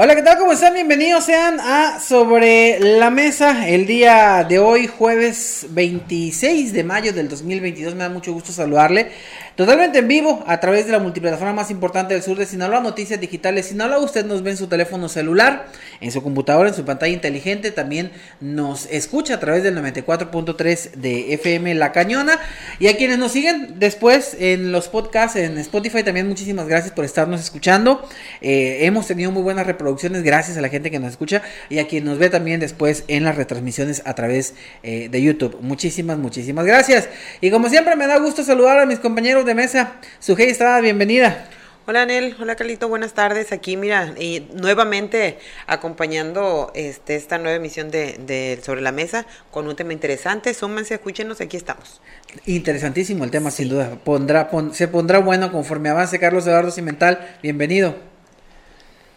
Hola, 0.00 0.14
¿qué 0.14 0.22
tal? 0.22 0.38
¿Cómo 0.38 0.52
están? 0.52 0.74
Bienvenidos 0.74 1.24
sean 1.24 1.58
a 1.58 1.98
Sobre 1.98 2.78
la 2.78 3.10
Mesa 3.10 3.68
el 3.68 3.84
día 3.84 4.46
de 4.48 4.60
hoy, 4.60 4.86
jueves 4.86 5.66
26 5.70 6.72
de 6.72 6.84
mayo 6.84 7.12
del 7.12 7.28
2022. 7.28 7.96
Me 7.96 8.04
da 8.04 8.08
mucho 8.08 8.32
gusto 8.32 8.52
saludarle. 8.52 9.10
Totalmente 9.58 9.98
en 9.98 10.06
vivo 10.06 10.44
a 10.46 10.60
través 10.60 10.86
de 10.86 10.92
la 10.92 11.00
multiplataforma 11.00 11.52
más 11.52 11.72
importante 11.72 12.14
del 12.14 12.22
sur 12.22 12.38
de 12.38 12.46
Sinaloa, 12.46 12.78
Noticias 12.78 13.18
Digitales 13.18 13.66
Sinaloa. 13.66 13.98
Usted 13.98 14.24
nos 14.24 14.44
ve 14.44 14.52
en 14.52 14.56
su 14.56 14.68
teléfono 14.68 15.08
celular, 15.08 15.66
en 16.00 16.12
su 16.12 16.22
computadora, 16.22 16.68
en 16.68 16.76
su 16.76 16.84
pantalla 16.84 17.12
inteligente. 17.12 17.72
También 17.72 18.12
nos 18.40 18.86
escucha 18.86 19.34
a 19.34 19.40
través 19.40 19.64
del 19.64 19.76
94.3 19.76 20.92
de 20.92 21.34
FM 21.34 21.74
La 21.74 21.90
Cañona. 21.90 22.38
Y 22.78 22.86
a 22.86 22.96
quienes 22.96 23.18
nos 23.18 23.32
siguen 23.32 23.80
después 23.80 24.36
en 24.38 24.70
los 24.70 24.86
podcasts, 24.86 25.34
en 25.34 25.58
Spotify, 25.58 26.04
también 26.04 26.28
muchísimas 26.28 26.68
gracias 26.68 26.92
por 26.92 27.04
estarnos 27.04 27.40
escuchando. 27.40 28.08
Eh, 28.40 28.86
hemos 28.86 29.08
tenido 29.08 29.32
muy 29.32 29.42
buenas 29.42 29.66
reproducciones 29.66 30.22
gracias 30.22 30.56
a 30.56 30.60
la 30.60 30.68
gente 30.68 30.92
que 30.92 31.00
nos 31.00 31.10
escucha 31.10 31.42
y 31.68 31.80
a 31.80 31.88
quien 31.88 32.04
nos 32.04 32.18
ve 32.18 32.30
también 32.30 32.60
después 32.60 33.02
en 33.08 33.24
las 33.24 33.34
retransmisiones 33.34 34.02
a 34.04 34.14
través 34.14 34.54
eh, 34.84 35.08
de 35.10 35.20
YouTube. 35.20 35.58
Muchísimas, 35.62 36.16
muchísimas 36.16 36.64
gracias. 36.64 37.08
Y 37.40 37.50
como 37.50 37.68
siempre 37.68 37.96
me 37.96 38.06
da 38.06 38.18
gusto 38.18 38.44
saludar 38.44 38.78
a 38.78 38.86
mis 38.86 39.00
compañeros 39.00 39.47
de 39.48 39.54
mesa. 39.54 39.94
Sujei 40.20 40.50
Estrada, 40.50 40.80
bienvenida. 40.80 41.48
Hola 41.86 42.02
Anel, 42.02 42.36
hola 42.38 42.54
Carlito, 42.54 42.86
buenas 42.86 43.14
tardes. 43.14 43.50
Aquí, 43.50 43.78
mira, 43.78 44.12
y 44.20 44.46
nuevamente 44.52 45.38
acompañando 45.66 46.70
este, 46.74 47.16
esta 47.16 47.38
nueva 47.38 47.56
emisión 47.56 47.90
de, 47.90 48.60
Sobre 48.62 48.82
la 48.82 48.92
Mesa 48.92 49.26
con 49.50 49.66
un 49.66 49.74
tema 49.74 49.94
interesante. 49.94 50.52
Súmense, 50.52 50.94
escúchenos, 50.94 51.40
aquí 51.40 51.56
estamos. 51.56 52.02
Interesantísimo 52.44 53.24
el 53.24 53.30
tema, 53.30 53.50
sin 53.50 53.70
duda. 53.70 53.98
Pondrá, 54.04 54.50
se 54.72 54.86
pondrá 54.86 55.18
bueno 55.20 55.50
conforme 55.50 55.88
avance. 55.88 56.18
Carlos 56.18 56.46
Eduardo 56.46 56.70
Cimental, 56.70 57.38
bienvenido. 57.42 57.96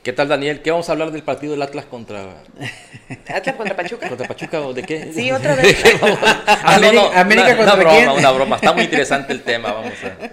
¿Qué 0.04 0.14
tal, 0.14 0.28
Daniel? 0.28 0.62
¿Qué 0.64 0.72
vamos 0.72 0.90
a 0.90 0.94
hablar 0.94 1.12
del 1.12 1.22
partido 1.22 1.52
del 1.54 1.62
Atlas 1.62 1.86
contra. 1.86 2.22
¿Atlas 3.28 3.56
contra 3.56 3.76
Pachuca? 3.76 4.10
¿Contra 4.10 4.28
Pachuca 4.28 4.62
o 4.62 4.74
de 4.74 4.82
qué? 4.82 5.12
Sí, 5.14 5.32
otra 5.32 5.56
vez. 5.56 5.78
Ah, 6.48 6.76
América, 7.18 7.56
contra 7.56 7.76
una 7.76 7.84
quién? 7.84 8.06
broma, 8.06 8.14
una 8.20 8.32
broma. 8.32 8.56
Está 8.56 8.74
muy 8.74 8.86
interesante 8.86 9.32
el 9.32 9.44
tema, 9.44 9.72
vamos 9.72 9.94
a. 10.04 10.32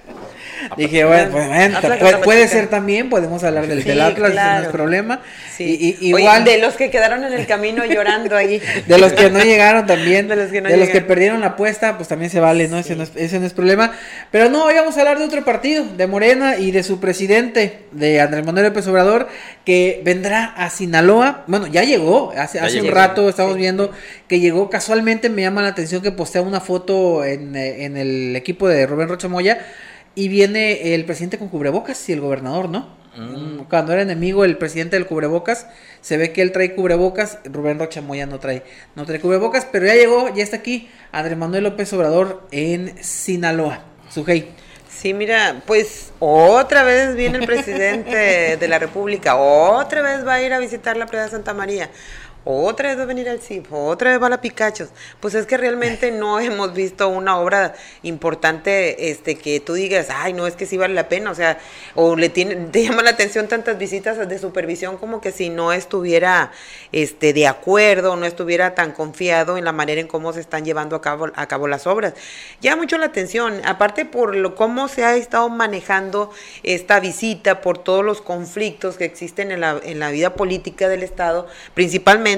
Dije, 0.76 1.04
bueno, 1.04 1.30
pues, 1.30 2.16
puede, 2.16 2.48
ser 2.48 2.68
también, 2.68 3.10
podemos 3.10 3.42
hablar 3.44 3.66
del, 3.66 3.84
del 3.84 4.00
Atlas, 4.00 4.34
no 4.34 4.62
es 4.66 4.68
problema. 4.68 5.20
Sí. 5.56 5.96
Y, 6.00 6.08
igual 6.08 6.44
de 6.44 6.58
los 6.58 6.74
que 6.74 6.90
quedaron 6.90 7.24
en 7.24 7.32
el 7.32 7.46
camino 7.46 7.84
llorando 7.84 8.36
ahí. 8.36 8.60
De 8.86 8.98
los 8.98 9.12
que 9.12 9.30
no 9.30 9.40
llegaron 9.40 9.86
también, 9.86 10.28
de 10.28 10.36
los 10.36 10.50
que, 10.50 10.60
no 10.60 10.68
de 10.68 10.76
los 10.76 10.88
que 10.88 11.00
perdieron 11.00 11.40
la 11.40 11.48
apuesta, 11.48 11.96
pues 11.96 12.08
también 12.08 12.30
se 12.30 12.40
vale, 12.40 12.68
¿no? 12.68 12.78
Ese, 12.78 12.96
no 12.96 13.02
es, 13.02 13.12
ese 13.14 13.40
no 13.40 13.46
es 13.46 13.52
problema. 13.52 13.92
Pero 14.30 14.48
no, 14.48 14.64
hoy 14.64 14.74
vamos 14.74 14.96
a 14.96 15.00
hablar 15.00 15.18
de 15.18 15.24
otro 15.24 15.44
partido, 15.44 15.84
de 15.84 16.06
Morena 16.06 16.56
y 16.56 16.70
de 16.70 16.82
su 16.82 17.00
presidente, 17.00 17.80
de 17.92 18.20
Andrés 18.20 18.44
Manuel 18.44 18.66
López 18.66 18.86
Obrador, 18.86 19.28
que 19.64 20.00
vendrá 20.04 20.44
a 20.44 20.70
Sinaloa. 20.70 21.44
Bueno, 21.46 21.66
ya 21.66 21.82
llegó, 21.82 22.32
hace, 22.36 22.60
hace 22.60 22.80
un 22.80 22.90
rato 22.90 23.28
estamos 23.28 23.56
viendo 23.56 23.90
que 24.28 24.40
llegó 24.40 24.70
casualmente, 24.70 25.28
me 25.28 25.42
llama 25.42 25.62
la 25.62 25.68
atención 25.68 26.02
que 26.02 26.12
postea 26.12 26.42
una 26.42 26.60
foto 26.60 27.24
en, 27.24 27.56
eh, 27.56 27.84
en 27.84 27.96
el 27.96 28.36
equipo 28.36 28.68
de 28.68 28.86
Rubén 28.86 29.08
Rocha 29.08 29.28
Moya 29.28 29.58
y 30.18 30.26
viene 30.26 30.94
el 30.94 31.04
presidente 31.04 31.38
con 31.38 31.46
cubrebocas 31.48 32.08
y 32.08 32.12
el 32.12 32.20
gobernador, 32.20 32.68
¿no? 32.68 32.88
Mm. 33.16 33.66
Cuando 33.70 33.92
era 33.92 34.02
enemigo 34.02 34.44
el 34.44 34.58
presidente 34.58 34.96
del 34.96 35.06
cubrebocas, 35.06 35.68
se 36.00 36.16
ve 36.16 36.32
que 36.32 36.42
él 36.42 36.50
trae 36.50 36.74
cubrebocas, 36.74 37.38
Rubén 37.44 37.78
Rocha 37.78 38.02
Moya 38.02 38.26
no 38.26 38.40
trae, 38.40 38.64
no 38.96 39.06
trae 39.06 39.20
cubrebocas, 39.20 39.64
pero 39.70 39.86
ya 39.86 39.94
llegó, 39.94 40.34
ya 40.34 40.42
está 40.42 40.56
aquí 40.56 40.88
Andrés 41.12 41.38
Manuel 41.38 41.62
López 41.62 41.92
Obrador 41.92 42.42
en 42.50 43.00
Sinaloa. 43.00 43.84
Sujei. 44.10 44.48
Sí, 44.90 45.14
mira, 45.14 45.62
pues 45.68 46.10
otra 46.18 46.82
vez 46.82 47.14
viene 47.14 47.38
el 47.38 47.46
presidente 47.46 48.56
de 48.56 48.68
la 48.68 48.80
República, 48.80 49.36
otra 49.36 50.02
vez 50.02 50.26
va 50.26 50.34
a 50.34 50.42
ir 50.42 50.52
a 50.52 50.58
visitar 50.58 50.96
la 50.96 51.06
playa 51.06 51.26
de 51.26 51.30
Santa 51.30 51.54
María 51.54 51.90
otra 52.50 52.88
vez 52.88 52.98
va 52.98 53.02
a 53.02 53.06
venir 53.06 53.28
al 53.28 53.40
CIP, 53.40 53.70
otra 53.74 54.10
vez 54.10 54.22
va 54.22 54.28
a 54.28 54.30
la 54.30 54.40
Picachos. 54.40 54.88
Pues 55.20 55.34
es 55.34 55.44
que 55.44 55.58
realmente 55.58 56.10
no 56.12 56.40
hemos 56.40 56.72
visto 56.72 57.06
una 57.08 57.38
obra 57.38 57.74
importante 58.02 59.10
este 59.10 59.36
que 59.36 59.60
tú 59.60 59.74
digas, 59.74 60.08
ay, 60.10 60.32
no, 60.32 60.46
es 60.46 60.56
que 60.56 60.64
sí 60.64 60.78
vale 60.78 60.94
la 60.94 61.10
pena, 61.10 61.30
o 61.30 61.34
sea, 61.34 61.58
o 61.94 62.16
le 62.16 62.30
tiene, 62.30 62.56
te 62.72 62.84
llama 62.84 63.02
la 63.02 63.10
atención 63.10 63.48
tantas 63.48 63.76
visitas 63.76 64.26
de 64.26 64.38
supervisión 64.38 64.96
como 64.96 65.20
que 65.20 65.30
si 65.30 65.50
no 65.50 65.74
estuviera 65.74 66.50
este 66.90 67.34
de 67.34 67.46
acuerdo, 67.46 68.16
no 68.16 68.24
estuviera 68.24 68.74
tan 68.74 68.92
confiado 68.92 69.58
en 69.58 69.66
la 69.66 69.72
manera 69.72 70.00
en 70.00 70.08
cómo 70.08 70.32
se 70.32 70.40
están 70.40 70.64
llevando 70.64 70.96
a 70.96 71.02
cabo, 71.02 71.26
a 71.34 71.46
cabo 71.48 71.68
las 71.68 71.86
obras. 71.86 72.14
Llama 72.62 72.78
mucho 72.78 72.96
la 72.96 73.06
atención, 73.06 73.60
aparte 73.66 74.06
por 74.06 74.34
lo, 74.34 74.54
cómo 74.54 74.88
se 74.88 75.04
ha 75.04 75.16
estado 75.16 75.50
manejando 75.50 76.30
esta 76.62 76.98
visita, 76.98 77.60
por 77.60 77.76
todos 77.76 78.02
los 78.02 78.22
conflictos 78.22 78.96
que 78.96 79.04
existen 79.04 79.50
en 79.50 79.60
la, 79.60 79.78
en 79.82 79.98
la 79.98 80.10
vida 80.10 80.32
política 80.34 80.88
del 80.88 81.02
Estado, 81.02 81.46
principalmente 81.74 82.37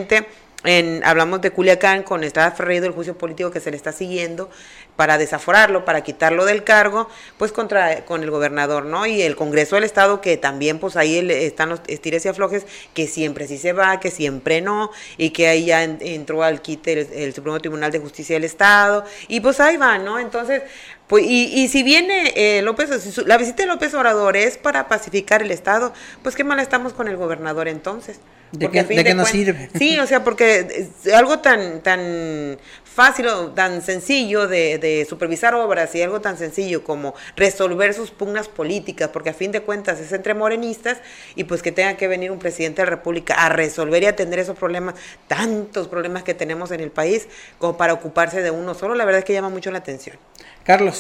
en, 0.65 1.03
hablamos 1.05 1.41
de 1.41 1.51
Culiacán 1.53 2.03
con 2.03 2.23
Estrada 2.23 2.51
Ferreiro, 2.51 2.87
el 2.87 2.93
juicio 2.93 3.17
político 3.17 3.51
que 3.51 3.61
se 3.61 3.71
le 3.71 3.77
está 3.77 3.93
siguiendo 3.93 4.51
para 4.95 5.17
desaforarlo, 5.17 5.87
para 5.87 6.03
quitarlo 6.03 6.45
del 6.45 6.65
cargo, 6.65 7.09
pues 7.39 7.53
contra 7.53 8.05
con 8.05 8.23
el 8.23 8.31
gobernador, 8.31 8.85
¿no? 8.85 9.07
Y 9.07 9.23
el 9.23 9.37
Congreso 9.37 9.77
del 9.77 9.85
Estado 9.85 10.21
que 10.21 10.37
también 10.37 10.79
pues 10.79 10.97
ahí 10.97 11.19
están 11.31 11.71
los 11.71 11.81
estires 11.87 12.27
y 12.27 12.29
aflojes, 12.29 12.67
que 12.93 13.07
siempre 13.07 13.49
sí 13.49 13.57
se 13.57 13.73
va, 13.73 14.01
que 14.01 14.11
siempre 14.11 14.61
no, 14.61 14.91
y 15.17 15.31
que 15.31 15.49
ahí 15.49 15.65
ya 15.65 15.83
entró 15.83 16.43
al 16.43 16.61
quite 16.61 17.25
el, 17.25 17.33
Supremo 17.33 17.59
Tribunal 17.61 17.91
de 17.91 17.99
Justicia 17.99 18.37
del 18.37 18.45
Estado, 18.45 19.05
y 19.29 19.41
pues 19.41 19.61
ahí 19.61 19.79
va, 19.79 19.97
¿no? 19.97 20.19
Entonces, 20.19 20.63
pues, 21.11 21.27
y, 21.27 21.61
y 21.61 21.67
si 21.67 21.83
viene 21.83 22.33
eh, 22.37 22.63
López, 22.63 22.89
la 23.27 23.37
visita 23.37 23.65
de 23.65 23.67
López 23.67 23.93
Obrador 23.95 24.37
es 24.37 24.57
para 24.57 24.87
pacificar 24.87 25.43
el 25.43 25.51
Estado, 25.51 25.93
pues 26.23 26.37
qué 26.37 26.45
mal 26.45 26.61
estamos 26.61 26.93
con 26.93 27.09
el 27.09 27.17
gobernador 27.17 27.67
entonces. 27.67 28.21
¿De 28.53 28.69
qué, 28.69 28.83
de 28.83 29.15
nos 29.15 29.29
sirve? 29.29 29.71
Sí, 29.77 29.99
o 29.99 30.07
sea, 30.07 30.25
porque 30.25 30.89
algo 31.15 31.39
tan, 31.39 31.83
tan 31.83 32.59
fácil 32.85 33.29
o 33.29 33.51
tan 33.53 33.81
sencillo 33.81 34.49
de, 34.49 35.07
supervisar 35.09 35.55
obras 35.55 35.95
y 35.95 36.03
algo 36.03 36.21
tan 36.21 36.37
sencillo 36.37 36.83
como 36.83 37.15
resolver 37.37 37.95
sus 37.95 38.11
pugnas 38.11 38.49
políticas, 38.49 39.11
porque 39.11 39.31
a 39.31 39.35
fin 39.35 39.53
de 39.53 39.63
cuentas 39.63 40.01
es 40.01 40.13
entre 40.13 40.35
morenistas 40.35 40.99
y 41.37 41.45
pues 41.45 41.63
que 41.63 41.71
tenga 41.71 41.97
que 41.97 42.09
venir 42.09 42.33
un 42.33 42.39
presidente 42.39 42.83
de 42.83 42.87
la 42.87 42.91
República 42.91 43.35
a 43.35 43.49
resolver 43.49 44.03
y 44.03 44.07
atender 44.07 44.41
esos 44.41 44.59
problemas, 44.59 44.97
tantos 45.29 45.87
problemas 45.87 46.25
que 46.25 46.35
tenemos 46.35 46.73
en 46.73 46.81
el 46.81 46.91
país, 46.91 47.29
como 47.59 47.77
para 47.77 47.93
ocuparse 47.93 48.43
de 48.43 48.51
uno 48.51 48.75
solo, 48.75 48.95
la 48.95 49.05
verdad 49.05 49.21
es 49.21 49.25
que 49.25 49.33
llama 49.33 49.49
mucho 49.49 49.71
la 49.71 49.79
atención. 49.79 50.17
Carlos. 50.65 51.00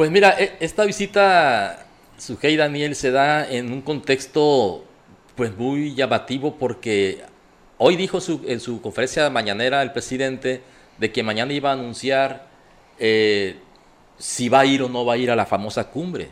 Pues 0.00 0.10
mira, 0.10 0.34
e, 0.38 0.56
esta 0.60 0.86
visita, 0.86 1.84
Sujei 2.16 2.56
Daniel, 2.56 2.96
se 2.96 3.10
da 3.10 3.46
en 3.46 3.70
un 3.70 3.82
contexto 3.82 4.82
pues 5.36 5.54
muy 5.54 5.94
llamativo 5.94 6.56
porque 6.56 7.20
hoy 7.76 7.96
dijo 7.96 8.18
en 8.46 8.60
su 8.60 8.80
conferencia 8.80 9.28
mañanera 9.28 9.82
el 9.82 9.92
presidente 9.92 10.62
de 10.96 11.12
que 11.12 11.22
mañana 11.22 11.52
iba 11.52 11.68
a 11.68 11.74
anunciar 11.74 12.46
eh, 12.98 13.56
si 14.16 14.48
va 14.48 14.60
a 14.60 14.64
ir 14.64 14.82
o 14.82 14.88
no 14.88 15.04
va 15.04 15.12
a 15.12 15.16
ir 15.18 15.30
a 15.30 15.36
la 15.36 15.44
famosa 15.44 15.90
cumbre. 15.90 16.30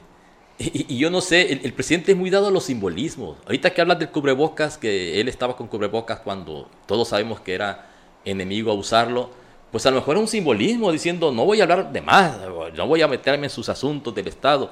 Y, 0.59 0.97
yo 0.97 1.11
no 1.11 1.21
sé, 1.21 1.53
el, 1.53 1.75
presidente 1.75 2.13
es 2.13 2.17
muy 2.17 2.31
dado 2.31 2.47
a 2.47 2.51
los 2.51 2.65
simbolismos. 2.65 3.37
Ahorita 3.45 3.75
que 3.75 3.83
hablas 3.83 3.99
del 3.99 4.09
cubrebocas, 4.09 4.79
que 4.79 5.21
él 5.21 5.29
estaba 5.29 5.59
con 5.59 5.67
cubrebocas 5.67 6.21
cuando 6.21 6.71
todos 6.87 7.09
sabemos 7.09 7.41
que 7.41 7.53
era 7.53 7.85
enemigo 8.25 8.71
a 8.71 8.75
usarlo, 8.75 9.29
pues 9.71 9.85
a 9.87 9.91
lo 9.91 9.97
mejor 9.97 10.17
es 10.17 10.23
un 10.23 10.29
simbolismo 10.29 10.91
diciendo 10.91 11.31
no 11.31 11.45
voy 11.45 11.61
a 11.61 11.65
hablar 11.65 11.93
de 11.93 12.01
más, 12.01 12.39
no 12.75 12.87
voy 12.87 13.03
a 13.03 13.09
meterme 13.09 13.47
en 13.47 13.51
sus 13.51 13.69
asuntos 13.69 14.15
del 14.15 14.29
Estado. 14.29 14.71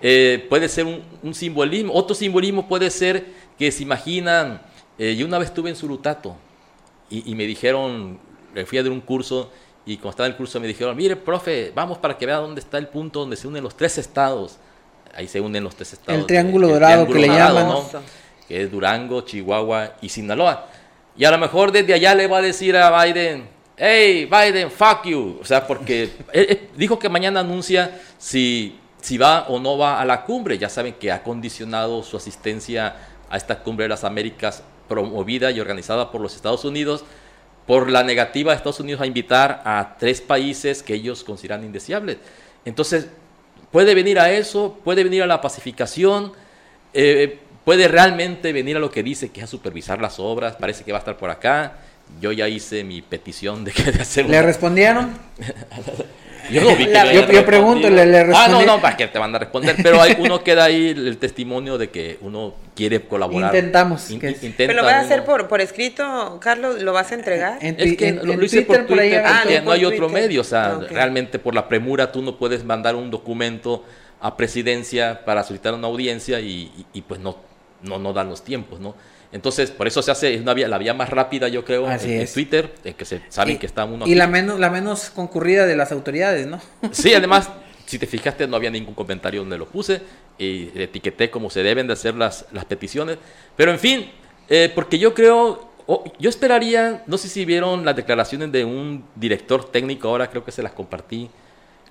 Eh, 0.00 0.46
puede 0.48 0.68
ser 0.68 0.86
un, 1.22 1.34
simbolismo. 1.34 1.92
Otro 1.92 2.14
simbolismo 2.14 2.68
puede 2.68 2.90
ser 2.90 3.26
que 3.58 3.70
se 3.72 3.82
imaginan, 3.82 4.62
eh, 4.98 5.16
yo 5.16 5.26
una 5.26 5.38
vez 5.38 5.48
estuve 5.48 5.70
en 5.70 5.76
Surutato 5.76 6.36
y, 7.10 7.34
me 7.34 7.44
dijeron, 7.44 8.18
fui 8.66 8.78
a 8.78 8.82
dar 8.82 8.92
un 8.92 9.00
curso 9.00 9.50
y 9.86 9.96
cuando 9.96 10.10
estaba 10.10 10.26
en 10.26 10.32
el 10.32 10.36
curso 10.36 10.60
me 10.60 10.66
dijeron, 10.66 10.94
mire, 10.96 11.16
profe, 11.16 11.72
vamos 11.74 11.98
para 11.98 12.16
que 12.16 12.26
vea 12.26 12.36
dónde 12.36 12.60
está 12.60 12.76
el 12.78 12.88
punto 12.88 13.20
donde 13.20 13.36
se 13.36 13.48
unen 13.48 13.64
los 13.64 13.76
tres 13.76 13.96
estados. 13.98 14.58
Ahí 15.14 15.26
se 15.26 15.40
unen 15.40 15.64
los 15.64 15.74
tres 15.74 15.94
estados. 15.94 16.20
El 16.20 16.26
triángulo 16.26 16.68
dorado 16.68 17.06
que 17.06 17.18
le 17.18 17.28
llaman. 17.28 17.78
Que 18.46 18.62
es 18.62 18.70
Durango, 18.70 19.22
Chihuahua 19.22 19.96
y 20.00 20.10
Sinaloa. 20.10 20.66
Y 21.16 21.24
a 21.24 21.30
lo 21.30 21.38
mejor 21.38 21.72
desde 21.72 21.94
allá 21.94 22.14
le 22.14 22.26
va 22.26 22.38
a 22.38 22.42
decir 22.42 22.76
a 22.76 23.02
Biden, 23.02 23.48
hey, 23.78 24.26
Biden, 24.30 24.70
fuck 24.70 25.04
you. 25.04 25.38
O 25.40 25.44
sea, 25.44 25.66
porque 25.66 26.10
dijo 26.76 26.98
que 26.98 27.08
mañana 27.08 27.40
anuncia 27.40 28.00
si 28.18 28.78
si 29.00 29.16
va 29.16 29.46
o 29.48 29.60
no 29.60 29.78
va 29.78 30.00
a 30.00 30.04
la 30.04 30.24
cumbre. 30.24 30.58
Ya 30.58 30.68
saben 30.68 30.94
que 30.94 31.12
ha 31.12 31.22
condicionado 31.22 32.02
su 32.02 32.16
asistencia 32.16 32.96
a 33.30 33.36
esta 33.36 33.60
cumbre 33.60 33.84
de 33.84 33.90
las 33.90 34.04
Américas 34.04 34.62
promovida 34.88 35.50
y 35.50 35.60
organizada 35.60 36.10
por 36.10 36.20
los 36.20 36.34
Estados 36.34 36.64
Unidos 36.64 37.04
por 37.66 37.90
la 37.90 38.02
negativa 38.02 38.52
de 38.52 38.56
Estados 38.56 38.80
Unidos 38.80 39.02
a 39.02 39.06
invitar 39.06 39.60
a 39.66 39.96
tres 39.98 40.22
países 40.22 40.82
que 40.82 40.94
ellos 40.94 41.22
consideran 41.22 41.64
indeseables. 41.64 42.16
Entonces, 42.64 43.08
puede 43.70 43.94
venir 43.94 44.18
a 44.18 44.32
eso, 44.32 44.78
puede 44.82 45.04
venir 45.04 45.22
a 45.22 45.26
la 45.26 45.42
pacificación, 45.42 46.32
eh, 46.94 47.38
puede 47.66 47.86
realmente 47.86 48.54
venir 48.54 48.78
a 48.78 48.80
lo 48.80 48.90
que 48.90 49.02
dice, 49.02 49.30
que 49.30 49.40
es 49.40 49.44
a 49.44 49.46
supervisar 49.46 50.00
las 50.00 50.18
obras, 50.18 50.56
parece 50.56 50.82
que 50.82 50.92
va 50.92 50.98
a 50.98 51.00
estar 51.00 51.18
por 51.18 51.28
acá. 51.28 51.76
Yo 52.20 52.32
ya 52.32 52.48
hice 52.48 52.82
mi 52.84 53.02
petición 53.02 53.64
de 53.64 53.72
que 53.72 53.90
de 53.92 54.02
hacer 54.02 54.28
¿Le 54.28 54.42
respondieron? 54.42 55.10
Yo 56.50 56.62
no 56.62 56.74
vi 56.76 56.86
que 56.86 56.92
La- 56.92 57.04
le 57.04 57.14
yo- 57.14 57.44
pregunto. 57.44 57.90
¿le- 57.90 58.06
le 58.06 58.20
Ah, 58.34 58.48
no, 58.48 58.62
no, 58.64 58.80
para 58.80 58.96
que 58.96 59.06
te 59.06 59.18
van 59.18 59.34
a 59.34 59.38
responder. 59.38 59.76
Pero 59.82 60.00
hay, 60.00 60.16
uno 60.18 60.42
queda 60.42 60.64
ahí 60.64 60.88
el 60.88 61.18
testimonio 61.18 61.76
de 61.76 61.90
que 61.90 62.16
uno 62.22 62.54
quiere 62.74 63.02
colaborar. 63.02 63.54
Intentamos, 63.54 64.10
In- 64.10 64.18
que- 64.18 64.28
intenta 64.30 64.56
¿Pero 64.66 64.72
lo 64.72 64.82
vas 64.84 64.94
a 64.94 65.00
hacer 65.00 65.18
uno- 65.18 65.26
por, 65.26 65.48
por 65.48 65.60
escrito, 65.60 66.38
Carlos? 66.40 66.80
¿Lo 66.80 66.94
vas 66.94 67.12
a 67.12 67.16
entregar? 67.16 67.58
En, 67.60 67.76
Es 67.78 67.96
que 67.98 68.08
en- 68.08 68.26
lo, 68.26 68.32
en 68.32 68.38
lo 68.38 68.44
hice 68.46 68.62
por 68.62 68.86
por 68.86 68.98
ahí 68.98 69.10
Twitter 69.10 69.24
Ah, 69.26 69.40
porque 69.42 69.54
no, 69.56 69.60
no 69.60 69.64
por 69.66 69.74
hay 69.74 69.84
otro 69.84 70.08
medio. 70.08 70.40
O 70.40 70.44
sea, 70.44 70.64
Ah, 70.72 70.80
realmente 70.88 71.38
por 71.38 71.54
la 71.54 71.68
premura 71.68 72.10
tú 72.12 72.22
no 72.22 72.38
puedes 72.38 72.64
mandar 72.64 72.96
un 72.96 73.10
documento 73.10 73.84
a 74.22 74.34
presidencia 74.34 75.26
para 75.26 75.42
solicitar 75.44 75.74
una 75.74 75.86
audiencia 75.88 76.40
y, 76.40 76.72
y- 76.78 76.86
y, 76.94 77.02
pues 77.02 77.20
no, 77.20 77.36
no, 77.82 77.98
no 77.98 78.14
dan 78.14 78.30
los 78.30 78.42
tiempos, 78.42 78.80
¿no? 78.80 78.94
Entonces, 79.30 79.70
por 79.70 79.86
eso 79.86 80.00
se 80.02 80.10
hace 80.10 80.34
es 80.34 80.40
una 80.40 80.54
vía, 80.54 80.68
la 80.68 80.78
vía 80.78 80.94
más 80.94 81.10
rápida, 81.10 81.48
yo 81.48 81.64
creo, 81.64 81.86
Así 81.86 82.12
en. 82.12 82.32
Twitter, 82.32 82.72
en 82.84 82.94
que 82.94 83.04
se 83.04 83.20
saben 83.28 83.56
y- 83.56 83.58
que 83.58 83.66
está 83.66 83.84
uno 83.84 84.06
Y 84.06 84.14
la 84.14 84.26
menos, 84.26 84.58
la 84.58 84.70
menos 84.70 85.10
concurrida 85.10 85.66
de 85.66 85.76
las 85.76 85.92
autoridades, 85.92 86.46
¿no? 86.46 86.60
Sí, 86.92 87.12
además, 87.12 87.50
si 87.84 87.98
te 87.98 88.06
fijaste, 88.06 88.46
no 88.46 88.56
había 88.56 88.70
ningún 88.70 88.94
comentario 88.94 89.40
donde 89.40 89.58
lo 89.58 89.66
puse. 89.66 90.00
Y 90.38 90.70
etiqueté 90.80 91.30
como 91.30 91.50
se 91.50 91.62
deben 91.62 91.86
de 91.86 91.92
hacer 91.92 92.14
las, 92.14 92.46
las 92.52 92.64
peticiones. 92.64 93.18
Pero 93.56 93.70
en 93.72 93.78
fin, 93.78 94.10
eh, 94.48 94.70
porque 94.74 94.98
yo 94.98 95.12
creo, 95.12 95.68
o- 95.86 96.04
yo 96.18 96.30
esperaría, 96.30 97.02
no 97.06 97.18
sé 97.18 97.28
si 97.28 97.44
vieron 97.44 97.84
las 97.84 97.96
declaraciones 97.96 98.50
de 98.52 98.64
un 98.64 99.04
director 99.14 99.70
técnico, 99.70 100.08
ahora 100.08 100.30
creo 100.30 100.44
que 100.44 100.52
se 100.52 100.62
las 100.62 100.72
compartí, 100.72 101.28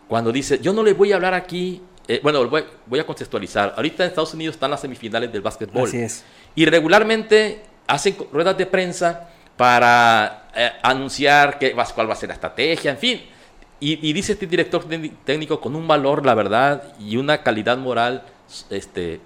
cuando 0.08 0.32
dice, 0.32 0.60
yo 0.60 0.74
no 0.74 0.82
les 0.84 0.98
voy 0.98 1.12
a 1.12 1.16
hablar 1.16 1.34
aquí, 1.34 1.82
eh, 2.08 2.20
bueno, 2.24 2.48
voy, 2.48 2.64
voy 2.86 3.00
a 3.00 3.06
contextualizar. 3.06 3.74
Ahorita 3.76 4.04
en 4.04 4.10
Estados 4.10 4.34
Unidos 4.34 4.56
están 4.56 4.72
las 4.72 4.80
semifinales 4.82 5.32
del 5.32 5.42
básquetbol. 5.42 5.88
Así 5.90 5.98
es. 5.98 6.24
Y 6.58 6.66
regularmente 6.66 7.62
hacen 7.86 8.18
ruedas 8.32 8.58
de 8.58 8.66
prensa 8.66 9.30
para 9.56 10.48
eh, 10.56 10.72
anunciar 10.82 11.60
va- 11.78 11.86
cuál 11.86 12.10
va 12.10 12.14
a 12.14 12.16
ser 12.16 12.30
la 12.30 12.34
estrategia, 12.34 12.90
en 12.90 12.98
fin. 12.98 13.22
Y, 13.80 14.12
dice 14.12 14.34
este 14.34 14.48
director 14.48 14.84
técni- 14.90 15.14
técnico 15.24 15.62
con 15.62 15.76
un 15.76 15.88
valor, 15.88 16.26
la 16.26 16.34
verdad, 16.34 16.96
y 17.00 17.18
una 17.18 17.44
calidad 17.44 17.78
moral 17.78 18.24
este, 18.72 19.22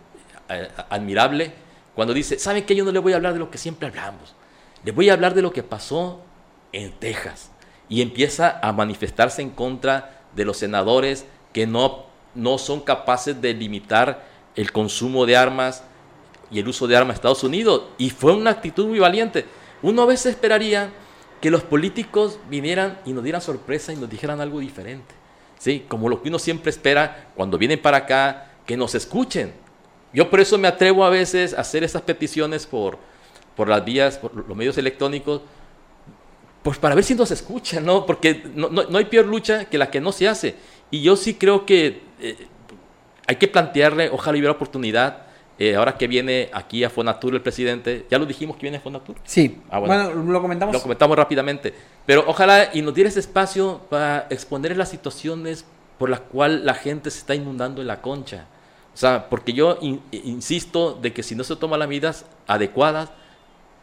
admirable, 0.89 1.53
cuando 1.95 2.13
dice, 2.13 2.37
¿saben 2.37 2.65
qué? 2.65 2.75
Yo 2.75 2.83
no 2.83 2.91
le 2.91 2.99
voy 2.99 3.13
a 3.13 3.15
hablar 3.15 3.31
de 3.31 3.39
lo 3.39 3.49
que 3.49 3.57
siempre 3.57 3.87
hablamos. 3.87 4.35
Le 4.83 4.91
voy 4.91 5.09
a 5.09 5.13
hablar 5.13 5.33
de 5.33 5.41
lo 5.41 5.53
que 5.53 5.63
pasó 5.63 6.21
en 6.73 6.91
Texas. 6.99 7.49
Y 7.87 8.01
empieza 8.01 8.59
a 8.61 8.73
manifestarse 8.73 9.41
en 9.41 9.51
contra 9.51 10.19
de 10.35 10.43
los 10.43 10.57
senadores 10.57 11.25
que 11.53 11.65
no, 11.65 12.07
no 12.35 12.57
son 12.57 12.81
capaces 12.81 13.41
de 13.41 13.53
limitar 13.53 14.21
el 14.57 14.73
consumo 14.73 15.25
de 15.25 15.37
armas 15.37 15.85
y 16.51 16.59
el 16.59 16.67
uso 16.67 16.87
de 16.87 16.95
armas 16.97 17.15
en 17.15 17.15
Estados 17.15 17.43
Unidos. 17.43 17.83
Y 17.97 18.09
fue 18.09 18.33
una 18.33 18.51
actitud 18.51 18.85
muy 18.87 18.99
valiente. 18.99 19.45
Uno 19.81 20.03
a 20.03 20.05
veces 20.05 20.33
esperaría 20.33 20.89
que 21.39 21.49
los 21.49 21.63
políticos 21.63 22.39
vinieran 22.49 22.99
y 23.05 23.13
nos 23.13 23.23
dieran 23.23 23.41
sorpresa 23.41 23.93
y 23.93 23.95
nos 23.95 24.09
dijeran 24.09 24.41
algo 24.41 24.59
diferente. 24.59 25.15
¿Sí? 25.57 25.85
Como 25.87 26.09
lo 26.09 26.21
que 26.21 26.29
uno 26.29 26.39
siempre 26.39 26.69
espera 26.71 27.29
cuando 27.35 27.57
vienen 27.57 27.79
para 27.81 27.97
acá, 27.97 28.51
que 28.65 28.75
nos 28.77 28.95
escuchen. 28.95 29.53
Yo 30.13 30.29
por 30.29 30.39
eso 30.39 30.57
me 30.57 30.67
atrevo 30.67 31.05
a 31.05 31.09
veces 31.09 31.53
a 31.53 31.61
hacer 31.61 31.83
esas 31.83 32.01
peticiones 32.01 32.65
por, 32.67 32.97
por 33.55 33.69
las 33.69 33.83
vías, 33.85 34.17
por 34.17 34.35
los 34.47 34.57
medios 34.57 34.77
electrónicos, 34.77 35.41
pues 36.63 36.77
para 36.77 36.93
ver 36.95 37.03
si 37.03 37.15
nos 37.15 37.31
escuchan, 37.31 37.85
¿no? 37.85 38.05
Porque 38.05 38.43
no, 38.53 38.69
no- 38.69 38.83
no 38.83 38.97
hay 38.97 39.05
peor 39.05 39.25
lucha 39.25 39.65
que 39.65 39.77
la 39.77 39.89
que 39.89 40.01
no 40.01 40.11
se 40.11 40.27
hace. 40.27 40.55
Y 40.91 41.01
yo 41.01 41.15
sí 41.15 41.35
creo 41.35 41.65
que 41.65 42.01
eh, 42.19 42.47
hay 43.27 43.35
que 43.37 43.47
plantearle, 43.47 44.09
ojalá 44.09 44.33
hubiera 44.37 44.51
oportunidad, 44.51 45.20
eh, 45.63 45.75
ahora 45.75 45.95
que 45.95 46.07
viene 46.07 46.49
aquí 46.53 46.83
a 46.83 46.89
Fonatur 46.89 47.35
el 47.35 47.41
presidente, 47.41 48.07
ya 48.09 48.17
lo 48.17 48.25
dijimos 48.25 48.55
que 48.57 48.63
viene 48.63 48.77
a 48.77 48.81
Fonatur. 48.81 49.15
Sí. 49.23 49.59
Ah, 49.69 49.77
bueno. 49.77 50.05
bueno. 50.09 50.31
lo 50.31 50.41
comentamos. 50.41 50.73
Lo 50.73 50.81
comentamos 50.81 51.15
rápidamente. 51.15 51.73
Pero 52.05 52.23
ojalá 52.27 52.71
y 52.73 52.81
nos 52.81 52.93
diera 52.95 53.09
ese 53.09 53.19
espacio 53.19 53.81
para 53.89 54.27
exponer 54.29 54.75
las 54.75 54.89
situaciones 54.89 55.65
por 55.99 56.09
las 56.09 56.19
cuales 56.21 56.61
la 56.61 56.73
gente 56.73 57.11
se 57.11 57.19
está 57.19 57.35
inundando 57.35 57.79
en 57.81 57.87
la 57.87 58.01
concha. 58.01 58.45
O 58.93 58.97
sea, 58.97 59.29
porque 59.29 59.53
yo 59.53 59.77
in- 59.81 60.01
insisto 60.11 60.97
de 60.99 61.13
que 61.13 61.21
si 61.23 61.35
no 61.35 61.43
se 61.43 61.55
toman 61.55 61.79
las 61.79 61.87
medidas 61.87 62.25
adecuadas, 62.47 63.11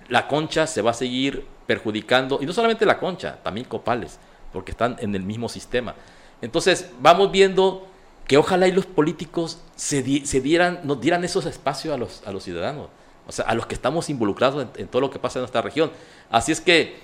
la 0.09 0.27
concha 0.27 0.67
se 0.67 0.83
va 0.83 0.91
a 0.91 0.95
seguir 0.95 1.47
perjudicando. 1.67 2.39
Y 2.43 2.47
no 2.47 2.53
solamente 2.53 2.85
la 2.87 2.99
concha, 2.99 3.39
también 3.43 3.67
copales, 3.67 4.19
porque 4.53 4.73
están 4.73 4.97
en 4.99 5.15
el 5.15 5.23
mismo 5.23 5.49
sistema. 5.49 5.95
Entonces, 6.43 6.91
vamos 7.01 7.31
viendo 7.33 7.88
que 8.29 8.37
ojalá 8.37 8.69
y 8.69 8.73
los 8.73 8.87
políticos 8.87 9.59
se, 9.75 10.03
di- 10.03 10.25
se 10.27 10.41
dieran, 10.41 10.81
nos 10.85 11.01
dieran 11.01 11.25
esos 11.25 11.47
espacios 11.47 11.93
a 11.93 11.97
los, 11.97 12.23
a 12.27 12.31
los 12.31 12.45
ciudadanos, 12.45 12.89
o 13.27 13.33
sea, 13.33 13.47
a 13.47 13.55
los 13.55 13.67
que 13.67 13.75
estamos 13.75 14.09
involucrados 14.11 14.63
en, 14.63 14.83
en 14.83 14.87
todo 14.89 15.01
lo 15.01 15.11
que 15.11 15.19
pasa 15.19 15.41
en 15.41 15.43
nuestra 15.43 15.63
región. 15.63 15.91
Así 16.31 16.53
es 16.53 16.61
que, 16.61 16.97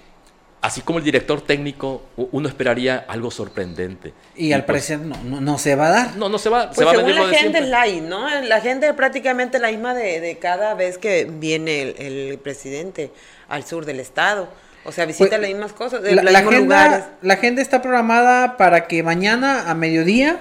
así 0.61 0.81
como 0.83 0.99
el 0.99 1.05
director 1.05 1.41
técnico, 1.41 2.03
uno 2.17 2.47
esperaría 2.49 3.05
algo 3.09 3.31
sorprendente. 3.31 4.13
Y 4.37 4.53
al 4.53 4.61
pues, 4.65 4.87
parecer 4.87 5.01
no, 5.01 5.17
no, 5.25 5.41
no 5.41 5.59
se 5.59 5.75
va 5.77 5.87
a 5.89 5.91
dar. 5.91 6.17
No, 6.17 6.29
no 6.29 6.39
se 6.39 6.49
va, 6.51 6.67
Pues 6.67 6.79
se 6.79 6.85
va 6.85 6.93
a 6.93 6.95
según 6.95 7.11
venir 7.11 7.23
la 7.27 7.39
gente 7.39 7.59
es 7.59 7.69
la 7.69 7.87
¿no? 7.87 8.41
La 8.43 8.61
gente 8.61 8.87
es 8.89 8.95
prácticamente 8.95 9.59
la 9.59 9.69
misma 9.71 9.95
de, 9.95 10.21
de 10.21 10.39
cada 10.39 10.75
vez 10.75 10.99
que 10.99 11.25
viene 11.31 11.83
el, 11.83 11.97
el 12.31 12.39
presidente 12.39 13.11
al 13.49 13.65
sur 13.65 13.85
del 13.87 13.99
estado. 14.01 14.49
O 14.87 14.93
sea, 14.93 15.07
visita 15.07 15.31
Pues, 15.31 15.41
las 15.41 15.49
mismas 15.51 15.73
cosas, 15.73 16.03
La, 16.03 16.23
los 16.23 16.33
la 16.33 16.41
mismos 16.43 16.55
lugares. 16.57 16.93
agenda, 16.99 17.19
la 17.23 17.35
agenda 17.35 17.63
está 17.63 17.81
programada 17.81 18.59
para 18.59 18.87
que 18.87 19.03
mañana 19.03 19.71
a 19.71 19.75
mediodía 19.75 20.39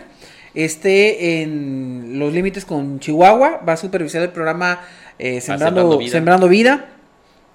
esté 0.53 1.41
en 1.41 2.19
los 2.19 2.33
límites 2.33 2.65
con 2.65 2.99
Chihuahua. 2.99 3.61
Va 3.67 3.73
a 3.73 3.77
supervisar 3.77 4.21
el 4.21 4.29
programa 4.29 4.81
eh, 5.19 5.41
Sembrando, 5.41 5.65
Sembrando 5.65 5.97
Vida. 5.97 6.11
Sembrando 6.11 6.47
Vida. 6.47 6.89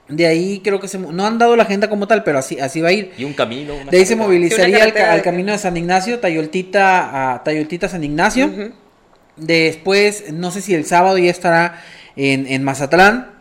De 0.08 0.26
ahí 0.26 0.60
creo 0.64 0.80
que 0.80 0.88
se, 0.88 0.98
no 0.98 1.26
han 1.26 1.38
dado 1.38 1.54
la 1.54 1.64
agenda 1.64 1.90
como 1.90 2.06
tal, 2.06 2.24
pero 2.24 2.38
así, 2.38 2.58
así 2.58 2.80
va 2.80 2.88
a 2.88 2.92
ir. 2.92 3.12
Y 3.18 3.24
un 3.24 3.34
camino. 3.34 3.74
una 3.74 3.90
De 3.90 3.98
ahí 3.98 4.06
se 4.06 4.16
movilizaría 4.16 4.82
al, 4.82 4.96
al 4.96 5.22
camino 5.22 5.52
de 5.52 5.58
San 5.58 5.76
Ignacio, 5.76 6.18
Tayoltita 6.18 7.34
a 7.34 7.44
Tayoltita 7.44 7.88
San 7.88 8.02
Ignacio. 8.02 8.50
Después, 9.36 10.32
no 10.32 10.50
sé 10.50 10.62
si 10.62 10.74
el 10.74 10.86
sábado 10.86 11.18
ya 11.18 11.30
estará 11.30 11.82
en, 12.16 12.46
en 12.46 12.64
Mazatlán. 12.64 13.32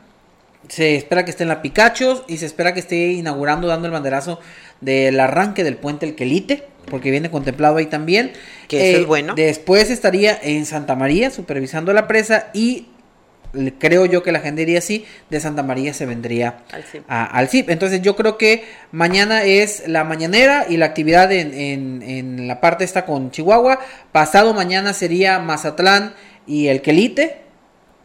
Se 0.67 0.95
espera 0.95 1.23
que 1.23 1.31
esté 1.31 1.43
en 1.43 1.49
la 1.49 1.61
Picachos 1.61 2.25
y 2.27 2.37
se 2.37 2.45
espera 2.45 2.73
que 2.73 2.81
esté 2.81 3.13
inaugurando, 3.13 3.69
dando 3.69 3.87
el 3.87 3.93
banderazo 3.93 4.41
del 4.81 5.19
arranque 5.19 5.63
del 5.63 5.77
puente 5.77 6.05
El 6.05 6.15
Quelite, 6.15 6.63
porque 6.89 7.11
viene 7.11 7.29
contemplado 7.31 7.77
ahí 7.77 7.87
también. 7.87 8.27
Eh, 8.27 8.33
Que 8.67 8.91
eso 8.91 9.01
es 9.01 9.07
bueno. 9.07 9.33
Después 9.35 9.89
estaría 9.89 10.37
en 10.41 10.65
Santa 10.65 10.95
María 10.95 11.29
supervisando 11.31 11.93
la 11.93 12.07
presa 12.07 12.47
y 12.53 12.87
creo 13.79 14.05
yo 14.05 14.23
que 14.23 14.31
la 14.31 14.39
gente 14.41 14.61
diría 14.61 14.79
así, 14.79 15.05
de 15.29 15.39
Santa 15.39 15.63
María 15.63 15.93
se 15.93 16.05
vendría 16.05 16.59
Al 16.71 16.83
CIP. 16.83 17.03
a- 17.07 17.25
al 17.25 17.47
CIP. 17.47 17.69
Entonces 17.69 18.01
yo 18.01 18.15
creo 18.15 18.37
que 18.37 18.65
mañana 18.91 19.43
es 19.43 19.87
la 19.87 20.03
mañanera 20.03 20.65
y 20.69 20.77
la 20.77 20.85
actividad 20.87 21.31
en, 21.31 21.53
en- 21.53 22.01
en 22.03 22.47
la 22.47 22.59
parte 22.61 22.83
esta 22.83 23.05
con 23.05 23.31
Chihuahua. 23.31 23.79
Pasado 24.11 24.53
mañana 24.53 24.93
sería 24.93 25.39
Mazatlán 25.39 26.13
y 26.45 26.67
el 26.67 26.81
Quelite. 26.81 27.46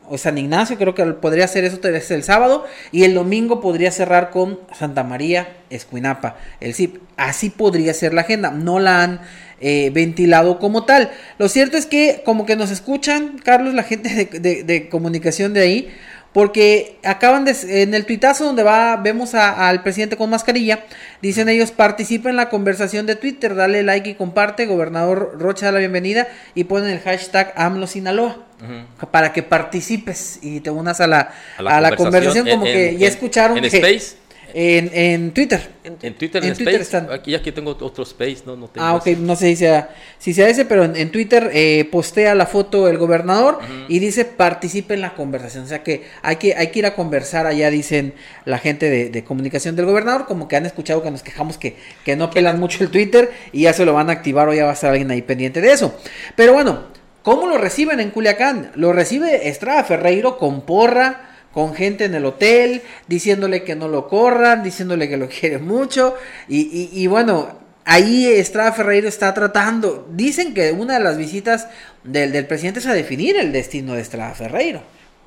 O 0.09 0.19
San 0.19 0.39
Ignacio, 0.39 0.77
creo 0.77 0.95
que 0.95 1.05
podría 1.05 1.47
ser 1.49 1.65
eso 1.65 1.79
es 1.83 2.11
el 2.11 2.23
sábado. 2.23 2.65
Y 2.91 3.05
el 3.05 3.15
domingo 3.15 3.61
podría 3.61 3.91
cerrar 3.91 4.31
con 4.31 4.61
Santa 4.77 5.05
María, 5.05 5.57
Escuinapa, 5.71 6.37
el 6.61 6.75
CIP. 6.75 6.99
Así 7.17 7.51
podría 7.51 7.95
ser 7.95 8.15
la 8.15 8.23
agenda. 8.23 8.51
No 8.51 8.81
la 8.81 9.03
han 9.03 9.21
eh, 9.61 9.91
ventilado 9.95 10.59
como 10.59 10.85
tal. 10.85 11.11
Lo 11.39 11.49
cierto 11.49 11.77
es 11.77 11.87
que 11.87 12.23
como 12.25 12.47
que 12.47 12.57
nos 12.57 12.71
escuchan, 12.71 13.39
Carlos, 13.45 13.75
la 13.75 13.85
gente 13.85 14.29
de 14.41 14.89
comunicación 14.89 15.55
de 15.55 15.61
ahí, 15.61 15.95
porque 16.33 16.99
acaban 17.05 17.45
de, 17.45 17.55
en 17.83 17.93
el 17.95 18.07
tuitazo 18.07 18.45
donde 18.45 18.63
va, 18.63 18.97
vemos 18.97 19.35
al 19.35 19.83
presidente 19.83 20.17
con 20.17 20.31
mascarilla, 20.31 20.81
dicen 21.21 21.49
ellos, 21.49 21.71
participa 21.73 22.31
en 22.31 22.37
la 22.37 22.49
conversación 22.49 23.07
de 23.07 23.17
Twitter, 23.17 23.55
dale 23.55 23.83
like 23.83 24.09
y 24.11 24.15
comparte, 24.15 24.67
gobernador 24.67 25.37
Rocha 25.39 25.67
da 25.67 25.73
la 25.73 25.79
bienvenida 25.79 26.27
y 26.55 26.65
ponen 26.65 26.91
el 26.91 27.01
hashtag 27.01 27.53
AMLO 27.57 27.87
Sinaloa. 27.87 28.39
Para 29.11 29.33
que 29.33 29.43
participes 29.43 30.39
y 30.41 30.61
te 30.61 30.71
unas 30.71 31.01
a 31.01 31.09
la, 31.09 31.33
A 31.59 31.63
la 31.63 31.77
a 31.79 31.81
la 31.81 31.89
conversación, 31.97 32.47
como 32.49 32.65
en- 32.67 32.73
que 32.73 32.89
en- 32.91 32.99
ya 32.99 33.09
escucharon 33.09 33.57
en 33.59 33.65
que 33.69 33.77
Space. 33.79 34.17
En, 34.55 34.91
en 34.93 35.33
Twitter. 35.33 35.61
En 35.85 35.97
Twitter, 36.15 36.43
En 36.43 36.51
en, 36.51 36.57
Twitter 36.57 36.81
Space. 36.81 36.99
están. 36.99 37.11
Aquí, 37.13 37.35
aquí 37.35 37.53
tengo 37.53 37.71
otro 37.81 38.05
Space, 38.05 38.39
no, 38.47 38.57
no 38.57 38.69
tengo 38.69 38.87
Ah, 38.87 38.95
ok, 38.95 39.07
ese. 39.09 39.21
no 39.21 39.35
sé 39.37 39.47
si 39.49 39.57
sea, 39.57 39.95
si 40.19 40.33
sea 40.35 40.49
ese, 40.49 40.65
pero 40.65 40.85
en, 40.85 40.95
en 40.97 41.11
Twitter 41.11 41.51
eh, 41.53 41.89
postea 41.91 42.35
la 42.35 42.47
foto 42.47 42.89
el 42.89 42.99
gobernador 42.99 43.59
y 43.89 43.99
dice 43.99 44.25
participe 44.25 44.95
en 44.95 45.01
la 45.01 45.15
conversación. 45.15 45.65
O 45.65 45.67
sea 45.67 45.83
que 45.83 46.05
hay 46.23 46.37
que, 46.37 46.55
hay 46.55 46.69
que 46.69 46.79
ir 46.81 46.87
a 46.87 46.95
conversar 46.95 47.47
allá, 47.47 47.71
dicen 47.71 48.15
la 48.45 48.59
gente 48.59 48.89
de, 48.89 49.11
de 49.11 49.25
comunicación 49.25 49.77
del 49.77 49.87
gobernador, 49.87 50.27
como 50.27 50.49
que 50.49 50.57
han 50.57 50.67
escuchado 50.67 51.03
que 51.03 51.11
nos 51.11 51.23
quejamos 51.23 51.59
que, 51.59 51.77
que 52.05 52.15
no 52.17 52.31
pelan 52.31 52.61
mucho 52.61 52.83
el 52.85 52.91
Twitter 52.91 53.31
y 53.53 53.63
ya 53.63 53.73
se 53.73 53.85
lo 53.85 53.93
van 53.95 54.11
a 54.11 54.13
activar 54.13 54.49
o 54.49 54.55
ya 54.55 54.65
va 54.65 54.71
a 54.71 54.75
estar 54.75 54.91
alguien 54.91 55.11
ahí 55.11 55.23
pendiente 55.23 55.61
de 55.61 55.73
eso. 55.73 55.95
Pero 56.37 56.53
bueno, 56.53 56.91
¿Cómo 57.23 57.47
lo 57.47 57.57
reciben 57.57 58.01
en 58.01 58.11
Culiacán? 58.11 58.73
Lo 58.75 58.93
recibe 58.93 59.49
Estrada 59.49 59.85
Ferreiro 59.85 60.39
con 60.39 60.63
porra, 60.63 61.32
con 61.53 61.75
gente 61.75 62.05
en 62.05 62.15
el 62.15 62.25
hotel, 62.25 62.83
diciéndole 63.07 63.63
que 63.63 63.77
no 63.77 63.89
lo 63.89 64.09
corran, 64.09 64.63
diciéndole 64.63 65.09
que 65.09 65.17
lo 65.17 65.29
quiere 65.41 65.59
mucho. 65.59 66.17
Y, 66.49 66.91
y, 66.93 67.07
bueno, 67.07 67.59
ahí 67.85 68.27
Estrada 68.27 68.73
Ferreiro 68.73 69.09
está 69.09 69.35
tratando. 69.35 70.09
Dicen 70.11 70.55
que 70.55 70.73
una 70.73 70.95
de 70.95 71.01
las 71.01 71.17
visitas 71.19 71.69
del, 72.05 72.33
del 72.33 72.47
presidente 72.47 72.81
es 72.81 72.87
a 72.87 72.95
definir 72.95 73.37
el 73.37 73.53
destino 73.53 73.95
de 73.95 74.03
Estrada 74.03 74.35
Ferreiro. 74.35 74.83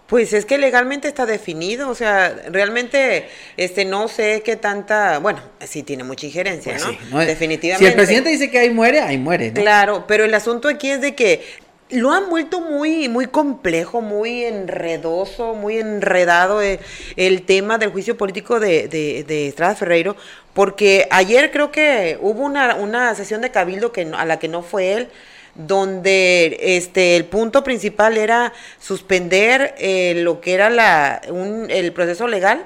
Pues 0.07 0.33
es 0.33 0.45
que 0.45 0.59
legalmente 0.59 1.07
está 1.07 1.25
definido, 1.25 1.89
o 1.89 1.95
sea, 1.95 2.29
realmente 2.51 3.27
este 3.57 3.85
no 3.85 4.07
sé 4.07 4.43
qué 4.45 4.55
tanta, 4.55 5.17
bueno, 5.17 5.41
sí 5.67 5.81
tiene 5.81 6.03
mucha 6.03 6.27
injerencia, 6.27 6.73
pues 6.73 7.09
¿no? 7.09 7.17
Definitivamente. 7.17 7.85
Si 7.85 7.89
el 7.89 7.95
presidente 7.95 8.29
dice 8.29 8.51
que 8.51 8.59
ahí 8.59 8.69
muere, 8.69 9.01
ahí 9.01 9.17
muere, 9.17 9.47
¿no? 9.47 9.59
Claro, 9.59 10.05
pero 10.07 10.23
el 10.23 10.33
asunto 10.35 10.67
aquí 10.67 10.91
es 10.91 11.01
de 11.01 11.15
que 11.15 11.43
lo 11.89 12.11
han 12.11 12.29
vuelto 12.29 12.61
muy, 12.61 13.09
muy 13.09 13.27
complejo, 13.27 14.01
muy 14.01 14.43
enredoso, 14.43 15.53
muy 15.53 15.77
enredado 15.77 16.61
eh, 16.61 16.79
el, 17.15 17.43
tema 17.43 17.77
del 17.77 17.91
juicio 17.91 18.17
político 18.17 18.59
de, 18.59 18.87
de, 18.87 19.47
Estrada 19.47 19.75
Ferreiro, 19.75 20.15
porque 20.53 21.07
ayer 21.11 21.51
creo 21.51 21.71
que 21.71 22.17
hubo 22.21 22.41
una, 22.43 22.75
una 22.75 23.13
sesión 23.13 23.41
de 23.41 23.51
cabildo 23.51 23.91
que, 23.91 24.01
a 24.01 24.25
la 24.25 24.39
que 24.39 24.47
no 24.47 24.63
fue 24.63 24.93
él, 24.93 25.09
donde 25.53 26.57
este 26.59 27.15
el 27.15 27.25
punto 27.25 27.63
principal 27.63 28.17
era 28.17 28.51
suspender 28.79 29.75
eh, 29.77 30.15
lo 30.17 30.41
que 30.41 30.53
era 30.53 30.69
la, 30.69 31.21
un, 31.29 31.67
el 31.69 31.93
proceso 31.93 32.27
legal 32.27 32.65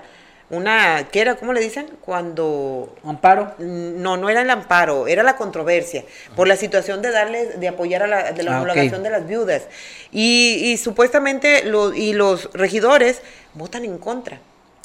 una, 0.50 1.08
¿qué 1.12 1.22
era? 1.22 1.36
¿Cómo 1.36 1.53
le 1.53 1.62
dicen? 1.62 1.88
Cuando... 2.01 2.96
¿Amparo? 3.03 3.53
No, 3.60 4.18
no 4.18 4.29
era 4.29 4.41
el 4.41 4.50
amparo, 4.50 5.08
era 5.08 5.22
la 5.22 5.36
controversia, 5.36 6.03
por 6.36 6.48
la 6.48 6.56
situación 6.56 7.01
de 7.01 7.12
darle, 7.12 7.46
de 7.58 7.68
apoyar 7.68 8.03
a 8.03 8.08
la, 8.08 8.32
de 8.32 8.44
la 8.44 8.53
ah, 8.53 8.58
homologación 8.58 9.03
de 9.03 9.12
las 9.12 9.27
viudas. 9.27 9.68
Y, 10.12 10.62
y 10.63 10.77
supuestamente, 10.77 11.63
lo, 11.65 11.94
y 11.94 12.13
los 12.13 12.51
regidores 12.53 13.22
votan 13.53 13.86
en 13.86 13.98
contra 14.00 14.39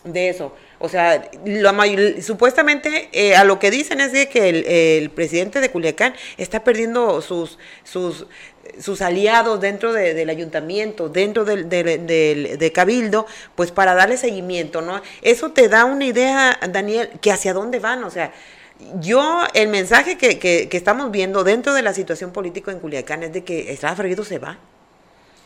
de 0.05 0.29
eso. 0.29 0.55
O 0.79 0.89
sea, 0.89 1.31
la 1.47 1.73
supuestamente 2.21 3.09
eh, 3.13 3.35
a 3.37 3.45
lo 3.45 3.59
que 3.59 3.71
dicen 3.71 4.01
es 4.01 4.13
de 4.13 4.29
que 4.29 4.51
el, 4.51 4.65
el, 4.67 5.11
presidente 5.11 5.61
de 5.61 5.71
Culiacán 5.71 6.15
está 6.37 6.63
perdiendo 6.63 7.23
sus, 7.23 7.59
sus 7.85 8.27
sus 8.81 9.03
aliados 9.03 9.61
dentro 9.61 9.93
del 9.93 10.29
ayuntamiento, 10.31 11.09
dentro 11.09 11.45
del, 11.45 11.69
de 11.69 12.73
Cabildo, 12.73 13.27
pues 13.55 13.71
para 13.71 13.95
darle 13.95 14.17
seguimiento, 14.17 14.81
¿no? 14.81 15.01
Eso 15.23 15.53
te 15.53 15.69
da 15.69 15.85
una 15.85 16.05
idea, 16.05 16.59
Daniel, 16.71 17.11
que 17.21 17.33
hacia 17.33 17.53
dónde 17.53 17.79
van, 17.79 18.05
o 18.05 18.11
sea, 18.11 18.33
yo, 19.01 19.45
el 19.55 19.69
mensaje 19.69 20.19
que, 20.19 20.39
que, 20.39 20.69
estamos 20.77 21.11
viendo 21.11 21.45
dentro 21.45 21.75
de 21.75 21.83
la 21.83 21.95
situación 21.95 22.33
política 22.33 22.73
en 22.73 22.81
Culiacán 22.81 23.23
es 23.23 23.33
de 23.33 23.45
que 23.45 23.73
Estrada 23.73 23.97
Ferreiro 23.97 24.25
se 24.25 24.39
va. 24.39 24.59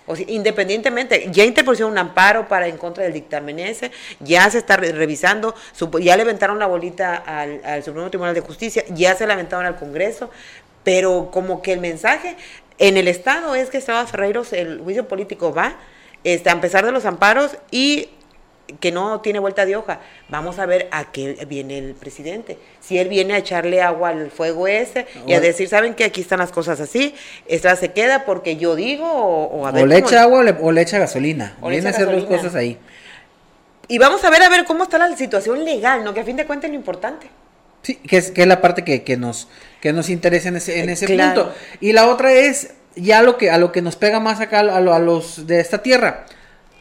O 0.06 0.16
sea, 0.16 0.24
independientemente, 0.28 1.28
ya 1.30 1.44
interpuso 1.44 1.86
un 1.86 1.98
amparo 1.98 2.48
para 2.48 2.66
en 2.66 2.78
contra 2.78 3.04
del 3.04 3.12
dictamen 3.12 3.58
ese, 3.58 3.92
ya 4.20 4.48
se 4.50 4.58
está 4.58 4.78
revisando, 4.78 5.54
ya 6.00 6.16
le 6.16 6.22
aventaron 6.22 6.58
la 6.58 6.66
bolita 6.66 7.16
al, 7.16 7.60
al 7.62 7.84
Supremo 7.84 8.08
Tribunal 8.08 8.34
de 8.34 8.40
Justicia, 8.40 8.84
ya 8.88 9.14
se 9.14 9.26
la 9.26 9.34
aventaron 9.34 9.66
al 9.66 9.76
Congreso, 9.76 10.30
pero 10.82 11.30
como 11.30 11.60
que 11.60 11.74
el 11.74 11.80
mensaje 11.80 12.36
en 12.78 12.96
el 12.96 13.08
Estado 13.08 13.54
es 13.54 13.70
que 13.70 13.78
Estrada 13.78 14.06
Ferreiros, 14.06 14.52
el 14.52 14.80
juicio 14.80 15.08
político 15.08 15.52
va, 15.52 15.76
este, 16.24 16.50
a 16.50 16.60
pesar 16.60 16.84
de 16.84 16.92
los 16.92 17.04
amparos 17.04 17.56
y 17.70 18.08
que 18.80 18.92
no 18.92 19.20
tiene 19.20 19.38
vuelta 19.38 19.64
de 19.64 19.76
hoja. 19.76 20.00
Vamos 20.28 20.58
a 20.58 20.66
ver 20.66 20.88
a 20.90 21.10
qué 21.10 21.46
viene 21.48 21.78
el 21.78 21.94
presidente. 21.94 22.58
Si 22.80 22.98
él 22.98 23.08
viene 23.08 23.34
a 23.34 23.38
echarle 23.38 23.80
agua 23.80 24.10
al 24.10 24.30
fuego 24.30 24.68
ese 24.68 25.06
y 25.26 25.32
a 25.32 25.40
decir, 25.40 25.68
¿saben 25.68 25.94
que 25.94 26.04
aquí 26.04 26.20
están 26.20 26.38
las 26.38 26.52
cosas 26.52 26.80
así? 26.80 27.14
Estrada 27.46 27.76
se 27.76 27.92
queda 27.92 28.24
porque 28.24 28.56
yo 28.56 28.76
digo 28.76 29.06
o, 29.10 29.66
a 29.66 29.72
ver. 29.72 29.84
O 29.84 29.86
le 29.86 29.98
echa 29.98 30.22
agua 30.22 30.44
o 30.60 30.72
le, 30.72 30.82
echa 30.82 30.98
gasolina. 30.98 31.56
O 31.60 31.68
viene 31.68 31.86
a 31.88 31.90
hacer 31.90 32.10
dos 32.10 32.24
cosas 32.24 32.54
ahí. 32.54 32.78
Y 33.88 33.96
vamos 33.96 34.22
a 34.24 34.30
ver 34.30 34.42
a 34.42 34.50
ver 34.50 34.66
cómo 34.66 34.84
está 34.84 34.98
la 34.98 35.16
situación 35.16 35.64
legal, 35.64 36.04
¿no? 36.04 36.12
Que 36.12 36.20
a 36.20 36.24
fin 36.24 36.36
de 36.36 36.44
cuentas 36.44 36.68
es 36.68 36.72
lo 36.72 36.78
importante. 36.78 37.26
Sí, 37.82 37.94
que 37.96 38.18
es, 38.18 38.30
que 38.30 38.42
es 38.42 38.48
la 38.48 38.60
parte 38.60 38.84
que, 38.84 39.02
que 39.02 39.16
nos, 39.16 39.48
que 39.80 39.92
nos 39.92 40.10
interesa 40.10 40.48
en 40.48 40.56
ese, 40.56 40.80
en 40.80 40.88
ese 40.88 41.06
punto. 41.06 41.54
Y 41.80 41.92
la 41.92 42.08
otra 42.08 42.32
es 42.32 42.72
ya 42.96 43.22
lo 43.22 43.38
que, 43.38 43.50
a 43.50 43.58
lo 43.58 43.72
que 43.72 43.82
nos 43.82 43.96
pega 43.96 44.20
más 44.20 44.40
acá 44.40 44.60
a, 44.60 44.76
a 44.76 44.98
los 44.98 45.46
de 45.46 45.60
esta 45.60 45.82
tierra. 45.82 46.26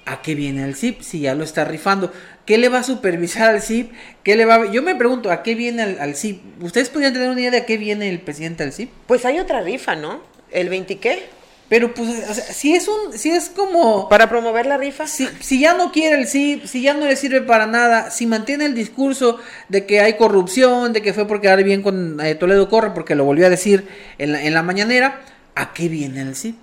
¿A 0.05 0.21
qué 0.21 0.35
viene 0.35 0.63
el 0.63 0.75
CIP 0.75 1.01
si 1.01 1.19
ya 1.19 1.35
lo 1.35 1.43
está 1.43 1.65
rifando? 1.65 2.13
¿Qué 2.45 2.57
le 2.57 2.69
va 2.69 2.79
a 2.79 2.83
supervisar 2.83 3.49
al 3.49 3.61
CIP? 3.61 3.91
¿Qué 4.23 4.37
le 4.37 4.45
va 4.45 4.71
Yo 4.71 4.81
me 4.81 4.95
pregunto, 4.95 5.31
¿a 5.31 5.43
qué 5.43 5.53
viene 5.53 5.83
al, 5.83 6.15
CIP? 6.15 6.63
¿Ustedes 6.63 6.89
podrían 6.89 7.11
tener 7.11 7.29
una 7.29 7.41
idea 7.41 7.51
de 7.51 7.57
a 7.57 7.65
qué 7.65 7.77
viene 7.77 8.09
el 8.09 8.21
presidente 8.21 8.63
al 8.63 8.71
CIP? 8.71 8.89
Pues 9.05 9.25
hay 9.25 9.37
otra 9.37 9.59
rifa, 9.59 9.97
¿no? 9.97 10.21
¿El 10.49 10.69
20 10.69 10.97
qué? 10.99 11.36
Pero 11.69 11.93
pues, 11.93 12.29
o 12.29 12.33
sea, 12.33 12.43
si 12.45 12.73
es 12.73 12.87
un, 12.87 13.17
si 13.17 13.29
es 13.29 13.49
como... 13.49 14.07
Para 14.07 14.29
promover 14.29 14.65
la 14.65 14.77
rifa. 14.77 15.05
Si, 15.05 15.27
si 15.41 15.59
ya 15.59 15.73
no 15.73 15.91
quiere 15.91 16.15
el 16.15 16.27
sí, 16.27 16.61
si 16.65 16.81
ya 16.81 16.93
no 16.93 17.05
le 17.05 17.15
sirve 17.15 17.41
para 17.41 17.67
nada, 17.67 18.09
si 18.09 18.25
mantiene 18.25 18.65
el 18.65 18.73
discurso 18.73 19.37
de 19.67 19.85
que 19.85 19.99
hay 19.99 20.15
corrupción, 20.15 20.93
de 20.93 21.01
que 21.01 21.13
fue 21.13 21.27
por 21.27 21.41
quedar 21.41 21.61
bien 21.63 21.81
con 21.81 22.19
eh, 22.21 22.35
Toledo 22.35 22.69
Corre, 22.69 22.91
porque 22.91 23.15
lo 23.15 23.25
volvió 23.25 23.45
a 23.47 23.49
decir 23.49 23.87
en 24.17 24.31
la, 24.31 24.43
en 24.43 24.53
la 24.53 24.63
mañanera, 24.63 25.21
¿a 25.55 25.73
qué 25.73 25.89
viene 25.89 26.21
el 26.21 26.35
sí? 26.35 26.57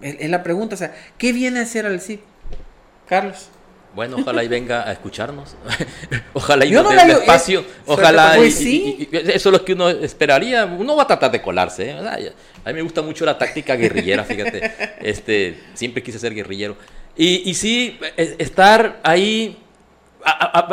Es, 0.00 0.30
la 0.30 0.42
pregunta, 0.42 0.74
o 0.74 0.78
sea, 0.78 0.94
¿qué 1.18 1.32
viene 1.32 1.60
a 1.60 1.62
hacer 1.62 1.86
el 1.86 2.00
sí? 2.00 2.20
Carlos. 3.08 3.50
Bueno, 3.96 4.18
ojalá 4.20 4.44
y 4.44 4.48
venga 4.48 4.86
a 4.86 4.92
escucharnos. 4.92 5.56
ojalá 6.34 6.66
y 6.66 6.70
nos 6.70 6.88
dé 6.90 7.12
espacio. 7.12 7.64
Ojalá 7.86 8.34
pues 8.36 8.60
y, 8.60 9.08
eso 9.10 9.48
es 9.48 9.52
lo 9.52 9.64
que 9.64 9.72
uno 9.72 9.88
esperaría. 9.88 10.66
Uno 10.66 10.96
va 10.96 11.04
a 11.04 11.06
tratar 11.06 11.30
de 11.30 11.40
colarse. 11.40 11.90
¿eh? 11.90 12.32
A 12.62 12.68
mí 12.68 12.74
me 12.74 12.82
gusta 12.82 13.00
mucho 13.00 13.24
la 13.24 13.38
táctica 13.38 13.74
guerrillera, 13.74 14.22
fíjate. 14.24 14.70
Este, 15.00 15.58
siempre 15.72 16.02
quise 16.02 16.18
ser 16.18 16.34
guerrillero. 16.34 16.76
Y, 17.16 17.48
y 17.48 17.54
sí, 17.54 17.98
e, 18.16 18.36
estar 18.38 19.00
ahí 19.02 19.56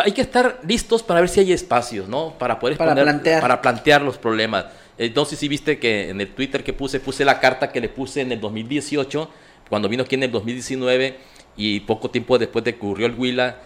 hay 0.04 0.12
que 0.12 0.22
estar 0.22 0.60
listos 0.68 1.02
para 1.04 1.22
ver 1.22 1.30
si 1.30 1.40
hay 1.40 1.54
espacios, 1.54 2.10
¿no? 2.10 2.38
Para 2.38 2.60
poder 2.60 2.76
para 2.76 2.94
plantear. 2.94 3.42
para 3.42 3.62
plantear 3.62 4.02
los 4.02 4.18
problemas. 4.18 4.66
Entonces, 4.98 5.40
si 5.40 5.48
viste 5.48 5.80
que 5.80 6.10
en 6.10 6.20
el 6.20 6.30
Twitter 6.30 6.64
que 6.64 6.74
puse, 6.74 7.00
puse 7.00 7.24
la 7.24 7.40
carta 7.40 7.72
que 7.72 7.80
le 7.80 7.88
puse 7.88 8.22
en 8.22 8.34
el 8.34 8.42
2018, 8.42 9.30
cuando 9.70 9.88
vino 9.88 10.04
aquí 10.04 10.16
en 10.16 10.24
el 10.24 10.32
2019 10.32 11.18
y 11.56 11.82
poco 11.82 12.10
tiempo 12.10 12.38
después 12.38 12.64
de 12.66 12.74
que 12.74 12.80
ocurrió 12.80 13.06
el 13.06 13.16
Huila. 13.16 13.58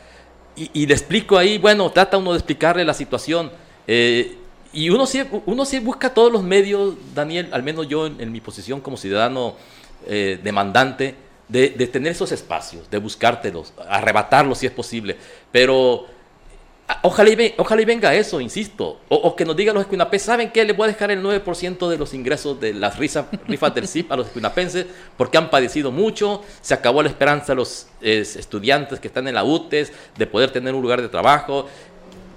Y, 0.56 0.88
le 0.88 0.94
explico 0.94 1.38
ahí, 1.38 1.60
bueno, 1.60 1.92
trata 1.92 2.18
uno 2.18 2.32
de 2.32 2.40
explicarle 2.40 2.84
la 2.84 2.96
situación. 2.96 3.52
Eh, 3.86 4.38
y 4.74 4.90
uno 4.90 5.06
sí, 5.06 5.22
uno 5.46 5.66
sí 5.66 5.80
busca 5.80 6.14
todos 6.14 6.32
los 6.32 6.42
medios, 6.42 6.96
Daniel, 7.14 7.50
al 7.52 7.62
menos 7.62 7.88
yo 7.88 8.08
en, 8.08 8.32
mi 8.32 8.42
posición 8.42 8.82
como 8.82 8.98
ciudadano 8.98 9.56
eh, 10.08 10.40
demandante, 10.44 11.14
de, 11.48 11.70
de, 11.70 11.88
tener 11.88 12.12
esos 12.12 12.32
espacios, 12.32 12.90
de 12.90 12.98
buscártelos, 12.98 13.72
arrebatarlos 13.88 14.58
si 14.58 14.66
es 14.66 14.72
posible. 14.72 15.16
Pero 15.52 16.08
Ojalá 17.02 17.30
y, 17.30 17.54
ojalá 17.58 17.86
venga 17.86 18.14
eso, 18.16 18.40
insisto. 18.40 19.02
O, 19.10 19.36
que 19.36 19.44
nos 19.44 19.58
digan 19.58 19.76
los 19.76 19.82
escuinapes, 19.82 20.22
¿saben 20.22 20.52
qué? 20.52 20.64
Les 20.64 20.76
voy 20.76 20.86
a 20.86 20.88
dejar 20.88 21.12
el 21.12 21.22
9% 21.22 21.90
de 21.90 21.98
los 21.98 22.14
ingresos 22.14 22.60
de 22.62 22.74
las 22.74 22.98
rifas 22.98 23.26
del 23.76 23.88
CIP 23.88 24.10
a 24.12 24.16
los 24.16 24.28
escuinapenses 24.28 24.86
porque 25.18 25.38
han 25.38 25.50
padecido 25.50 25.92
mucho, 25.92 26.44
se 26.62 26.74
acabó 26.74 27.04
la 27.04 27.10
esperanza 27.10 27.52
de 27.52 27.56
los 27.58 27.88
estudiantes 28.02 29.02
que 29.02 29.08
están 29.10 29.28
en 29.28 29.36
la 29.36 29.44
UTES 29.44 29.92
de 30.18 30.28
poder 30.28 30.52
tener 30.52 30.74
un 30.74 30.82
lugar 30.82 31.02
de 31.02 31.10
trabajo. 31.10 31.68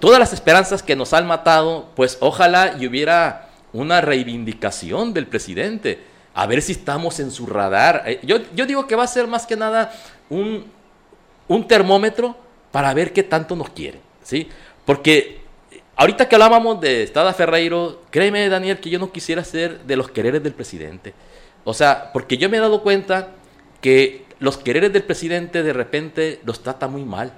Todas 0.00 0.19
las 0.19 0.33
esperanzas 0.33 0.83
que 0.83 0.97
nos 0.97 1.12
han 1.12 1.28
matado, 1.28 1.90
pues 1.95 2.19
ojalá 2.21 2.76
y 2.80 2.88
hubiera 2.88 3.50
una 3.73 4.00
reivindicación 4.00 5.14
del 5.14 5.28
presidente, 5.28 6.00
a 6.35 6.47
ver 6.47 6.61
si 6.61 6.73
estamos 6.73 7.21
en 7.21 7.30
su 7.30 7.47
radar. 7.47 8.02
Eh, 8.07 8.19
yo, 8.25 8.38
yo 8.54 8.66
digo 8.66 8.88
que 8.88 8.97
va 8.97 9.04
a 9.04 9.09
ser 9.09 9.28
más 9.28 9.47
que 9.47 9.57
nada 9.57 9.92
un, 10.28 10.64
un 11.47 11.69
termómetro 11.69 12.37
para 12.73 12.92
ver 12.95 13.12
qué 13.12 13.23
tanto 13.23 13.54
nos 13.54 13.71
quiere. 13.71 14.10
¿Sí? 14.23 14.49
Porque 14.85 15.41
ahorita 15.97 16.29
que 16.29 16.35
hablábamos 16.35 16.81
de 16.81 17.03
Estada 17.03 17.33
Ferreiro, 17.35 18.03
créeme, 18.11 18.49
Daniel, 18.49 18.79
que 18.79 18.91
yo 18.91 18.99
no 18.99 19.12
quisiera 19.12 19.45
ser 19.45 19.81
de 19.81 19.97
los 19.97 20.11
quereres 20.11 20.43
del 20.43 20.55
presidente. 20.55 21.15
O 21.65 21.75
sea, 21.75 22.11
porque 22.12 22.39
yo 22.39 22.49
me 22.49 22.57
he 22.57 22.61
dado 22.61 22.83
cuenta 22.83 23.31
que 23.81 24.25
los 24.39 24.57
quereres 24.57 24.93
del 24.93 25.03
presidente 25.03 25.62
de 25.62 25.73
repente 25.73 26.41
los 26.45 26.62
trata 26.62 26.89
muy 26.89 27.05
mal. 27.05 27.33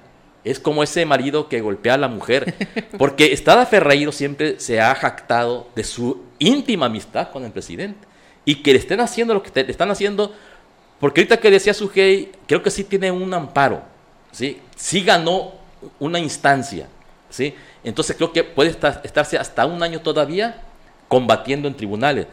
Es 0.45 0.59
como 0.59 0.83
ese 0.83 1.05
marido 1.07 1.49
que 1.49 1.61
golpea 1.61 1.95
a 1.95 1.99
la 1.99 2.09
mujer. 2.09 2.55
Porque 2.99 3.33
Estada 3.33 3.65
Ferreiro 3.65 4.11
siempre 4.11 4.59
se 4.59 4.81
ha 4.81 4.93
jactado 4.95 5.69
de 5.77 5.85
su 5.85 6.23
íntima 6.41 6.87
amistad 6.87 7.31
con 7.31 7.45
el 7.45 7.53
presidente. 7.53 8.09
Y 8.45 8.57
que 8.57 8.73
le 8.73 8.81
estén 8.81 9.01
haciendo 9.01 9.35
lo 9.35 9.43
que 9.43 9.63
le 9.63 9.71
están 9.71 9.91
haciendo. 9.93 10.33
Porque 10.99 11.21
ahorita 11.21 11.39
que 11.39 11.51
decía 11.51 11.75
Sujei, 11.75 12.33
creo 12.47 12.63
que 12.63 12.71
sí 12.71 12.83
tiene 12.83 13.13
un 13.13 13.33
amparo. 13.33 13.83
¿sí? 14.33 14.61
sí 14.75 15.03
ganó 15.03 15.53
una 15.99 16.19
instancia, 16.19 16.89
¿sí? 17.31 17.55
Entonces 17.85 18.17
creo 18.17 18.33
que 18.33 18.45
puede 18.45 18.71
estar, 18.71 19.01
estarse 19.05 19.39
hasta 19.39 19.67
un 19.67 19.83
año 19.83 20.01
todavía 20.01 20.63
combatiendo 21.09 21.69
en 21.69 21.77
tribunales. 21.77 22.27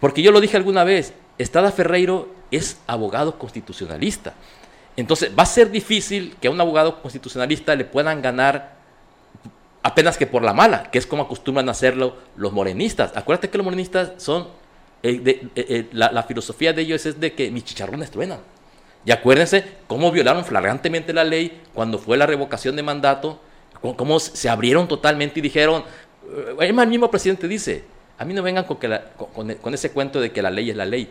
Porque 0.00 0.22
yo 0.22 0.32
lo 0.32 0.40
dije 0.40 0.56
alguna 0.56 0.84
vez, 0.84 1.14
Estada 1.38 1.72
Ferreiro 1.72 2.28
es 2.50 2.78
abogado 2.86 3.38
constitucionalista. 3.38 4.34
Entonces 4.96 5.32
va 5.36 5.42
a 5.42 5.46
ser 5.46 5.70
difícil 5.70 6.36
que 6.40 6.48
a 6.48 6.50
un 6.50 6.60
abogado 6.60 7.02
constitucionalista 7.02 7.74
le 7.74 7.84
puedan 7.84 8.22
ganar 8.22 8.74
apenas 9.82 10.16
que 10.16 10.26
por 10.26 10.42
la 10.42 10.54
mala, 10.54 10.90
que 10.90 10.98
es 10.98 11.06
como 11.06 11.24
acostumbran 11.24 11.68
hacerlo 11.68 12.16
los 12.36 12.52
morenistas. 12.52 13.12
Acuérdate 13.16 13.50
que 13.50 13.58
los 13.58 13.64
morenistas 13.64 14.12
son 14.22 14.48
eh, 15.02 15.88
la, 15.92 16.22
filosofía 16.22 16.72
de 16.72 16.80
ellos 16.80 17.04
es 17.04 17.20
de 17.20 17.34
que 17.34 17.50
mis 17.50 17.64
chicharrones 17.64 18.10
truenan. 18.10 18.40
Y 19.04 19.12
acuérdense 19.12 19.64
cómo 19.86 20.10
violaron 20.10 20.44
flagrantemente 20.44 21.12
la 21.12 21.24
ley 21.24 21.60
cuando 21.74 21.98
fue 21.98 22.16
la 22.16 22.26
revocación 22.26 22.76
de 22.76 22.82
mandato, 22.82 23.40
cómo, 23.80 24.18
se 24.18 24.48
abrieron 24.48 24.88
totalmente 24.88 25.40
y 25.40 25.42
dijeron, 25.42 25.84
el 26.60 26.88
mismo 26.88 27.10
presidente 27.10 27.46
dice, 27.46 27.84
a 28.18 28.24
mí 28.24 28.32
no 28.32 28.42
vengan 28.42 28.64
con, 28.64 29.74
ese 29.74 29.90
cuento 29.90 30.20
de 30.20 30.32
que 30.32 30.40
la 30.40 30.50
ley 30.50 30.70
es 30.70 30.76
la 30.76 30.86
ley. 30.86 31.10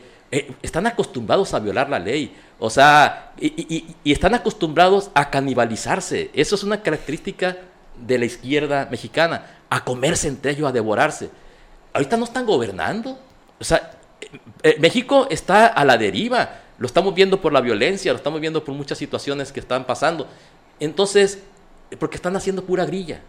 están 0.62 0.88
acostumbrados 0.88 1.54
a 1.54 1.60
violar 1.60 1.90
la 1.90 2.00
ley, 2.00 2.36
o 2.60 2.70
sea, 2.70 3.34
y, 3.40 3.96
y, 4.04 4.12
están 4.12 4.34
acostumbrados 4.34 5.12
a 5.14 5.30
canibalizarse. 5.30 6.32
Eso 6.34 6.56
es 6.56 6.64
una 6.64 6.82
característica 6.82 7.58
de 7.98 8.18
la 8.18 8.26
izquierda 8.26 8.88
mexicana, 8.90 9.46
a 9.70 9.84
comerse 9.84 10.28
entre 10.28 10.54
ellos, 10.54 10.68
a 10.68 10.72
devorarse. 10.72 11.30
Ahorita 11.94 12.18
no 12.18 12.26
están 12.26 12.46
gobernando. 12.46 13.20
O 13.60 13.64
sea, 13.64 13.92
eh, 14.20 14.40
eh, 14.64 14.78
México 14.80 15.28
está 15.30 15.68
a 15.68 15.86
la 15.86 15.98
deriva. 15.98 16.63
Lo 16.78 16.88
estamos 16.88 17.14
viendo 17.14 17.40
por 17.40 17.54
la 17.54 17.62
violencia, 17.62 18.12
lo 18.12 18.18
estamos 18.18 18.42
viendo 18.42 18.64
por 18.64 18.74
muchas 18.76 18.98
situaciones 18.98 19.52
que 19.52 19.60
están 19.60 19.86
pasando. 19.86 20.28
Entonces, 20.80 21.40
porque 22.00 22.16
están 22.16 22.36
haciendo 22.36 22.64
pura 22.64 22.86
grilla. 22.86 23.22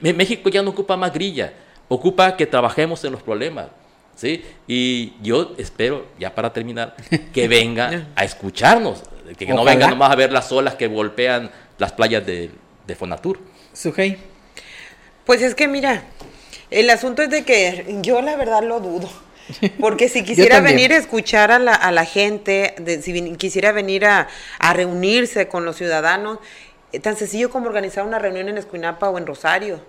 México 0.00 0.48
ya 0.48 0.62
no 0.62 0.70
ocupa 0.70 0.96
más 0.96 1.12
grilla, 1.12 1.52
ocupa 1.88 2.36
que 2.36 2.46
trabajemos 2.46 3.04
en 3.04 3.12
los 3.12 3.22
problemas. 3.22 3.66
¿sí? 4.14 4.44
Y 4.66 5.14
yo 5.22 5.54
espero, 5.58 6.06
ya 6.18 6.34
para 6.34 6.52
terminar, 6.52 6.94
que 7.32 7.48
venga 7.48 8.08
a 8.14 8.24
escucharnos, 8.24 9.02
que, 9.36 9.46
no 9.46 9.64
venga 9.64 9.88
nomás 9.88 10.10
a 10.10 10.16
ver 10.16 10.32
las 10.32 10.50
olas 10.52 10.74
que 10.74 10.86
golpean 10.88 11.50
las 11.78 11.92
playas 11.92 12.24
de, 12.26 12.50
de 12.86 12.94
Fonatur. 12.94 13.38
Sujei. 13.72 14.18
Pues 15.24 15.42
es 15.42 15.54
que 15.54 15.68
mira, 15.68 16.02
el 16.70 16.90
asunto 16.90 17.22
es 17.22 17.30
de 17.30 17.44
que 17.44 17.98
yo 18.02 18.20
la 18.22 18.36
verdad 18.36 18.62
lo 18.62 18.80
dudo. 18.80 19.08
Porque 19.80 20.08
si 20.08 20.24
quisiera 20.24 20.60
venir 20.60 20.92
a 20.92 20.96
escuchar 20.96 21.50
a 21.50 21.58
la, 21.58 21.74
a 21.74 21.92
la 21.92 22.04
gente, 22.04 22.74
de, 22.78 23.02
si 23.02 23.36
quisiera 23.36 23.72
venir 23.72 24.06
a, 24.06 24.28
a, 24.58 24.72
reunirse 24.72 25.48
con 25.48 25.64
los 25.64 25.76
ciudadanos, 25.76 26.38
eh, 26.92 27.00
tan 27.00 27.16
sencillo 27.16 27.50
como 27.50 27.66
organizar 27.66 28.04
una 28.04 28.18
reunión 28.18 28.48
en 28.48 28.58
Escuinapa 28.58 29.08
o 29.08 29.18
en 29.18 29.26
Rosario. 29.26 29.80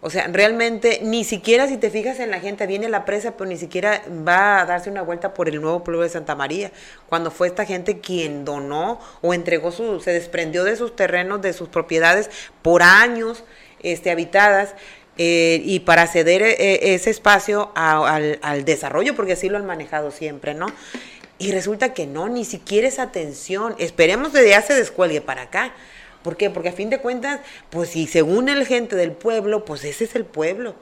O 0.00 0.10
sea, 0.10 0.28
realmente 0.28 1.00
ni 1.02 1.24
siquiera 1.24 1.66
si 1.66 1.76
te 1.76 1.90
fijas 1.90 2.20
en 2.20 2.30
la 2.30 2.38
gente, 2.38 2.68
viene 2.68 2.88
la 2.88 3.04
presa, 3.04 3.32
pero 3.32 3.50
ni 3.50 3.56
siquiera 3.56 4.02
va 4.26 4.60
a 4.60 4.64
darse 4.64 4.90
una 4.90 5.02
vuelta 5.02 5.34
por 5.34 5.48
el 5.48 5.60
nuevo 5.60 5.82
pueblo 5.82 6.02
de 6.02 6.08
Santa 6.08 6.36
María, 6.36 6.70
cuando 7.08 7.32
fue 7.32 7.48
esta 7.48 7.64
gente 7.64 7.98
quien 7.98 8.44
donó 8.44 9.00
o 9.22 9.34
entregó 9.34 9.72
su, 9.72 9.98
se 9.98 10.12
desprendió 10.12 10.62
de 10.62 10.76
sus 10.76 10.94
terrenos, 10.94 11.42
de 11.42 11.52
sus 11.52 11.68
propiedades 11.68 12.30
por 12.62 12.84
años 12.84 13.42
este, 13.80 14.12
habitadas. 14.12 14.74
Eh, 15.18 15.62
y 15.64 15.80
para 15.80 16.06
ceder 16.06 16.42
eh, 16.42 16.94
ese 16.94 17.10
espacio 17.10 17.72
al, 17.74 18.38
al 18.40 18.64
desarrollo, 18.64 19.16
porque 19.16 19.32
así 19.32 19.48
lo 19.48 19.58
han 19.58 19.66
manejado 19.66 20.12
siempre, 20.12 20.54
¿no? 20.54 20.66
Y 21.38 21.52
resulta 21.52 21.92
que 21.92 22.06
no, 22.06 22.28
ni 22.28 22.44
siquiera 22.44 22.86
esa 22.86 23.02
atención. 23.02 23.74
Esperemos 23.78 24.32
que 24.32 24.48
ya 24.48 24.62
se 24.62 24.74
descuelgue 24.74 25.20
para 25.20 25.42
acá. 25.42 25.72
¿Por 26.22 26.36
qué? 26.36 26.50
Porque 26.50 26.68
a 26.68 26.72
fin 26.72 26.90
de 26.90 26.98
cuentas, 26.98 27.40
pues 27.70 27.90
si 27.90 28.06
según 28.06 28.48
el 28.48 28.66
gente 28.66 28.96
del 28.96 29.12
pueblo, 29.12 29.64
pues 29.64 29.84
ese 29.84 30.04
es 30.04 30.14
el 30.14 30.24
pueblo. 30.24 30.74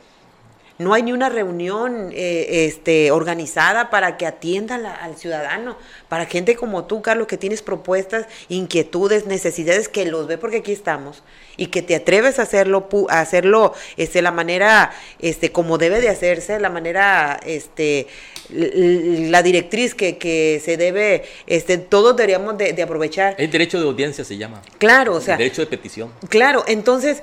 No 0.78 0.92
hay 0.92 1.02
ni 1.02 1.12
una 1.12 1.28
reunión 1.28 2.10
eh, 2.12 2.66
este, 2.66 3.10
organizada 3.10 3.88
para 3.88 4.16
que 4.16 4.26
atienda 4.26 4.76
al 4.76 5.16
ciudadano, 5.16 5.76
para 6.08 6.26
gente 6.26 6.54
como 6.54 6.84
tú, 6.84 7.00
Carlos, 7.00 7.26
que 7.26 7.38
tienes 7.38 7.62
propuestas, 7.62 8.26
inquietudes, 8.48 9.26
necesidades, 9.26 9.88
que 9.88 10.04
los 10.04 10.26
ve 10.26 10.36
porque 10.36 10.58
aquí 10.58 10.72
estamos 10.72 11.22
y 11.56 11.68
que 11.68 11.80
te 11.80 11.94
atreves 11.94 12.38
a 12.38 12.42
hacerlo, 12.42 12.88
a 13.08 13.20
hacerlo 13.20 13.72
este, 13.96 14.20
la 14.20 14.32
manera 14.32 14.92
este, 15.18 15.50
como 15.50 15.78
debe 15.78 16.00
de 16.00 16.10
hacerse, 16.10 16.60
la 16.60 16.68
manera, 16.68 17.40
este, 17.46 18.06
la 18.50 19.42
directriz 19.42 19.94
que, 19.94 20.18
que 20.18 20.60
se 20.62 20.76
debe, 20.76 21.24
este, 21.46 21.78
todos 21.78 22.16
deberíamos 22.16 22.58
de, 22.58 22.74
de 22.74 22.82
aprovechar. 22.82 23.34
El 23.38 23.50
derecho 23.50 23.80
de 23.80 23.86
audiencia 23.86 24.24
se 24.24 24.36
llama. 24.36 24.62
Claro, 24.78 25.14
o 25.14 25.20
sea. 25.20 25.34
El 25.34 25.38
derecho 25.38 25.62
de 25.62 25.68
petición. 25.68 26.12
Claro, 26.28 26.64
entonces 26.66 27.22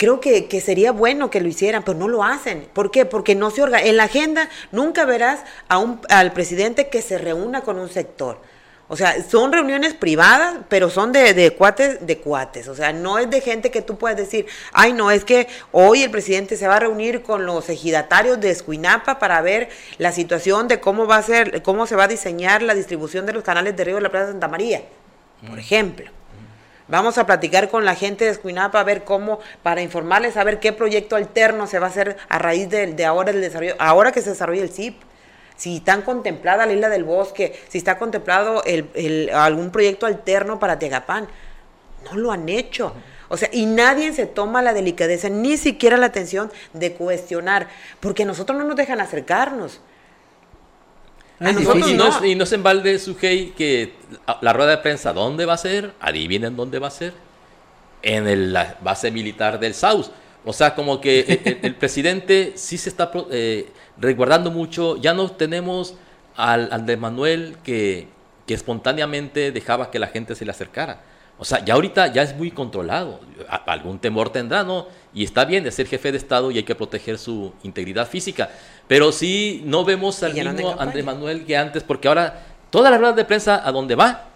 creo 0.00 0.18
que, 0.18 0.62
sería 0.62 0.92
bueno 0.92 1.28
que 1.28 1.42
lo 1.42 1.48
hicieran, 1.48 1.82
pero 1.82 1.98
no 1.98 2.08
lo 2.08 2.24
hacen. 2.24 2.66
¿Por 2.72 2.90
qué? 2.90 3.04
Porque 3.04 3.34
no 3.34 3.50
se 3.50 3.62
organiza. 3.62 3.86
En 3.86 3.98
la 3.98 4.04
agenda 4.04 4.48
nunca 4.72 5.04
verás 5.04 5.40
a 5.68 5.76
un, 5.76 6.00
al 6.08 6.32
presidente 6.32 6.88
que 6.88 7.02
se 7.02 7.18
reúna 7.18 7.60
con 7.60 7.78
un 7.78 7.90
sector. 7.90 8.40
O 8.88 8.96
sea, 8.96 9.22
son 9.22 9.52
reuniones 9.52 9.92
privadas, 9.92 10.54
pero 10.70 10.88
son 10.88 11.12
de, 11.12 11.34
de, 11.34 11.50
cuates 11.50 12.06
de 12.06 12.16
cuates. 12.16 12.66
O 12.68 12.74
sea, 12.74 12.94
no 12.94 13.18
es 13.18 13.28
de 13.28 13.42
gente 13.42 13.70
que 13.70 13.82
tú 13.82 13.98
puedas 13.98 14.16
decir, 14.16 14.46
ay, 14.72 14.94
no, 14.94 15.10
es 15.10 15.26
que 15.26 15.48
hoy 15.70 16.02
el 16.02 16.10
presidente 16.10 16.56
se 16.56 16.66
va 16.66 16.76
a 16.76 16.80
reunir 16.80 17.20
con 17.20 17.44
los 17.44 17.68
ejidatarios 17.68 18.40
de 18.40 18.50
Escuinapa 18.50 19.18
para 19.18 19.42
ver 19.42 19.68
la 19.98 20.12
situación 20.12 20.66
de 20.66 20.80
cómo 20.80 21.06
va 21.06 21.16
a 21.16 21.22
ser, 21.22 21.62
cómo 21.62 21.86
se 21.86 21.94
va 21.94 22.04
a 22.04 22.08
diseñar 22.08 22.62
la 22.62 22.74
distribución 22.74 23.26
de 23.26 23.34
los 23.34 23.44
canales 23.44 23.76
de 23.76 23.84
río 23.84 23.96
de 23.96 24.00
la 24.00 24.10
Plaza 24.10 24.28
Santa 24.28 24.48
María, 24.48 24.80
por 25.46 25.56
mm. 25.56 25.60
ejemplo. 25.60 26.19
Vamos 26.90 27.18
a 27.18 27.26
platicar 27.26 27.68
con 27.68 27.84
la 27.84 27.94
gente 27.94 28.24
de 28.24 28.32
Escuinapa 28.32 28.80
a 28.80 28.84
ver 28.84 29.04
cómo, 29.04 29.38
para 29.62 29.80
informarles 29.80 30.36
a 30.36 30.42
ver 30.42 30.58
qué 30.58 30.72
proyecto 30.72 31.14
alterno 31.14 31.68
se 31.68 31.78
va 31.78 31.86
a 31.86 31.90
hacer 31.90 32.16
a 32.28 32.38
raíz 32.40 32.68
de, 32.68 33.04
ahora 33.04 33.30
el 33.30 33.40
desarrollo, 33.40 33.76
ahora 33.78 34.10
que 34.10 34.20
se 34.20 34.30
desarrolla 34.30 34.62
el 34.62 34.70
CIP. 34.70 35.00
Si 35.54 35.76
están 35.76 36.02
contemplada 36.02 36.66
la 36.66 36.72
isla 36.72 36.88
del 36.88 37.04
bosque, 37.04 37.56
si 37.68 37.78
está 37.78 37.96
contemplado 37.96 38.64
el, 38.64 39.30
algún 39.32 39.70
proyecto 39.70 40.06
alterno 40.06 40.58
para 40.58 40.80
Tegapán. 40.80 41.28
No 42.10 42.18
lo 42.18 42.32
han 42.32 42.48
hecho. 42.48 42.92
O 43.28 43.36
sea, 43.36 43.48
y 43.52 43.66
nadie 43.66 44.12
se 44.12 44.26
toma 44.26 44.60
la 44.60 44.72
delicadeza, 44.72 45.28
ni 45.28 45.58
siquiera 45.58 45.96
la 45.96 46.06
atención 46.06 46.50
de 46.72 46.94
cuestionar, 46.94 47.68
porque 48.00 48.24
nosotros 48.24 48.58
no 48.58 48.64
nos 48.64 48.74
dejan 48.74 49.00
acercarnos. 49.00 49.80
Ah, 51.40 51.52
y, 51.52 51.94
no, 51.94 52.26
y, 52.26 52.34
no, 52.34 52.44
se 52.44 52.54
embalde 52.56 52.98
su 52.98 53.16
que 53.16 53.94
la 54.42 54.52
rueda 54.52 54.72
de 54.72 54.78
prensa, 54.78 55.14
¿dónde 55.14 55.46
va 55.46 55.54
a 55.54 55.58
ser? 55.58 55.94
Adivinen 55.98 56.54
dónde 56.54 56.78
va 56.78 56.88
a 56.88 56.90
ser. 56.90 57.14
En 58.02 58.52
la 58.52 58.76
base 58.82 59.10
militar 59.10 59.58
del 59.58 59.72
Saus. 59.72 60.10
O 60.44 60.52
sea, 60.52 60.74
como 60.74 61.00
que 61.00 61.58
el, 61.62 61.74
presidente 61.74 62.52
sí 62.56 62.76
se 62.76 62.90
está 62.90 63.10
eh, 63.30 63.70
resguardando 63.96 64.50
mucho. 64.50 64.96
Ya 64.98 65.14
no 65.14 65.30
tenemos 65.30 65.94
al, 66.36 66.84
de 66.84 66.96
Manuel 66.98 67.56
que, 67.64 68.08
que 68.46 68.54
espontáneamente 68.54 69.50
dejaba 69.50 69.90
que 69.90 69.98
la 69.98 70.08
gente 70.08 70.34
se 70.34 70.44
le 70.44 70.50
acercara. 70.50 71.00
O 71.40 71.44
sea, 71.46 71.64
ya 71.64 71.72
ahorita 71.72 72.12
ya 72.12 72.22
es 72.22 72.36
muy 72.36 72.50
controlado. 72.50 73.18
Algún 73.48 73.98
temor 73.98 74.30
tendrá, 74.30 74.62
¿no? 74.62 74.88
Y 75.14 75.24
está 75.24 75.46
bien 75.46 75.64
de 75.64 75.72
ser 75.72 75.86
jefe 75.86 76.12
de 76.12 76.18
Estado 76.18 76.50
y 76.50 76.58
hay 76.58 76.64
que 76.64 76.74
proteger 76.74 77.16
su 77.16 77.54
integridad 77.62 78.06
física. 78.06 78.50
Pero 78.86 79.10
sí 79.10 79.62
no 79.64 79.82
vemos 79.82 80.22
al 80.22 80.34
mismo 80.34 80.76
Andrés 80.78 81.02
Manuel 81.02 81.46
que 81.46 81.56
antes, 81.56 81.82
porque 81.82 82.08
ahora 82.08 82.42
todas 82.68 82.90
las 82.90 83.00
ruedas 83.00 83.16
de 83.16 83.24
prensa 83.24 83.66
a 83.66 83.72
donde 83.72 83.94
va, 83.94 84.28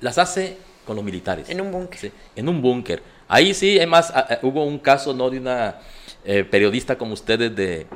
las 0.00 0.18
hace 0.18 0.56
con 0.84 0.96
los 0.96 1.04
militares. 1.04 1.48
En 1.48 1.60
un 1.60 1.70
búnker. 1.70 2.10
en 2.34 2.48
un 2.48 2.60
búnker. 2.60 3.04
Ahí 3.28 3.54
sí, 3.54 3.76
además, 3.76 4.12
hubo 4.42 4.64
un 4.64 4.80
caso, 4.80 5.14
¿no? 5.14 5.30
De 5.30 5.38
una 5.38 5.76
eh, 6.24 6.42
periodista 6.42 6.98
como 6.98 7.12
ustedes 7.12 7.54
de, 7.54 7.86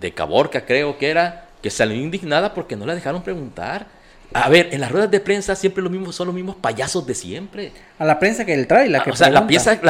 de 0.00 0.12
Caborca, 0.12 0.64
creo 0.64 0.96
que 0.96 1.10
era, 1.10 1.48
que 1.60 1.70
salió 1.70 1.96
indignada 1.96 2.54
porque 2.54 2.76
no 2.76 2.86
la 2.86 2.94
dejaron 2.94 3.22
preguntar. 3.22 3.95
A 4.32 4.48
ver, 4.48 4.68
en 4.72 4.80
las 4.80 4.90
ruedas 4.90 5.10
de 5.10 5.20
prensa 5.20 5.54
siempre 5.54 5.82
lo 5.82 5.90
mismo, 5.90 6.12
son 6.12 6.26
los 6.26 6.34
mismos 6.34 6.56
payasos 6.56 7.06
de 7.06 7.14
siempre. 7.14 7.72
A 7.98 8.04
la 8.04 8.18
prensa 8.18 8.44
que 8.44 8.54
él 8.54 8.66
trae, 8.66 8.88
la 8.88 9.02
que 9.02 9.10
O 9.10 9.16
sea, 9.16 9.30
la 9.30 9.46
pieza, 9.46 9.80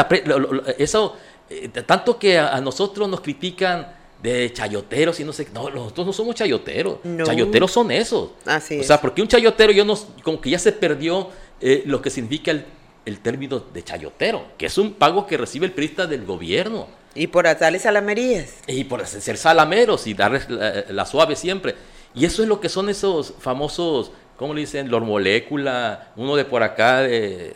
eso, 0.78 1.16
eh, 1.50 1.68
tanto 1.68 2.18
que 2.18 2.38
a, 2.38 2.60
nosotros 2.60 3.08
nos 3.08 3.20
critican 3.20 3.94
de 4.22 4.52
chayoteros 4.52 5.20
y 5.20 5.24
no 5.24 5.32
sé, 5.32 5.46
no, 5.52 5.70
nosotros 5.70 6.06
no 6.06 6.12
somos 6.12 6.34
chayoteros. 6.34 6.98
Chayoteros 7.24 7.70
son 7.70 7.90
esos. 7.90 8.30
Así 8.44 8.80
o 8.80 8.84
sea, 8.84 9.00
porque 9.00 9.22
un 9.22 9.28
chayotero 9.28 9.72
yo 9.72 9.84
no, 9.84 9.98
como 10.22 10.40
que 10.40 10.50
ya 10.50 10.58
se 10.58 10.72
perdió 10.72 11.30
eh, 11.60 11.82
lo 11.86 12.00
que 12.02 12.10
significa 12.10 12.50
el, 12.50 12.64
el, 13.04 13.20
término 13.20 13.60
de 13.60 13.82
chayotero, 13.82 14.44
que 14.58 14.66
es 14.66 14.78
un 14.78 14.94
pago 14.94 15.26
que 15.26 15.36
recibe 15.36 15.66
el 15.66 15.72
periodista 15.72 16.06
del 16.06 16.24
gobierno. 16.24 16.88
Y 17.14 17.28
por 17.28 17.44
darle 17.44 17.78
salamerías. 17.78 18.56
Y 18.66 18.84
por 18.84 19.06
ser 19.06 19.38
salameros 19.38 20.06
y 20.06 20.14
darles 20.14 20.46
la 20.50 21.06
suave 21.06 21.34
siempre. 21.34 21.74
Y 22.14 22.24
eso 22.24 22.42
es 22.42 22.48
lo 22.48 22.60
que 22.60 22.68
son 22.68 22.88
esos 22.88 23.34
famosos 23.38 24.10
¿cómo 24.36 24.54
le 24.54 24.60
dicen? 24.60 24.90
Lor 24.90 25.04
Molécula, 25.04 26.12
uno 26.16 26.36
de 26.36 26.44
por 26.44 26.62
acá, 26.62 27.02
de, 27.02 27.54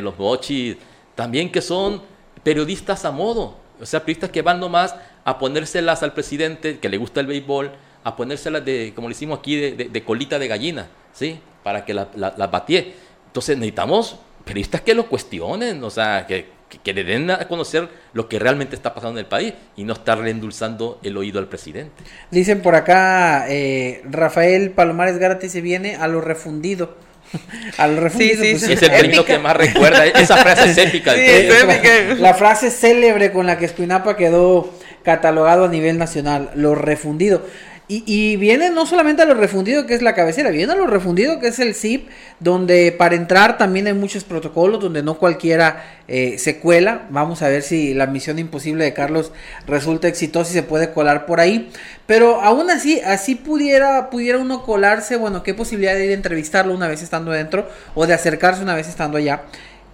los 0.00 0.18
Mochis, 0.18 0.76
también 1.14 1.50
que 1.50 1.60
son 1.60 2.02
periodistas 2.42 3.04
a 3.04 3.10
modo, 3.10 3.56
o 3.80 3.86
sea, 3.86 4.00
periodistas 4.00 4.30
que 4.30 4.42
van 4.42 4.60
nomás 4.60 4.94
a 5.24 5.38
ponérselas 5.38 6.02
al 6.02 6.12
presidente, 6.12 6.78
que 6.78 6.88
le 6.88 6.96
gusta 6.96 7.20
el 7.20 7.26
béisbol, 7.26 7.70
a 8.04 8.16
ponérselas 8.16 8.64
de, 8.64 8.92
como 8.94 9.08
le 9.08 9.12
hicimos 9.12 9.38
aquí, 9.38 9.56
de, 9.56 10.04
colita 10.04 10.38
de 10.38 10.48
gallina, 10.48 10.88
¿sí? 11.12 11.38
Para 11.62 11.84
que 11.84 11.94
las 11.94 12.08
la, 12.16 12.46
batee. 12.48 12.94
Entonces 13.26 13.56
necesitamos 13.56 14.16
periodistas 14.44 14.80
que 14.80 14.94
lo 14.94 15.06
cuestionen, 15.06 15.82
o 15.84 15.90
sea, 15.90 16.26
que, 16.26 16.61
que, 16.78 16.92
le 16.92 17.04
den 17.04 17.30
a 17.30 17.48
conocer 17.48 17.88
lo 18.12 18.28
que 18.28 18.38
realmente 18.38 18.76
está 18.76 18.94
pasando 18.94 19.18
en 19.18 19.24
el 19.24 19.28
país 19.28 19.54
y 19.76 19.84
no 19.84 19.92
estarle 19.92 20.30
endulzando 20.30 20.98
el 21.02 21.16
oído 21.16 21.38
al 21.38 21.48
presidente. 21.48 22.02
Dicen 22.30 22.62
por 22.62 22.74
acá, 22.74 23.46
eh, 23.48 24.02
Rafael 24.08 24.70
Palomares 24.70 25.18
Gárate 25.18 25.48
se 25.48 25.60
viene 25.60 25.96
a 25.96 26.08
lo 26.08 26.20
refundido. 26.20 26.96
a 27.78 27.88
lo 27.88 28.00
refundido. 28.00 28.38
Pues, 28.38 28.62
es 28.62 28.82
el 28.82 28.90
término 28.90 29.24
que 29.24 29.38
más 29.38 29.56
recuerda. 29.56 30.06
Esa 30.06 30.36
frase 30.36 30.70
es 30.70 30.78
épica. 30.78 31.14
La, 32.18 32.34
frase 32.34 32.70
célebre 32.70 33.32
con 33.32 33.46
la 33.46 33.58
que 33.58 33.64
Espinapa 33.64 34.16
quedó 34.16 34.72
catalogado 35.02 35.64
a 35.64 35.68
nivel 35.68 35.98
nacional, 35.98 36.50
lo 36.54 36.74
refundido. 36.74 37.42
Y, 37.94 38.36
viene 38.36 38.70
no 38.70 38.86
solamente 38.86 39.22
a 39.22 39.24
lo 39.26 39.34
refundido 39.34 39.84
que 39.84 39.94
es 39.94 40.00
la 40.00 40.14
cabecera, 40.14 40.50
viene 40.50 40.72
a 40.72 40.76
lo 40.76 40.86
refundido 40.86 41.40
que 41.40 41.48
es 41.48 41.58
el 41.58 41.74
zip, 41.74 42.08
donde 42.40 42.90
para 42.92 43.16
entrar 43.16 43.58
también 43.58 43.86
hay 43.86 43.92
muchos 43.92 44.24
protocolos, 44.24 44.80
donde 44.80 45.02
no 45.02 45.18
cualquiera 45.18 45.84
eh, 46.08 46.38
se 46.38 46.58
cuela. 46.58 47.06
Vamos 47.10 47.42
a 47.42 47.48
ver 47.48 47.62
si 47.62 47.92
la 47.92 48.06
misión 48.06 48.38
imposible 48.38 48.84
de 48.84 48.94
Carlos 48.94 49.32
resulta 49.66 50.08
exitosa 50.08 50.50
y 50.50 50.54
se 50.54 50.62
puede 50.62 50.92
colar 50.92 51.26
por 51.26 51.40
ahí. 51.40 51.70
Pero 52.06 52.40
aún 52.40 52.70
así, 52.70 53.00
así 53.00 53.34
pudiera, 53.34 54.08
pudiera 54.08 54.38
uno 54.38 54.62
colarse, 54.62 55.16
bueno, 55.16 55.42
qué 55.42 55.52
posibilidad 55.52 55.94
de 55.94 56.06
ir 56.06 56.10
a 56.12 56.14
entrevistarlo 56.14 56.74
una 56.74 56.88
vez 56.88 57.02
estando 57.02 57.30
dentro 57.30 57.68
o 57.94 58.06
de 58.06 58.14
acercarse 58.14 58.62
una 58.62 58.74
vez 58.74 58.88
estando 58.88 59.18
allá. 59.18 59.42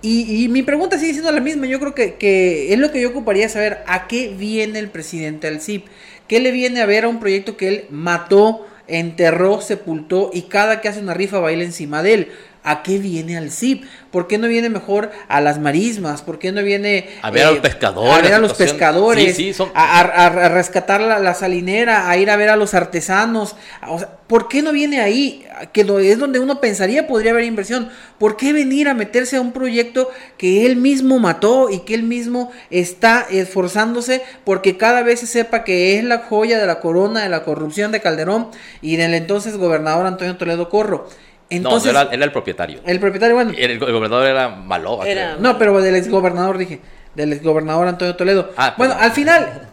Y, 0.01 0.47
mi 0.49 0.63
pregunta 0.63 0.97
sigue 0.97 1.13
siendo 1.13 1.33
la 1.33 1.41
misma. 1.41 1.67
Yo 1.67 1.81
creo 1.81 1.95
que, 1.95 2.73
es 2.73 2.79
lo 2.79 2.93
que 2.93 3.01
yo 3.01 3.09
ocuparía 3.11 3.49
saber. 3.49 3.83
¿A 3.87 4.07
qué 4.07 4.29
viene 4.29 4.79
el 4.79 4.91
presidente 4.91 5.49
al 5.49 5.61
CIP? 5.61 5.87
¿Qué 6.29 6.41
le 6.41 6.51
viene 6.53 6.81
a 6.81 6.87
ver 6.87 7.05
a 7.05 7.09
un 7.09 7.21
proyecto 7.21 7.57
que 7.57 7.69
él 7.69 7.85
mató, 7.91 8.67
enterró, 8.87 9.61
sepultó 9.61 10.31
y 10.33 10.43
cada 10.43 10.81
que 10.81 10.89
hace 10.89 11.01
una 11.01 11.15
rifa 11.15 11.39
baila 11.39 11.65
encima 11.65 12.03
de 12.03 12.15
él? 12.15 12.33
¿A 12.65 12.83
qué 12.83 12.99
viene 12.99 13.37
al 13.37 13.51
CIP? 13.51 13.85
¿Por 14.11 14.27
qué 14.27 14.39
no 14.39 14.49
viene 14.49 14.69
mejor 14.69 15.11
a 15.29 15.41
las 15.41 15.59
marismas? 15.59 16.23
¿Por 16.23 16.39
qué 16.39 16.53
no 16.53 16.63
viene 16.63 17.09
a 17.23 17.31
ver 17.31 17.47
a 17.47 17.51
los 17.53 17.61
pescadores? 17.61 18.19
A 18.19 18.23
ver 18.23 18.35
a 18.35 18.39
los 18.39 18.55
pescadores, 18.55 19.61
a, 19.75 20.49
rescatar 20.49 21.01
la, 21.01 21.35
salinera, 21.35 22.11
a 22.11 22.17
ir 22.17 22.31
a 22.31 22.37
ver 22.37 22.51
a 22.51 22.57
los 22.57 22.75
artesanos. 22.75 23.57
O 23.89 23.99
sea, 23.99 24.19
¿Por 24.29 24.47
qué 24.47 24.61
no 24.61 24.73
viene 24.73 25.01
ahí? 25.01 25.47
Que 25.73 25.81
es 25.81 26.19
donde 26.19 26.39
uno 26.39 26.61
pensaría 26.61 27.07
podría 27.07 27.31
haber 27.31 27.45
inversión. 27.45 27.89
¿Por 28.19 28.37
qué 28.37 28.53
venir 28.53 28.87
a 28.89 28.95
meterse 28.95 29.39
a 29.39 29.41
un 29.41 29.53
proyecto 29.53 30.11
que 30.37 30.67
él 30.67 30.77
mismo 30.77 31.19
mató 31.19 31.71
y 31.71 31.81
que 31.81 31.95
él 31.95 32.03
mismo 32.03 32.53
está 32.69 33.27
esforzándose 33.31 34.23
porque 34.45 34.77
cada 34.77 35.03
vez 35.03 35.21
se 35.21 35.27
sepa 35.27 35.65
que 35.65 35.99
es 35.99 36.05
la 36.05 36.19
joya 36.19 36.59
de 36.59 36.67
la 36.67 36.81
corona 36.81 37.23
de 37.23 37.31
la 37.31 37.43
corrupción 37.43 37.91
de 37.91 38.03
Calderón 38.03 38.49
y 38.83 38.97
del 38.97 39.15
entonces 39.15 39.57
gobernador 39.57 40.07
Antonio 40.07 40.37
Toledo 40.37 40.69
Corro? 40.69 41.09
Entonces, 41.51 41.93
no, 41.93 42.01
era, 42.01 42.25
el 42.25 42.33
propietario. 42.33 42.81
El 42.85 43.01
propietario, 43.01 43.35
bueno. 43.35 43.53
El, 43.57 43.79
gobernador 43.79 44.27
era 44.27 44.49
malo. 44.49 45.01
No, 45.39 45.59
pero 45.59 45.81
del 45.81 45.97
exgobernador 45.97 46.59
dije. 46.59 46.81
Del 47.15 47.33
exgobernador 47.33 47.89
Antonio 47.89 48.15
Toledo. 48.17 48.51
Ah, 48.57 48.75
bueno, 48.77 48.95
al 48.99 49.13
final, 49.13 49.69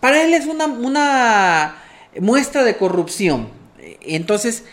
para 0.00 0.22
él 0.22 0.34
es 0.34 0.46
una, 0.46 0.66
una 0.66 1.76
muestra 2.18 2.64
de 2.64 2.76
corrupción. 2.76 3.48
Entonces, 4.00 4.64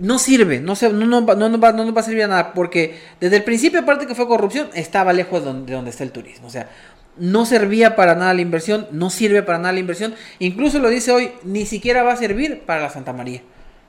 no 0.00 0.18
sirve, 0.18 0.60
no, 0.60 0.74
se, 0.74 0.90
no, 0.92 1.06
no, 1.06 1.20
no, 1.20 1.48
no, 1.48 1.60
va, 1.60 1.72
no 1.72 1.84
nos 1.84 1.94
va 1.94 2.00
a 2.00 2.04
servir 2.04 2.24
a 2.24 2.28
nada, 2.28 2.54
porque 2.54 2.98
desde 3.20 3.36
el 3.36 3.44
principio, 3.44 3.80
aparte 3.80 4.06
que 4.06 4.14
fue 4.14 4.26
corrupción, 4.26 4.70
estaba 4.74 5.12
lejos 5.12 5.40
de 5.40 5.46
donde, 5.46 5.66
de 5.66 5.76
donde 5.76 5.90
está 5.90 6.04
el 6.04 6.12
turismo. 6.12 6.46
O 6.46 6.50
sea, 6.50 6.68
no 7.16 7.44
servía 7.44 7.94
para 7.94 8.14
nada 8.14 8.32
la 8.34 8.40
inversión, 8.40 8.86
no 8.90 9.10
sirve 9.10 9.42
para 9.42 9.58
nada 9.58 9.72
la 9.72 9.80
inversión. 9.80 10.14
Incluso 10.38 10.78
lo 10.78 10.88
dice 10.88 11.12
hoy, 11.12 11.32
ni 11.44 11.66
siquiera 11.66 12.02
va 12.02 12.14
a 12.14 12.16
servir 12.16 12.62
para 12.64 12.80
la 12.80 12.90
Santa 12.90 13.12
María. 13.12 13.42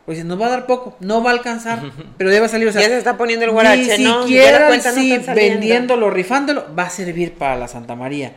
Pues 0.05 0.23
nos 0.25 0.39
va 0.39 0.47
a 0.47 0.49
dar 0.49 0.65
poco, 0.65 0.97
no 0.99 1.23
va 1.23 1.31
a 1.31 1.33
alcanzar, 1.33 1.81
pero 2.17 2.29
debe 2.29 2.49
salir. 2.49 2.67
O 2.67 2.71
sea, 2.71 2.81
ya 2.81 2.89
se 2.89 2.97
está 2.97 3.17
poniendo 3.17 3.45
el 3.45 3.51
guarache, 3.51 3.97
ni 3.97 4.05
siquiera 4.05 4.81
sí, 4.81 5.17
vendiéndolo, 5.33 6.09
rifándolo, 6.09 6.65
va 6.77 6.83
a 6.83 6.89
servir 6.89 7.33
para 7.33 7.55
la 7.55 7.67
Santa 7.67 7.95
María. 7.95 8.33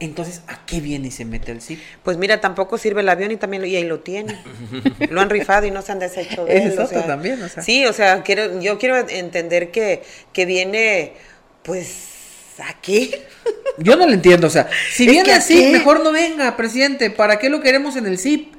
Entonces, 0.00 0.40
¿a 0.48 0.64
qué 0.64 0.80
viene 0.80 1.08
y 1.08 1.10
se 1.10 1.26
mete 1.26 1.52
el 1.52 1.60
SIP? 1.60 1.78
Pues 2.02 2.16
mira, 2.16 2.40
tampoco 2.40 2.78
sirve 2.78 3.02
el 3.02 3.08
avión 3.10 3.32
y 3.32 3.36
también 3.36 3.66
y 3.66 3.76
ahí 3.76 3.84
lo 3.84 4.00
tiene. 4.00 4.40
lo 5.10 5.20
han 5.20 5.28
rifado 5.28 5.66
y 5.66 5.70
no 5.70 5.82
se 5.82 5.92
han 5.92 5.98
deshecho 5.98 6.46
de 6.46 6.56
él. 6.62 6.78
también, 7.06 7.42
o 7.42 7.48
sea. 7.50 7.62
Sí, 7.62 7.84
o 7.84 7.92
sea, 7.92 8.22
quiero, 8.22 8.58
yo 8.60 8.78
quiero 8.78 8.96
entender 8.96 9.70
que, 9.70 10.02
que 10.32 10.46
viene, 10.46 11.12
pues, 11.62 12.06
¿a 12.60 12.80
qué? 12.80 13.26
yo 13.76 13.96
no 13.96 14.06
lo 14.06 14.14
entiendo, 14.14 14.46
o 14.46 14.50
sea, 14.50 14.70
si 14.90 15.06
viene 15.06 15.32
así, 15.32 15.66
mejor 15.70 16.02
no 16.02 16.12
venga, 16.12 16.56
presidente. 16.56 17.10
¿Para 17.10 17.38
qué 17.38 17.50
lo 17.50 17.60
queremos 17.60 17.94
en 17.96 18.06
el 18.06 18.18
SIP? 18.18 18.54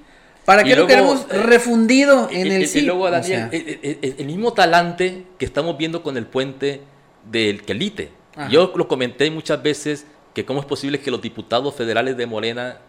¿Para 0.46 0.64
qué 0.64 0.76
lo 0.76 0.88
queremos 0.88 1.26
eh, 1.30 1.38
refundido 1.38 2.28
en 2.32 2.52
el 2.52 2.76
Y 2.76 2.82
luego, 2.82 3.10
Daniel, 3.10 3.50
el, 3.52 4.26
mismo 4.26 4.54
talante 4.54 5.24
que 5.38 5.46
estamos 5.46 5.78
viendo 5.78 6.02
con 6.04 6.18
el 6.18 6.26
puente 6.26 6.82
del 7.30 7.64
Quelite. 7.64 8.12
Yo 8.50 8.74
lo 8.76 8.88
comenté 8.88 9.30
muchas 9.30 9.62
veces 9.62 10.06
que 10.34 10.46
cómo 10.46 10.62
es 10.62 10.66
posible 10.66 11.00
que 11.00 11.12
los 11.12 11.22
diputados 11.22 11.76
federales 11.76 12.18
de 12.18 12.26
Morena, 12.26 12.80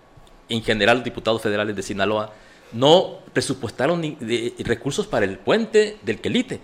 en 0.49 0.63
general 0.63 0.99
los 0.99 1.05
diputados 1.05 1.43
federales 1.43 1.77
de 1.77 1.83
Sinaloa, 1.83 2.33
no 2.73 3.19
presupuestaron 3.33 4.01
ni 4.01 4.17
recursos 4.61 5.07
para 5.07 5.27
el 5.27 5.39
puente 5.39 5.99
del 6.03 6.21
Quelite. 6.21 6.61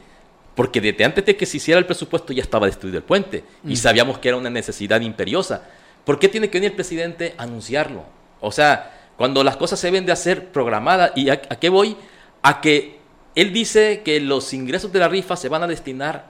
Porque 0.55 0.81
desde 0.81 1.05
antes 1.05 1.25
de 1.25 1.37
que 1.37 1.47
se 1.47 1.59
hiciera 1.59 1.79
el 1.79 1.87
presupuesto 1.87 2.33
ya 2.33 2.43
estaba 2.43 2.67
destruido 2.67 2.99
el 2.99 3.05
puente 3.05 3.45
y 3.65 3.77
sabíamos 3.77 4.19
que 4.19 4.29
era 4.29 4.37
una 4.37 4.51
necesidad 4.51 5.01
imperiosa. 5.01 5.63
¿Por 6.05 6.19
qué 6.19 6.29
tiene 6.29 6.51
que 6.51 6.59
venir 6.59 6.71
el 6.71 6.75
presidente 6.75 7.35
a 7.39 7.45
anunciarlo? 7.45 8.05
O 8.41 8.51
sea, 8.51 8.98
cuando 9.19 9.43
las 9.43 9.57
cosas 9.57 9.81
se 9.81 9.91
ven 9.91 10.07
de 10.07 10.13
hacer 10.13 10.53
programadas. 10.53 11.11
¿Y 11.17 11.29
a, 11.29 11.41
qué 11.41 11.69
voy? 11.69 11.97
A 12.41 12.61
que 12.61 13.01
él 13.35 13.53
dice 13.53 14.03
que 14.05 14.21
los 14.21 14.55
ingresos 14.55 14.93
de 14.93 15.01
la 15.01 15.09
rifa 15.09 15.37
se 15.37 15.49
van 15.49 15.65
a 15.65 15.67
destinar 15.67 16.27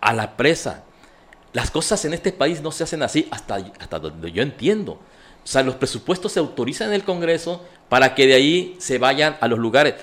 a 0.00 0.14
la 0.14 0.38
presa. 0.38 0.84
Las 1.52 1.70
cosas 1.70 2.02
en 2.06 2.14
este 2.14 2.32
país 2.32 2.62
no 2.62 2.72
se 2.72 2.84
hacen 2.84 3.02
así 3.02 3.28
hasta, 3.30 3.56
hasta 3.78 3.98
donde 3.98 4.32
yo 4.32 4.42
entiendo. 4.42 4.92
O 4.92 5.46
sea, 5.46 5.62
los 5.62 5.74
presupuestos 5.74 6.32
se 6.32 6.40
autorizan 6.40 6.88
en 6.88 6.94
el 6.94 7.04
Congreso 7.04 7.62
para 7.90 8.14
que 8.14 8.26
de 8.26 8.34
ahí 8.34 8.74
se 8.78 8.96
vayan 8.96 9.36
a 9.42 9.46
los 9.46 9.58
lugares. 9.58 9.96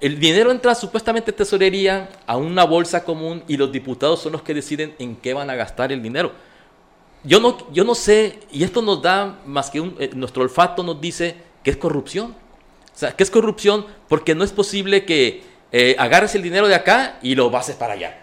El 0.00 0.20
dinero 0.20 0.52
entra 0.52 0.76
supuestamente 0.76 1.32
tesorería 1.32 2.08
a 2.24 2.36
una 2.36 2.62
bolsa 2.64 3.02
común 3.02 3.42
y 3.48 3.56
los 3.56 3.72
diputados 3.72 4.22
son 4.22 4.30
los 4.30 4.42
que 4.42 4.54
deciden 4.54 4.94
en 5.00 5.16
qué 5.16 5.34
van 5.34 5.50
a 5.50 5.56
gastar 5.56 5.90
el 5.90 6.02
dinero. 6.02 6.30
Yo 7.24 7.40
no, 7.40 7.70
yo 7.72 7.82
no 7.82 7.96
sé, 7.96 8.38
y 8.52 8.62
esto 8.62 8.80
nos 8.80 9.02
da 9.02 9.40
más 9.44 9.70
que 9.70 9.80
un, 9.80 9.96
eh, 9.98 10.10
nuestro 10.14 10.44
olfato 10.44 10.84
nos 10.84 11.00
dice 11.00 11.49
¿Qué 11.62 11.70
es 11.70 11.76
corrupción? 11.76 12.34
O 12.94 12.98
sea, 12.98 13.12
¿qué 13.12 13.22
es 13.22 13.30
corrupción? 13.30 13.86
Porque 14.08 14.34
no 14.34 14.44
es 14.44 14.52
posible 14.52 15.04
que 15.04 15.42
eh, 15.72 15.96
agarres 15.98 16.34
el 16.34 16.42
dinero 16.42 16.68
de 16.68 16.74
acá 16.74 17.18
y 17.22 17.34
lo 17.34 17.50
bases 17.50 17.76
para 17.76 17.94
allá. 17.94 18.18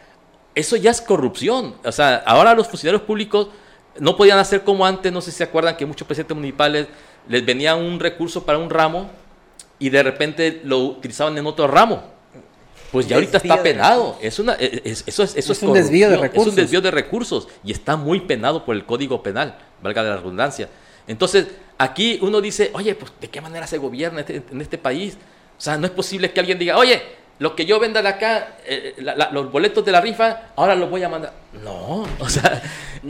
Eso 0.56 0.76
ya 0.76 0.92
es 0.92 1.02
corrupción. 1.02 1.76
O 1.84 1.92
sea, 1.92 2.18
ahora 2.26 2.54
los 2.54 2.68
funcionarios 2.68 3.04
públicos 3.04 3.50
no 4.00 4.16
podían 4.18 4.40
hacer 4.40 4.64
como 4.64 4.86
antes, 4.86 5.12
no 5.12 5.22
sé 5.22 5.32
si 5.32 5.38
se 5.38 5.44
acuerdan 5.44 5.78
que 5.78 5.86
muchos 5.86 6.08
presidentes 6.08 6.36
municipales 6.36 6.88
les 7.28 7.46
venía 7.46 7.76
un 7.76 8.00
recurso 8.00 8.46
para 8.46 8.58
un 8.58 8.70
ramo 8.70 9.10
y 9.80 9.90
de 9.90 10.04
repente 10.04 10.62
lo 10.64 10.80
utilizaban 10.80 11.38
en 11.38 11.46
otro 11.46 11.68
ramo. 11.68 12.04
Pues 12.92 13.08
ya 13.08 13.16
ahorita 13.18 13.38
está 13.38 13.62
penado. 13.62 14.18
Es 14.22 14.40
una, 14.40 14.54
e, 14.54 14.82
e, 14.84 14.92
eso 14.92 15.24
es, 15.24 15.36
eso 15.36 15.52
es, 15.52 15.62
un 15.62 15.74
desvío 15.74 16.10
de 16.10 16.18
recursos. 16.18 16.48
Es 16.48 16.50
un 16.52 16.56
desvío 16.56 16.82
de 16.82 16.92
recursos 16.92 17.48
y 17.64 17.72
está 17.72 17.98
muy 17.98 18.22
penado 18.22 18.64
por 18.64 18.76
el 18.76 18.86
Código 18.86 19.22
Penal, 19.22 19.58
valga 19.82 20.04
la 20.04 20.18
redundancia. 20.18 20.70
Entonces, 21.06 21.48
aquí 21.78 22.20
uno 22.22 22.42
dice, 22.42 22.72
oye, 22.74 22.96
pues 22.96 23.12
¿de 23.20 23.30
qué 23.30 23.42
manera 23.42 23.68
se 23.68 23.78
gobierna 23.78 24.22
este, 24.22 24.44
en 24.52 24.62
este 24.62 24.78
país? 24.78 25.18
O 25.58 25.62
sea, 25.62 25.78
no 25.78 25.86
es 25.86 25.92
posible 25.92 26.32
que 26.32 26.40
alguien 26.40 26.60
diga, 26.60 26.78
oye, 26.78 27.02
lo 27.40 27.56
que 27.56 27.66
yo 27.66 27.80
venda 27.80 28.02
de 28.02 28.10
acá, 28.10 28.58
eh, 28.66 28.96
los 29.32 29.52
boletos 29.52 29.86
de 29.86 29.92
la 29.92 30.02
rifa, 30.02 30.50
ahora 30.56 30.74
los 30.74 30.90
voy 30.90 31.04
a 31.04 31.10
mandar. 31.10 31.34
No, 31.64 32.04
o 32.20 32.30
sea, 32.30 32.62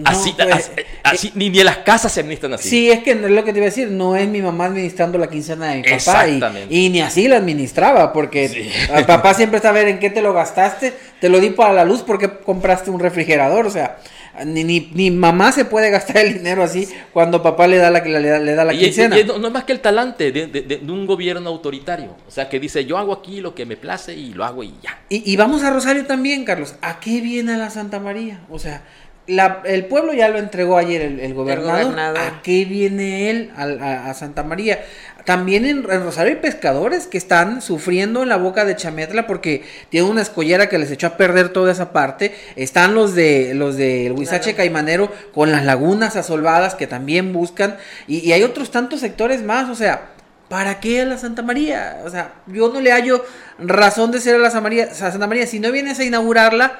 así, 0.04 0.36
pues, 0.38 0.72
así, 1.04 1.32
ni, 1.36 1.50
ni, 1.50 1.64
las 1.64 1.78
casas 1.78 2.12
se 2.12 2.22
administran 2.22 2.54
así. 2.54 2.70
Sí, 2.70 2.92
es 2.92 3.04
que 3.04 3.12
es 3.12 3.22
lo 3.22 3.44
que 3.46 3.54
te 3.54 3.60
iba 3.60 3.68
a 3.68 3.70
decir, 3.70 3.90
no 3.90 4.18
es 4.18 4.28
mi 4.28 4.42
mamá 4.42 4.66
administrando 4.66 5.18
la 5.18 5.28
quincena 5.28 5.68
de 5.68 5.78
mi 5.78 5.84
papá. 5.84 6.28
Y, 6.28 6.42
y, 6.70 6.90
ni 6.90 7.02
así 7.02 7.28
la 7.30 7.38
administraba, 7.38 8.12
porque 8.12 8.70
el 8.94 9.06
papá 9.06 9.34
siempre 9.34 9.58
está 9.58 9.70
a 9.70 9.74
ver 9.74 9.88
en 9.88 10.00
qué 10.00 10.10
te 10.10 10.22
lo 10.22 10.34
gastaste, 10.34 10.94
te 11.22 11.30
lo 11.30 11.40
di 11.40 11.52
para 11.52 11.72
la 11.72 11.86
luz 11.86 12.02
porque 12.02 12.30
compraste 12.30 12.90
un 12.90 13.00
refrigerador, 13.00 13.66
o 13.66 13.72
sea, 13.72 13.98
ni, 14.46 14.64
ni, 14.64 15.12
mamá 15.12 15.52
se 15.52 15.66
puede 15.66 15.90
gastar 15.90 16.18
el 16.18 16.36
dinero 16.36 16.64
así 16.64 16.88
cuando 17.14 17.42
papá 17.42 17.68
le 17.68 17.78
da 17.78 17.90
la, 17.90 18.00
le, 18.00 18.40
le 18.40 18.56
da 18.56 18.64
la 18.64 18.74
quincena. 18.74 19.16
no, 19.24 19.48
es 19.48 19.54
más 19.54 19.64
que 19.64 19.74
el 19.74 19.80
talante 19.80 20.32
de, 20.32 20.82
un 20.88 21.06
gobierno 21.06 21.50
autoritario. 21.50 22.16
O 22.28 22.32
sea, 22.32 22.50
que 22.50 22.60
dice, 22.60 22.86
yo 22.86 22.98
hago 22.98 23.14
aquí 23.14 23.42
lo 23.42 23.56
que 23.56 23.66
me 23.66 23.78
place 23.78 24.14
y 24.14 24.34
lo 24.34 24.46
hago 24.46 24.64
y 24.64 24.74
ya. 24.82 25.00
Y, 25.10 25.36
vamos 25.38 25.64
a 25.64 25.72
Rosario 25.72 26.06
también, 26.06 26.46
Carlos. 26.46 26.76
¿A 26.82 27.00
qué 27.00 27.22
viene 27.22 27.58
la 27.58 27.70
Santa 27.70 28.00
María? 28.00 28.42
O 28.50 28.60
sea, 28.60 28.84
el 29.28 29.86
pueblo 29.86 30.14
ya 30.14 30.30
lo 30.30 30.40
entregó 30.40 30.78
ayer 30.78 31.02
el, 31.02 31.34
gobernador. 31.34 32.00
¿A 32.00 32.42
qué 32.42 32.66
viene 32.66 33.30
él 33.30 33.52
a, 33.56 34.10
a 34.10 34.14
Santa 34.14 34.44
María? 34.44 34.80
También 35.28 35.66
en, 35.66 35.84
Rosario 35.84 36.36
hay 36.36 36.40
pescadores 36.40 37.06
que 37.06 37.18
están 37.18 37.62
sufriendo 37.62 38.24
en 38.24 38.30
la 38.30 38.38
boca 38.38 38.64
de 38.64 38.78
Chametla 38.78 39.28
porque 39.28 39.66
tiene 39.90 40.08
una 40.08 40.22
escollera 40.22 40.70
que 40.70 40.78
les 40.78 40.90
echó 40.90 41.08
a 41.08 41.18
perder 41.18 41.50
toda 41.50 41.70
esa 41.70 41.92
parte. 41.92 42.34
Están 42.56 42.96
los 42.96 43.14
de 43.14 43.54
los 43.54 43.76
del 43.76 44.14
Huizache 44.14 44.56
Caimanero 44.56 45.12
con 45.34 45.52
las 45.52 45.66
lagunas 45.66 46.16
asolvadas 46.16 46.76
que 46.76 46.88
también 46.88 47.34
buscan. 47.34 47.76
Y, 48.08 48.32
hay 48.32 48.44
otros 48.44 48.72
tantos 48.72 49.02
sectores 49.02 49.44
más. 49.44 49.68
O 49.68 49.76
sea, 49.76 50.12
¿para 50.48 50.80
qué 50.80 51.02
a 51.02 51.06
la 51.06 51.18
Santa 51.18 51.42
María? 51.42 52.00
O 52.06 52.10
sea, 52.10 52.36
yo 52.46 52.72
no 52.72 52.80
le 52.80 52.94
hallo 52.94 53.26
razón 53.60 54.12
de 54.14 54.22
ser 54.22 54.36
a 54.36 54.38
la 54.38 54.50
Santa 54.50 54.62
María. 54.62 54.94
Santa 54.94 55.28
María, 55.28 55.46
si 55.46 55.60
no 55.60 55.74
vienes 55.74 56.00
a 56.00 56.06
inaugurarla, 56.06 56.80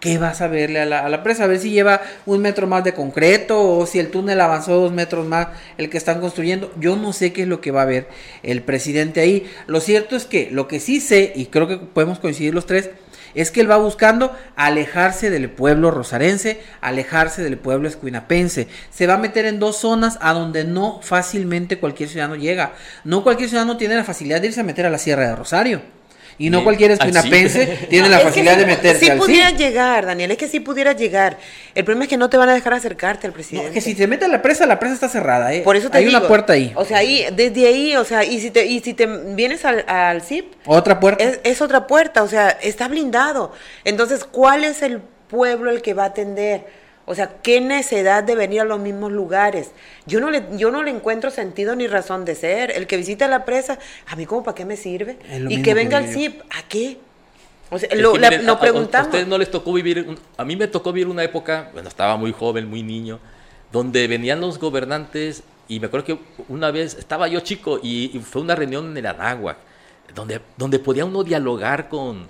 ¿qué 0.00 0.18
vas 0.18 0.40
a 0.40 0.48
verle 0.48 0.80
a 0.80 0.86
la, 0.86 1.22
presa? 1.22 1.44
A 1.44 1.46
ver 1.46 1.58
si 1.58 1.70
lleva 1.70 2.00
un 2.26 2.40
metro 2.40 2.66
más 2.66 2.82
de 2.82 2.94
concreto 2.94 3.60
o 3.60 3.86
si 3.86 3.98
el 3.98 4.10
túnel 4.10 4.40
avanzó 4.40 4.74
dos 4.80 4.92
metros 4.92 5.26
más 5.26 5.48
el 5.78 5.90
que 5.90 5.98
están 5.98 6.20
construyendo. 6.20 6.72
Yo 6.80 6.96
no 6.96 7.12
sé 7.12 7.32
qué 7.32 7.42
es 7.42 7.48
lo 7.48 7.60
que 7.60 7.70
va 7.70 7.82
a 7.82 7.86
ver 7.86 8.08
el 8.42 8.62
presidente 8.62 9.20
ahí. 9.20 9.48
Lo 9.66 9.80
cierto 9.80 10.16
es 10.16 10.24
que 10.24 10.50
lo 10.50 10.66
que 10.66 10.80
sí 10.80 11.00
sé, 11.00 11.32
y 11.36 11.46
creo 11.46 11.68
que 11.68 11.76
podemos 11.76 12.18
coincidir 12.18 12.54
los 12.54 12.66
tres, 12.66 12.90
es 13.34 13.50
que 13.50 13.60
él 13.60 13.70
va 13.70 13.76
buscando 13.76 14.34
alejarse 14.56 15.30
del 15.30 15.50
pueblo 15.50 15.90
rosarense, 15.90 16.60
alejarse 16.80 17.42
del 17.42 17.58
pueblo 17.58 17.88
escuinapense. 17.88 18.66
Se 18.90 19.06
va 19.06 19.14
a 19.14 19.18
meter 19.18 19.44
en 19.46 19.60
dos 19.60 19.76
zonas 19.76 20.18
a 20.20 20.32
donde 20.32 20.64
no 20.64 21.00
fácilmente 21.02 21.78
cualquier 21.78 22.08
ciudadano 22.08 22.36
llega. 22.36 22.72
No 23.04 23.22
cualquier 23.22 23.48
ciudadano 23.48 23.76
tiene 23.76 23.94
la 23.94 24.04
facilidad 24.04 24.40
de 24.40 24.48
irse 24.48 24.60
a 24.60 24.64
meter 24.64 24.86
a 24.86 24.90
la 24.90 24.98
Sierra 24.98 25.28
de 25.28 25.36
Rosario. 25.36 25.99
Y 26.40 26.48
no 26.48 26.64
cualquier 26.64 26.92
espinapense 26.92 27.66
tiene 27.90 28.08
la 28.08 28.20
facilidad 28.20 28.56
de 28.56 28.64
meterse 28.64 29.04
sí 29.04 29.10
pudiera 29.12 29.50
llegar, 29.50 30.06
Daniel, 30.06 30.30
es 30.30 30.38
que 30.38 30.48
sí 30.48 30.58
pudiera 30.58 30.94
llegar. 30.94 31.36
El 31.74 31.84
problema 31.84 32.04
es 32.04 32.08
que 32.08 32.16
no 32.16 32.30
te 32.30 32.38
van 32.38 32.48
a 32.48 32.54
dejar 32.54 32.72
acercarte 32.72 33.26
al 33.26 33.34
presidente. 33.34 33.68
No, 33.68 33.74
que 33.74 33.82
si 33.82 33.94
te 33.94 34.06
mete 34.06 34.24
a 34.24 34.28
la 34.28 34.40
presa, 34.40 34.64
la 34.64 34.78
presa 34.78 34.94
está 34.94 35.10
cerrada, 35.10 35.52
¿eh? 35.52 35.60
Por 35.60 35.76
eso 35.76 35.90
te 35.90 35.98
Hay 35.98 36.06
una 36.06 36.26
puerta 36.26 36.54
ahí. 36.54 36.72
O 36.76 36.86
sea, 36.86 36.96
ahí, 36.96 37.26
desde 37.36 37.66
ahí, 37.66 37.94
o 37.94 38.04
sea, 38.04 38.24
y 38.24 38.40
si 38.40 38.50
te, 38.50 38.64
y 38.64 38.80
si 38.80 38.94
te 38.94 39.06
vienes 39.06 39.66
al, 39.66 39.84
al 39.86 40.22
CIP... 40.22 40.54
Otra 40.64 40.98
puerta. 40.98 41.22
Es, 41.22 41.40
es 41.44 41.60
otra 41.60 41.86
puerta, 41.86 42.22
o 42.22 42.28
sea, 42.28 42.48
está 42.48 42.88
blindado. 42.88 43.52
Entonces, 43.84 44.24
¿cuál 44.24 44.64
es 44.64 44.80
el 44.80 45.02
pueblo 45.28 45.70
el 45.70 45.82
que 45.82 45.92
va 45.92 46.04
a 46.04 46.06
atender? 46.06 46.79
O 47.10 47.14
sea, 47.16 47.38
qué 47.42 47.60
necesidad 47.60 48.22
de 48.22 48.36
venir 48.36 48.60
a 48.60 48.64
los 48.64 48.78
mismos 48.78 49.10
lugares. 49.10 49.72
Yo 50.06 50.20
no 50.20 50.30
le, 50.30 50.44
yo 50.56 50.70
no 50.70 50.84
le 50.84 50.92
encuentro 50.92 51.32
sentido 51.32 51.74
ni 51.74 51.88
razón 51.88 52.24
de 52.24 52.36
ser. 52.36 52.70
El 52.70 52.86
que 52.86 52.96
visita 52.96 53.26
la 53.26 53.44
presa, 53.44 53.80
a 54.06 54.14
mí 54.14 54.26
como 54.26 54.44
para 54.44 54.54
qué 54.54 54.64
me 54.64 54.76
sirve. 54.76 55.18
Y 55.48 55.60
que 55.60 55.74
venga 55.74 55.98
al 55.98 56.06
CIP, 56.06 56.40
¿a 56.42 56.62
qué? 56.68 56.98
O 57.68 57.80
sea, 57.80 57.88
lo, 57.96 58.12
preguntamos. 58.60 58.94
A, 58.94 59.02
ustedes 59.02 59.26
no 59.26 59.38
les 59.38 59.50
tocó 59.50 59.72
vivir, 59.72 60.16
a 60.36 60.44
mí 60.44 60.54
me 60.54 60.68
tocó 60.68 60.92
vivir 60.92 61.08
una 61.08 61.24
época, 61.24 61.70
bueno, 61.72 61.88
estaba 61.88 62.16
muy 62.16 62.30
joven, 62.30 62.70
muy 62.70 62.84
niño, 62.84 63.18
donde 63.72 64.06
venían 64.06 64.40
los 64.40 64.60
gobernantes 64.60 65.42
y 65.66 65.80
me 65.80 65.88
acuerdo 65.88 66.06
que 66.06 66.18
una 66.48 66.70
vez 66.70 66.94
estaba 66.94 67.26
yo 67.26 67.40
chico 67.40 67.80
y, 67.82 68.20
fue 68.24 68.40
una 68.40 68.54
reunión 68.54 68.88
en 68.88 68.96
el 68.96 69.06
Anáhuac, 69.06 69.56
donde, 70.14 70.40
donde 70.56 70.78
podía 70.78 71.04
uno 71.04 71.24
dialogar 71.24 71.88
con, 71.88 72.28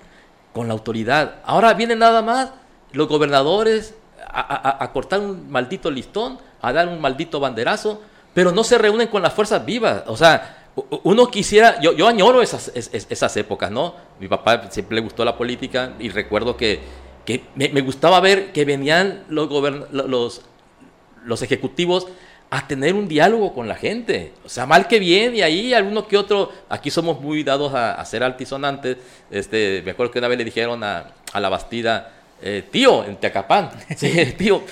con 0.53 0.67
la 0.67 0.73
autoridad. 0.73 1.35
Ahora 1.43 1.75
vienen 1.75 1.99
nada 1.99 2.23
más 2.23 2.49
los 2.93 3.07
gobernadores, 3.07 3.93
a, 4.33 4.91
cortar 4.91 5.19
un 5.19 5.51
maldito 5.51 5.91
listón, 5.91 6.39
a 6.61 6.73
dar 6.73 6.87
un 6.87 7.01
maldito 7.01 7.39
banderazo, 7.39 8.01
pero 8.33 8.51
no 8.51 8.63
se 8.63 8.77
reúnen 8.77 9.07
con 9.07 9.21
las 9.21 9.33
fuerzas 9.33 9.65
vivas. 9.65 10.03
O 10.07 10.17
sea, 10.17 10.69
uno 11.03 11.27
quisiera, 11.27 11.79
yo, 11.81 11.93
yo 11.93 12.07
añoro 12.07 12.41
esas, 12.41 12.71
esas 12.73 13.37
épocas, 13.37 13.71
¿no? 13.71 13.95
Mi 14.19 14.27
papá 14.27 14.69
siempre 14.69 14.95
le 14.95 15.01
gustó 15.01 15.25
la 15.25 15.37
política 15.37 15.93
y 15.99 16.09
recuerdo 16.09 16.55
que, 16.55 16.79
que 17.25 17.43
me, 17.55 17.81
gustaba 17.81 18.19
ver 18.19 18.51
que 18.51 18.65
venían 18.65 19.23
los, 19.29 19.49
los, 19.91 20.41
los 21.25 21.41
ejecutivos 21.41 22.07
a 22.49 22.67
tener 22.67 22.95
un 22.95 23.07
diálogo 23.07 23.53
con 23.53 23.69
la 23.69 23.75
gente. 23.75 24.33
O 24.45 24.49
sea, 24.49 24.65
mal 24.65 24.87
que 24.87 24.99
bien, 24.99 25.35
y 25.35 25.41
ahí 25.41 25.73
alguno 25.73 26.05
que 26.05 26.17
otro, 26.17 26.51
aquí 26.67 26.91
somos 26.91 27.21
muy 27.21 27.43
dados 27.43 27.73
a, 27.73 28.03
ser 28.05 28.23
altisonantes. 28.23 28.97
Este, 29.29 29.81
me 29.85 29.91
acuerdo 29.91 30.11
que 30.11 30.19
una 30.19 30.27
vez 30.27 30.37
le 30.37 30.43
dijeron 30.43 30.83
a, 30.83 31.11
a 31.31 31.39
la 31.39 31.47
Bastida, 31.47 32.11
eh, 32.41 32.67
tío, 32.69 33.03
en 33.05 33.17
Teacapán, 33.17 33.71
sí, 33.95 34.33
tío. 34.37 34.63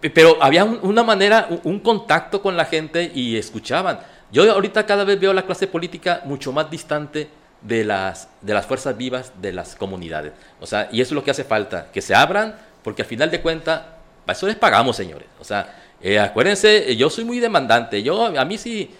Pero 0.00 0.42
había 0.42 0.64
una 0.64 1.02
manera, 1.02 1.48
un, 1.64 1.80
contacto 1.80 2.40
con 2.40 2.56
la 2.56 2.64
gente 2.64 3.10
y 3.14 3.36
escuchaban. 3.36 4.00
Yo 4.30 4.50
ahorita 4.52 4.86
cada 4.86 5.04
vez 5.04 5.18
veo 5.18 5.32
la 5.32 5.46
clase 5.46 5.66
política 5.66 6.22
mucho 6.24 6.52
más 6.52 6.70
distante 6.70 7.28
de 7.60 7.84
las, 7.84 8.28
de 8.40 8.54
las 8.54 8.66
fuerzas 8.66 8.96
vivas 8.96 9.32
de 9.40 9.52
las 9.52 9.74
comunidades. 9.74 10.32
O 10.60 10.66
sea, 10.66 10.88
y 10.92 11.00
eso 11.00 11.10
es 11.10 11.16
lo 11.16 11.24
que 11.24 11.32
hace 11.32 11.42
falta, 11.42 11.90
que 11.92 12.00
se 12.00 12.14
abran, 12.14 12.56
porque 12.84 13.02
al 13.02 13.08
final 13.08 13.30
de 13.30 13.40
cuentas, 13.40 13.82
para 14.24 14.36
eso 14.36 14.46
les 14.46 14.56
pagamos, 14.56 14.96
señores. 14.96 15.26
O 15.40 15.44
sea, 15.44 15.74
eh, 16.00 16.18
acuérdense, 16.18 16.94
yo 16.96 17.10
soy 17.10 17.24
muy 17.24 17.40
demandante. 17.40 18.02
Yo, 18.02 18.26
a 18.26 18.44
mí 18.44 18.58
sí 18.58 18.90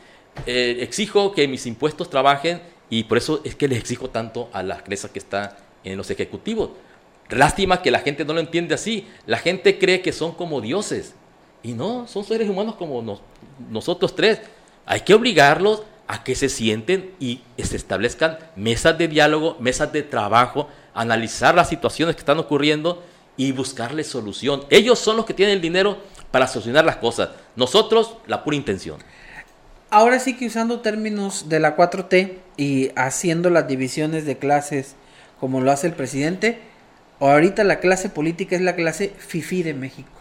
eh, 0.47 0.79
exijo 0.81 1.33
que 1.33 1.47
mis 1.49 1.67
impuestos 1.67 2.11
trabajen 2.11 2.61
y 2.89 3.05
por 3.05 3.19
eso 3.19 3.41
es 3.45 3.55
que 3.55 3.69
les 3.69 3.79
exijo 3.79 4.11
tanto 4.11 4.51
a 4.53 4.63
la 4.63 4.83
clase 4.83 5.09
que 5.11 5.19
está 5.19 5.57
en 5.85 5.97
los 5.97 6.11
ejecutivos. 6.11 6.71
Lástima 7.31 7.83
que 7.83 7.91
la 7.91 8.01
gente 8.01 8.25
no 8.25 8.33
lo 8.33 8.41
entiende 8.41 8.75
así. 8.75 9.07
La 9.27 9.39
gente 9.39 9.79
cree 9.79 10.03
que 10.03 10.13
son 10.13 10.33
como 10.33 10.61
dioses. 10.61 11.15
Y 11.63 11.73
no, 11.73 12.07
son 12.07 12.25
seres 12.25 12.49
humanos 12.49 12.77
como 12.77 13.21
nosotros 13.71 14.17
tres. 14.17 14.41
Hay 14.87 15.03
que 15.03 15.15
obligarlos 15.15 15.83
a 16.09 16.25
que 16.25 16.35
se 16.35 16.49
sienten 16.49 17.13
y 17.21 17.43
se 17.59 17.77
establezcan 17.77 18.39
mesas 18.57 18.99
de 18.99 19.09
diálogo, 19.09 19.57
mesas 19.61 19.93
de 19.93 20.03
trabajo, 20.03 20.69
analizar 20.95 21.55
las 21.55 21.69
situaciones 21.69 22.17
que 22.17 22.21
están 22.21 22.39
ocurriendo 22.39 23.03
y 23.37 23.53
buscarle 23.53 24.03
solución. 24.03 24.65
Ellos 24.71 24.99
son 24.99 25.17
los 25.17 25.25
que 25.25 25.35
tienen 25.35 25.55
el 25.55 25.61
dinero 25.61 25.99
para 26.31 26.49
solucionar 26.49 26.85
las 26.85 26.97
cosas. 26.97 27.31
Nosotros, 27.57 28.17
la 28.27 28.43
pura 28.43 28.57
intención. 28.57 28.99
Ahora 29.91 30.19
sí 30.19 30.37
que 30.37 30.47
usando 30.47 30.81
términos 30.81 31.49
de 31.49 31.61
la 31.61 31.77
4T 31.77 32.39
y 32.57 32.91
haciendo 32.97 33.51
las 33.51 33.67
divisiones 33.67 34.25
de 34.25 34.39
clases 34.39 34.97
como 35.39 35.61
lo 35.61 35.73
hace 35.73 35.87
el 35.87 35.95
presidente, 35.95 36.61
ahorita 37.29 37.65
la 37.65 37.81
clase 37.81 38.09
política 38.09 38.57
es 38.57 38.63
la 38.63 38.75
clase 38.75 39.13
FIFI 39.19 39.63
de 39.63 39.75
México. 39.75 40.21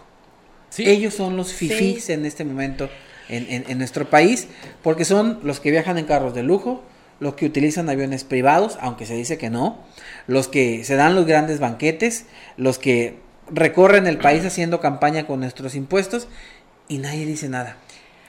Ellos 0.78 1.14
son 1.14 1.36
los 1.36 1.54
FIFIs 1.54 2.10
en 2.10 2.26
este 2.26 2.46
momento 2.46 2.90
en, 3.28 3.78
nuestro 3.78 4.10
país, 4.10 4.48
porque 4.84 5.06
son 5.06 5.40
los 5.44 5.60
que 5.60 5.72
viajan 5.72 5.98
en 5.98 6.06
carros 6.06 6.34
de 6.34 6.44
lujo, 6.44 6.84
los 7.20 7.36
que 7.36 7.46
utilizan 7.46 7.90
aviones 7.90 8.24
privados, 8.24 8.78
aunque 8.82 9.06
se 9.06 9.16
dice 9.16 9.38
que 9.38 9.50
no, 9.50 9.80
los 10.28 10.48
que 10.48 10.84
se 10.84 10.96
dan 10.96 11.16
los 11.16 11.26
grandes 11.26 11.60
banquetes, 11.60 12.26
los 12.58 12.80
que 12.80 13.18
recorren 13.52 14.08
el 14.08 14.18
país 14.18 14.46
haciendo 14.46 14.80
campaña 14.80 15.28
con 15.28 15.40
nuestros 15.40 15.76
impuestos 15.76 16.28
y 16.88 16.98
nadie 17.00 17.26
dice 17.26 17.50
nada. 17.50 17.78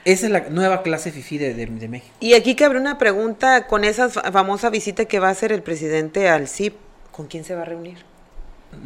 Esa 0.04 0.26
es 0.26 0.32
la 0.32 0.48
nueva 0.48 0.82
clase 0.82 1.12
FIFI 1.12 1.38
de, 1.38 1.54
de, 1.54 1.88
México. 1.88 2.14
Y 2.20 2.32
aquí 2.32 2.54
cabe 2.54 2.78
una 2.78 2.96
pregunta 2.96 3.66
con 3.66 3.84
esa 3.84 4.08
famosa 4.08 4.70
visita 4.70 5.04
que 5.04 5.20
va 5.20 5.28
a 5.28 5.32
hacer 5.32 5.52
el 5.52 5.62
presidente 5.62 6.28
al 6.28 6.48
CIP. 6.48 6.74
¿Con 7.12 7.26
quién 7.26 7.44
se 7.44 7.54
va 7.54 7.62
a 7.62 7.66
reunir? 7.66 8.09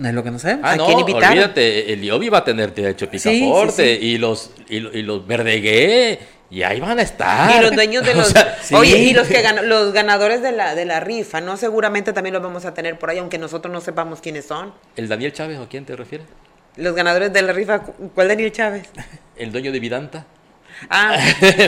Es 0.03 0.15
lo 0.15 0.25
que 0.25 0.31
no 0.31 0.39
sabemos. 0.39 0.65
Ah, 0.65 0.77
no, 0.77 0.87
olvídate, 0.87 1.93
el 1.93 2.03
IOBI 2.03 2.29
va 2.29 2.39
a 2.39 2.45
tener 2.45 2.75
derecho 2.75 3.09
picaporte 3.09 3.93
y 3.93 4.19
los 4.19 4.51
y, 4.69 4.81
los 4.81 5.27
Verdegué 5.27 6.19
y 6.51 6.63
ahí 6.63 6.81
van 6.81 6.99
a 6.99 7.03
estar. 7.03 7.55
Y 7.55 7.63
los 7.63 7.73
dueños 7.73 8.05
de 8.05 8.15
los 8.15 8.35
Oye, 8.73 8.99
y 8.99 9.13
los 9.13 9.29
que 9.29 9.45
los 9.63 9.93
ganadores 9.93 10.43
de 10.43 10.53
la 10.53 10.75
de 10.75 10.85
la 10.85 11.01
rifa, 11.01 11.41
no 11.41 11.57
seguramente 11.57 12.13
también 12.13 12.33
los 12.33 12.43
vamos 12.43 12.65
a 12.65 12.75
tener 12.75 12.99
por 12.99 13.11
ahí 13.11 13.19
aunque 13.19 13.39
nosotros 13.39 13.73
no 13.73 13.81
sepamos 13.81 14.21
quiénes 14.21 14.47
son. 14.47 14.73
¿El 14.97 15.09
Daniel 15.09 15.33
Chávez 15.33 15.59
o 15.59 15.63
a 15.63 15.69
quién 15.69 15.85
te 15.85 15.95
refieres? 15.95 16.27
Los 16.77 16.95
ganadores 16.95 17.33
de 17.33 17.43
la 17.43 17.53
rifa, 17.53 17.81
¿cuál 18.15 18.29
Daniel 18.29 18.51
Chávez? 18.51 18.89
El 19.37 19.53
dueño 19.53 19.71
de 19.71 19.81
Vidanta. 19.81 20.27
Ah. 20.91 21.17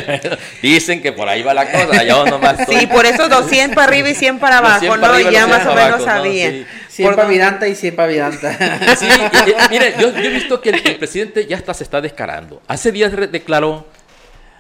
Dicen 0.63 1.01
que 1.01 1.13
por 1.13 1.29
ahí 1.29 1.43
va 1.43 1.55
la 1.55 1.71
cosa, 1.71 2.03
yo 2.03 2.27
nomás 2.27 2.57
Sí, 2.69 2.87
por 2.87 3.07
eso 3.07 3.29
200 3.29 3.75
para 3.75 3.87
arriba 3.87 4.09
y 4.09 4.15
100 4.15 4.39
para 4.39 4.59
abajo, 4.59 4.97
¿no? 4.97 5.21
Y 5.21 5.31
ya 5.31 5.47
más 5.47 5.65
o 5.67 5.75
menos 5.75 6.03
sabía. 6.03 6.51
100 6.51 6.67
para 7.03 7.27
Vidanta 7.27 7.69
y 7.69 7.75
100 7.75 7.97
para 7.97 8.09
Vidanta. 8.09 8.97
Sí, 8.97 9.07
mire, 9.71 9.95
yo, 9.99 10.09
he 10.09 10.29
visto 10.29 10.61
que 10.61 10.71
el, 10.71 10.97
presidente 10.99 11.47
ya 11.47 11.57
está, 11.57 11.75
se 11.75 11.85
está 11.85 12.01
descarando. 12.01 12.63
Hace 12.67 12.93
días 12.93 13.13
declaró 13.31 13.87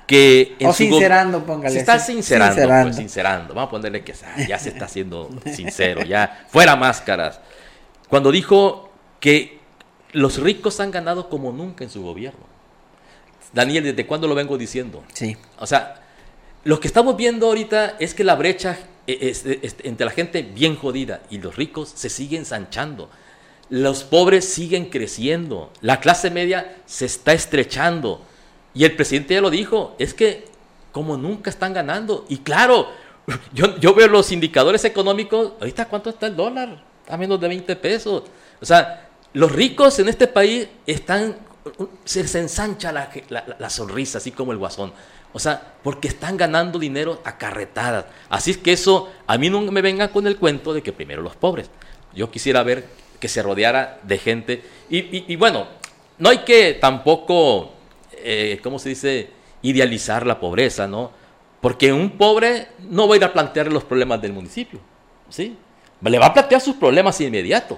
que 0.06 0.56
en 0.58 0.68
o 0.68 0.72
sincerando, 0.72 1.44
póngale. 1.44 1.72
Se 1.72 1.78
está 1.80 1.98
sincerando, 1.98 2.54
sincerando. 2.54 2.84
Pues, 2.84 2.96
sincerando. 2.96 3.54
Vamos 3.54 3.68
a 3.68 3.70
ponerle 3.70 4.04
que 4.04 4.14
ya 4.48 4.58
se 4.58 4.68
está 4.68 4.84
haciendo 4.84 5.30
sincero, 5.54 6.02
ya 6.02 6.46
fuera 6.48 6.76
máscaras. 6.76 7.40
Cuando 8.08 8.30
dijo 8.30 8.90
que 9.20 9.58
los 10.12 10.38
ricos 10.38 10.80
han 10.80 10.90
ganado 10.90 11.28
como 11.28 11.52
nunca 11.52 11.84
en 11.84 11.90
su 11.90 12.02
gobierno. 12.02 12.46
Daniel, 13.52 13.84
¿desde 13.84 14.06
cuándo 14.06 14.28
lo 14.28 14.34
vengo 14.34 14.58
diciendo? 14.58 15.04
Sí. 15.12 15.36
O 15.58 15.66
sea, 15.66 16.02
lo 16.64 16.80
que 16.80 16.88
estamos 16.88 17.16
viendo 17.16 17.46
ahorita 17.46 17.96
es 17.98 18.14
que 18.14 18.24
la 18.24 18.34
brecha 18.34 18.78
entre 19.06 20.04
la 20.04 20.12
gente 20.12 20.42
bien 20.42 20.76
jodida 20.76 21.22
y 21.30 21.38
los 21.38 21.56
ricos 21.56 21.92
se 21.94 22.08
sigue 22.08 22.36
ensanchando. 22.36 23.10
Los 23.68 24.04
pobres 24.04 24.48
siguen 24.48 24.90
creciendo. 24.90 25.72
La 25.80 26.00
clase 26.00 26.30
media 26.30 26.76
se 26.86 27.06
está 27.06 27.32
estrechando. 27.32 28.22
Y 28.74 28.84
el 28.84 28.94
presidente 28.94 29.34
ya 29.34 29.40
lo 29.40 29.50
dijo, 29.50 29.94
es 29.98 30.14
que 30.14 30.44
como 30.92 31.16
nunca 31.16 31.50
están 31.50 31.72
ganando. 31.72 32.26
Y 32.28 32.38
claro, 32.38 32.88
yo, 33.52 33.78
yo 33.78 33.94
veo 33.94 34.08
los 34.08 34.32
indicadores 34.32 34.84
económicos, 34.84 35.52
ahorita 35.60 35.88
cuánto 35.88 36.10
está 36.10 36.26
el 36.26 36.36
dólar, 36.36 36.82
a 37.08 37.16
menos 37.16 37.40
de 37.40 37.48
20 37.48 37.76
pesos. 37.76 38.24
O 38.60 38.64
sea, 38.66 39.08
los 39.32 39.52
ricos 39.52 39.98
en 39.98 40.08
este 40.08 40.26
país 40.26 40.68
están 40.86 41.36
se, 42.04 42.38
ensancha 42.38 42.92
la, 42.92 43.70
sonrisa, 43.70 44.18
así 44.18 44.30
como 44.32 44.52
el 44.52 44.58
guasón. 44.58 44.92
O 45.36 45.38
sea, 45.38 45.74
porque 45.82 46.08
están 46.08 46.38
ganando 46.38 46.78
dinero 46.78 47.20
a 47.22 47.36
carretadas. 47.36 48.06
Así 48.30 48.52
es 48.52 48.56
que 48.56 48.72
eso, 48.72 49.12
a 49.26 49.36
mí 49.36 49.50
no 49.50 49.60
me 49.60 49.82
venga 49.82 50.08
con 50.08 50.26
el 50.26 50.38
cuento 50.38 50.72
de 50.72 50.82
que 50.82 50.94
primero 50.94 51.20
los 51.20 51.36
pobres. 51.36 51.70
Yo 52.14 52.30
quisiera 52.30 52.62
ver 52.62 52.86
que 53.20 53.28
se 53.28 53.42
rodeara 53.42 54.00
de 54.02 54.16
gente. 54.16 54.62
Y, 54.88 55.36
bueno, 55.36 55.66
no 56.16 56.30
hay 56.30 56.38
que 56.38 56.72
tampoco, 56.80 57.74
eh, 58.12 58.60
¿cómo 58.62 58.78
se 58.78 58.88
dice?, 58.88 59.28
idealizar 59.60 60.24
la 60.24 60.40
pobreza, 60.40 60.88
¿no? 60.88 61.10
Porque 61.60 61.92
un 61.92 62.12
pobre 62.12 62.68
no 62.88 63.06
va 63.06 63.16
a 63.16 63.18
ir 63.18 63.24
a 63.24 63.32
plantear 63.34 63.70
los 63.70 63.84
problemas 63.84 64.22
del 64.22 64.32
municipio, 64.32 64.80
¿sí? 65.28 65.54
Le 66.00 66.18
va 66.18 66.28
a 66.28 66.32
plantear 66.32 66.62
sus 66.62 66.76
problemas 66.76 67.20
inmediatos. 67.20 67.76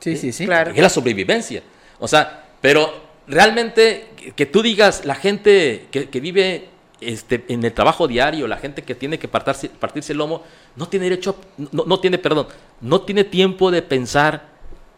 Sí, 0.00 0.16
sí, 0.16 0.32
sí. 0.32 0.46
Claro. 0.46 0.70
Es 0.70 0.80
la 0.80 0.88
sobrevivencia. 0.88 1.62
O 1.98 2.08
sea, 2.08 2.46
pero 2.62 3.08
realmente 3.26 4.06
que 4.34 4.46
tú 4.46 4.62
digas, 4.62 5.04
la 5.04 5.14
gente 5.14 5.86
que, 5.90 6.20
vive 6.20 6.68
este, 7.00 7.44
en 7.48 7.64
el 7.64 7.72
trabajo 7.72 8.08
diario, 8.08 8.46
la 8.46 8.56
gente 8.56 8.82
que 8.82 8.94
tiene 8.94 9.18
que 9.18 9.28
partirse, 9.28 9.68
partirse 9.68 10.12
el 10.12 10.18
lomo, 10.18 10.42
no 10.76 10.88
tiene 10.88 11.04
derecho, 11.04 11.36
no, 11.72 11.84
no, 11.84 12.00
tiene, 12.00 12.18
perdón, 12.18 12.48
no 12.80 13.02
tiene 13.02 13.24
tiempo 13.24 13.70
de 13.70 13.82
pensar 13.82 14.48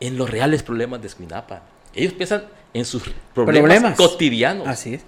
en 0.01 0.17
los 0.17 0.31
reales 0.31 0.63
problemas 0.63 1.01
de 1.01 1.09
Escuinapa. 1.09 1.63
Ellos 1.95 2.13
piensan 2.15 2.45
en 2.73 2.85
sus 2.85 3.03
problemas, 3.35 3.97
cotidianos. 3.97 4.67
Así 4.69 4.95
es. 4.95 5.03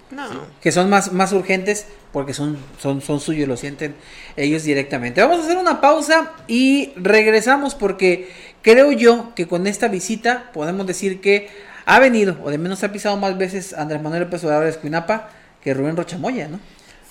Que 0.61 0.71
son 0.71 0.89
más, 0.89 1.13
más 1.13 1.31
urgentes 1.31 1.87
porque 2.11 2.33
son, 2.33 2.57
son, 2.79 3.01
son 3.01 3.19
suyos, 3.19 3.47
lo 3.47 3.57
sienten 3.57 3.95
ellos 4.35 4.63
directamente. 4.63 5.21
Vamos 5.21 5.39
a 5.39 5.43
hacer 5.43 5.57
una 5.57 5.79
pausa 5.79 6.33
y 6.47 6.91
regresamos 6.95 7.73
porque 7.73 8.31
creo 8.61 8.91
yo 8.91 9.33
que 9.35 9.47
con 9.47 9.65
esta 9.65 9.87
visita 9.87 10.51
podemos 10.53 10.85
decir 10.85 11.21
que 11.21 11.49
ha 11.85 11.99
venido, 11.99 12.37
o 12.43 12.49
de 12.49 12.57
menos 12.57 12.83
ha 12.83 12.91
pisado 12.91 13.17
más 13.17 13.37
veces 13.37 13.73
Andrés 13.73 14.01
Manuel 14.01 14.23
López 14.23 14.43
Obrador 14.43 14.65
de 14.65 14.71
Escuinapa 14.71 15.29
que 15.61 15.73
Rubén 15.73 15.95
Rochamoya, 15.95 16.47
¿no? 16.47 16.59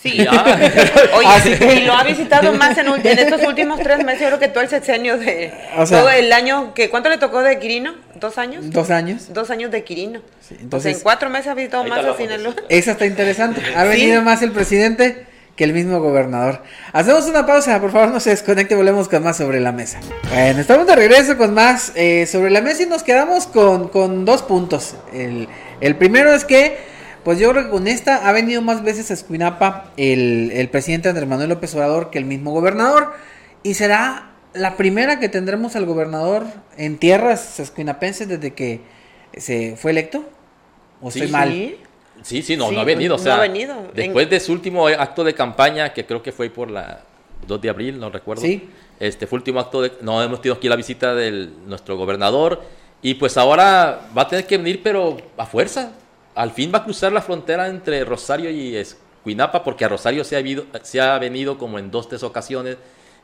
Sí, 0.02 0.26
Oye, 1.14 1.76
y 1.76 1.84
lo 1.84 1.92
ha 1.92 2.02
visitado 2.02 2.52
más 2.54 2.76
en, 2.76 2.88
estos 2.88 3.42
últimos 3.46 3.78
tres 3.78 4.04
meses, 4.04 4.22
yo 4.22 4.26
creo 4.28 4.38
que 4.40 4.48
todo 4.48 4.64
el 4.64 4.68
sexenio 4.68 5.16
de 5.16 5.52
todo 5.88 6.10
el 6.10 6.32
año, 6.32 6.74
que 6.74 6.90
¿cuánto 6.90 7.08
le 7.08 7.18
tocó 7.18 7.40
de 7.40 7.60
Quirino? 7.60 7.94
¿Dos 8.16 8.36
años? 8.36 8.68
Dos 8.70 8.90
años. 8.90 9.32
Dos 9.32 9.50
años 9.50 9.70
de 9.70 9.84
Quirino. 9.84 10.20
entonces, 10.50 10.96
en 10.96 11.02
cuatro 11.04 11.30
meses 11.30 11.48
ha 11.48 11.54
visitado 11.54 11.84
más 11.84 12.04
a 12.04 12.16
Sinaloa. 12.16 12.54
Esa 12.68 12.92
está 12.92 13.06
interesante. 13.06 13.62
Ha 13.76 13.84
venido 13.84 14.22
más 14.22 14.42
el 14.42 14.50
presidente 14.50 15.26
que 15.54 15.64
el 15.64 15.72
mismo 15.72 16.00
gobernador. 16.00 16.62
Hacemos 16.92 17.26
una 17.26 17.46
pausa, 17.46 17.80
por 17.80 17.92
favor 17.92 18.08
no 18.08 18.18
se 18.18 18.30
desconecte, 18.30 18.74
volvemos 18.74 19.08
con 19.08 19.22
más 19.22 19.36
sobre 19.36 19.60
la 19.60 19.70
mesa. 19.70 20.00
Bueno, 20.30 20.60
estamos 20.60 20.86
de 20.88 20.96
regreso 20.96 21.36
con 21.36 21.54
más 21.54 21.92
eh, 21.94 22.26
sobre 22.26 22.50
la 22.50 22.60
mesa 22.60 22.82
y 22.82 22.86
nos 22.86 23.04
quedamos 23.04 23.46
con, 23.46 23.88
con 23.88 24.24
dos 24.24 24.42
puntos. 24.42 24.96
El, 25.12 25.48
el 25.80 25.94
primero 25.94 26.32
es 26.32 26.44
que 26.44 26.91
pues 27.24 27.38
yo 27.38 27.50
creo 27.50 27.64
que 27.64 27.70
con 27.70 27.88
esta 27.88 28.28
ha 28.28 28.32
venido 28.32 28.62
más 28.62 28.82
veces 28.82 29.10
a 29.10 29.14
Escuinapa 29.14 29.92
el, 29.96 30.50
el 30.52 30.68
presidente 30.68 31.08
Andrés 31.08 31.28
Manuel 31.28 31.50
López 31.50 31.74
Obrador 31.74 32.10
que 32.10 32.18
el 32.18 32.24
mismo 32.24 32.52
gobernador. 32.52 33.12
Y 33.62 33.74
será 33.74 34.32
la 34.54 34.76
primera 34.76 35.20
que 35.20 35.28
tendremos 35.28 35.76
al 35.76 35.86
gobernador 35.86 36.44
en 36.76 36.98
tierras 36.98 37.60
escuinapenses 37.60 38.28
desde 38.28 38.52
que 38.52 38.80
se 39.36 39.76
fue 39.76 39.92
electo. 39.92 40.24
¿O 41.00 41.08
estoy 41.08 41.28
mal? 41.28 41.76
Sí, 42.22 42.42
sí, 42.42 42.56
no, 42.56 42.70
no 42.70 42.80
ha 42.80 42.84
venido. 42.84 43.16
O 43.16 43.18
sea, 43.18 43.40
Después 43.94 44.28
de 44.30 44.40
su 44.40 44.52
último 44.52 44.86
acto 44.86 45.24
de 45.24 45.34
campaña, 45.34 45.92
que 45.92 46.04
creo 46.06 46.22
que 46.22 46.32
fue 46.32 46.50
por 46.50 46.70
la 46.70 47.02
2 47.46 47.60
de 47.60 47.70
abril, 47.70 47.98
no 47.98 48.10
recuerdo. 48.10 48.42
Sí. 48.42 48.68
Este 49.00 49.26
fue 49.26 49.38
último 49.38 49.58
acto 49.60 49.82
de. 49.82 49.92
No, 50.00 50.22
hemos 50.22 50.40
tenido 50.40 50.56
aquí 50.56 50.68
la 50.68 50.76
visita 50.76 51.14
de 51.14 51.48
nuestro 51.66 51.96
gobernador. 51.96 52.62
Y 53.00 53.14
pues 53.14 53.36
ahora 53.36 54.08
va 54.16 54.22
a 54.22 54.28
tener 54.28 54.46
que 54.46 54.58
venir, 54.58 54.80
pero 54.82 55.16
a 55.36 55.44
fuerza 55.44 55.92
al 56.34 56.50
fin 56.52 56.70
va 56.72 56.78
a 56.78 56.84
cruzar 56.84 57.12
la 57.12 57.22
frontera 57.22 57.68
entre 57.68 58.04
Rosario 58.04 58.50
y 58.50 58.76
Escuinapa, 58.76 59.62
porque 59.62 59.84
a 59.84 59.88
Rosario 59.88 60.24
se 60.24 60.36
ha, 60.36 60.84
se 60.84 61.00
ha 61.00 61.18
venido 61.18 61.58
como 61.58 61.78
en 61.78 61.90
dos, 61.90 62.08
tres 62.08 62.22
ocasiones, 62.22 62.76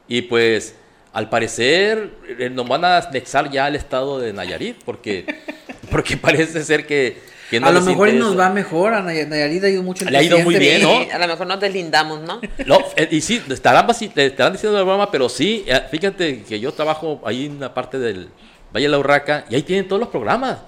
y 0.06 0.22
pues 0.22 0.74
al 1.12 1.28
parecer 1.28 2.10
eh, 2.38 2.50
nos 2.50 2.68
van 2.68 2.84
a 2.84 2.98
anexar 2.98 3.50
ya 3.50 3.66
al 3.66 3.76
estado 3.76 4.18
de 4.18 4.32
Nayarit, 4.32 4.82
porque, 4.84 5.24
porque 5.90 6.16
parece 6.16 6.62
ser 6.64 6.86
que... 6.86 7.18
a 7.62 7.70
lo 7.70 7.80
mejor 7.80 8.12
nos 8.12 8.38
va 8.38 8.50
mejor, 8.50 8.92
a 8.92 9.00
Nayarit 9.02 9.64
ha 9.64 9.68
ido 9.68 9.82
mucho 9.82 10.04
Le 10.04 10.18
ha 10.18 10.22
ido 10.22 10.38
muy 10.40 10.56
bien, 10.56 10.82
¿no? 10.82 11.00
A 11.12 11.18
lo 11.18 11.26
mejor 11.26 11.46
nos 11.46 11.60
deslindamos, 11.60 12.20
¿no? 12.20 12.40
no 12.66 12.78
eh, 12.96 13.08
y 13.10 13.20
sí, 13.22 13.42
estarán, 13.48 13.88
estarán 13.90 14.52
diciendo 14.52 14.76
la 14.76 14.84
broma, 14.84 15.10
pero 15.10 15.28
sí, 15.28 15.64
eh, 15.66 15.80
fíjate 15.90 16.42
que 16.42 16.60
yo 16.60 16.72
trabajo 16.72 17.22
ahí 17.24 17.46
en 17.46 17.60
la 17.60 17.72
parte 17.72 17.98
del 17.98 18.28
Valle 18.74 18.84
de 18.84 18.90
la 18.90 18.98
Urraca, 18.98 19.46
y 19.48 19.54
ahí 19.54 19.62
tienen 19.62 19.88
todos 19.88 20.00
los 20.00 20.10
programas. 20.10 20.58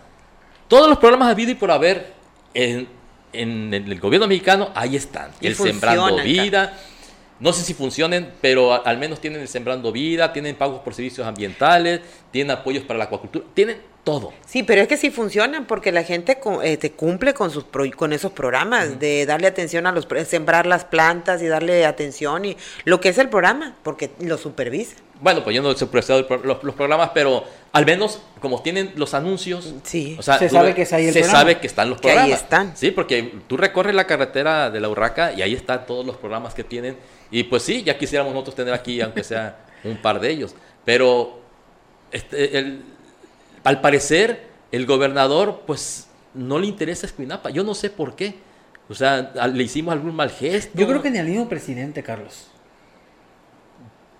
Todos 0.68 0.88
los 0.88 0.98
programas 0.98 1.30
habido 1.30 1.50
y 1.50 1.54
por 1.54 1.70
haber 1.70 2.19
en, 2.54 2.88
en, 3.32 3.74
el 3.74 4.00
gobierno 4.00 4.26
mexicano, 4.26 4.70
ahí 4.74 4.96
están. 4.96 5.30
el 5.40 5.54
Sembrando 5.54 6.22
Vida. 6.22 6.78
No 7.38 7.54
sé 7.54 7.62
si 7.64 7.72
funcionen, 7.72 8.30
pero 8.42 8.86
al 8.86 8.98
menos 8.98 9.20
tienen 9.20 9.40
el 9.40 9.48
Sembrando 9.48 9.90
Vida, 9.92 10.30
tienen 10.32 10.56
pagos 10.56 10.80
por 10.80 10.92
servicios 10.92 11.26
ambientales, 11.26 12.02
tienen 12.30 12.50
apoyos 12.50 12.84
para 12.84 12.98
la 12.98 13.04
acuacultura, 13.04 13.46
tienen 13.54 13.78
todo. 14.04 14.32
Sí, 14.46 14.62
pero 14.62 14.80
es 14.82 14.88
que 14.88 14.96
sí 14.96 15.10
funcionan 15.10 15.66
porque 15.66 15.92
la 15.92 16.02
gente 16.04 16.38
eh, 16.62 16.92
cumple 16.96 17.34
con 17.34 17.50
sus 17.50 17.64
con 17.96 18.12
esos 18.12 18.32
programas 18.32 18.98
de 18.98 19.26
darle 19.26 19.46
atención 19.46 19.86
a 19.86 19.92
los 19.92 20.06
sembrar 20.26 20.66
las 20.66 20.84
plantas 20.84 21.42
y 21.42 21.46
darle 21.46 21.84
atención 21.84 22.44
y 22.44 22.56
lo 22.84 23.00
que 23.00 23.10
es 23.10 23.18
el 23.18 23.28
programa 23.28 23.76
porque 23.82 24.10
lo 24.20 24.38
supervisa. 24.38 24.96
Bueno, 25.20 25.44
pues 25.44 25.54
yo 25.54 25.62
no 25.62 25.70
he 25.70 25.76
supervisado 25.76 26.26
los, 26.44 26.74
programas, 26.74 27.10
pero 27.12 27.44
al 27.72 27.84
menos 27.84 28.22
como 28.40 28.62
tienen 28.62 28.94
los 28.96 29.12
anuncios, 29.12 29.74
sí. 29.82 30.16
se 30.20 30.48
sabe 30.48 30.74
que 30.74 30.86
se 30.86 31.24
sabe 31.24 31.58
que 31.58 31.66
están 31.66 31.90
los 31.90 32.00
programas. 32.00 32.24
ahí 32.24 32.32
están. 32.32 32.74
Sí, 32.74 32.90
porque 32.90 33.34
tú 33.46 33.58
recorres 33.58 33.94
la 33.94 34.06
carretera 34.06 34.70
de 34.70 34.80
la 34.80 34.88
Urraca 34.88 35.32
y 35.34 35.42
ahí 35.42 35.52
están 35.52 35.84
todos 35.84 36.06
los 36.06 36.16
programas 36.16 36.54
que 36.54 36.64
tienen 36.64 36.96
y 37.30 37.42
pues 37.42 37.62
sí, 37.62 37.82
ya 37.82 37.98
quisiéramos 37.98 38.32
nosotros 38.32 38.56
tener 38.56 38.72
aquí 38.72 39.02
aunque 39.02 39.22
sea 39.22 39.58
un 39.84 39.98
par 39.98 40.20
de 40.20 40.30
ellos, 40.30 40.54
pero 40.86 41.38
este, 42.10 42.58
el, 42.58 42.82
al 43.64 43.80
parecer, 43.80 44.48
el 44.72 44.86
gobernador, 44.86 45.62
pues, 45.66 46.08
no 46.34 46.58
le 46.58 46.66
interesa 46.66 47.06
Escuinapa. 47.06 47.50
Yo 47.50 47.64
no 47.64 47.74
sé 47.74 47.90
por 47.90 48.14
qué. 48.14 48.34
O 48.88 48.94
sea, 48.94 49.32
le 49.52 49.62
hicimos 49.62 49.92
algún 49.92 50.14
mal 50.14 50.30
gesto. 50.30 50.76
Yo 50.76 50.86
creo 50.88 51.00
que 51.00 51.10
ni 51.10 51.18
al 51.18 51.26
mismo 51.26 51.48
presidente, 51.48 52.02
Carlos. 52.02 52.48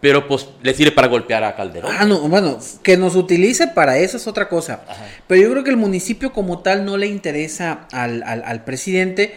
Pero 0.00 0.26
pues 0.26 0.48
le 0.62 0.72
sirve 0.72 0.92
para 0.92 1.09
golpear 1.09 1.44
a 1.44 1.55
Calderón. 1.55 1.92
Ah, 1.98 2.05
no, 2.05 2.20
bueno, 2.29 2.59
que 2.83 2.96
nos 2.96 3.16
utilice 3.16 3.66
para 3.66 3.98
eso 3.98 4.16
es 4.16 4.26
otra 4.26 4.48
cosa. 4.48 4.83
Pero 5.26 5.42
yo 5.42 5.50
creo 5.50 5.64
que 5.64 5.70
el 5.70 5.76
municipio 5.76 6.33
como 6.33 6.61
tal 6.61 6.85
no 6.85 6.96
le 6.96 7.07
interesa 7.07 7.87
al, 7.92 8.22
al, 8.22 8.42
al 8.44 8.64
presidente 8.64 9.35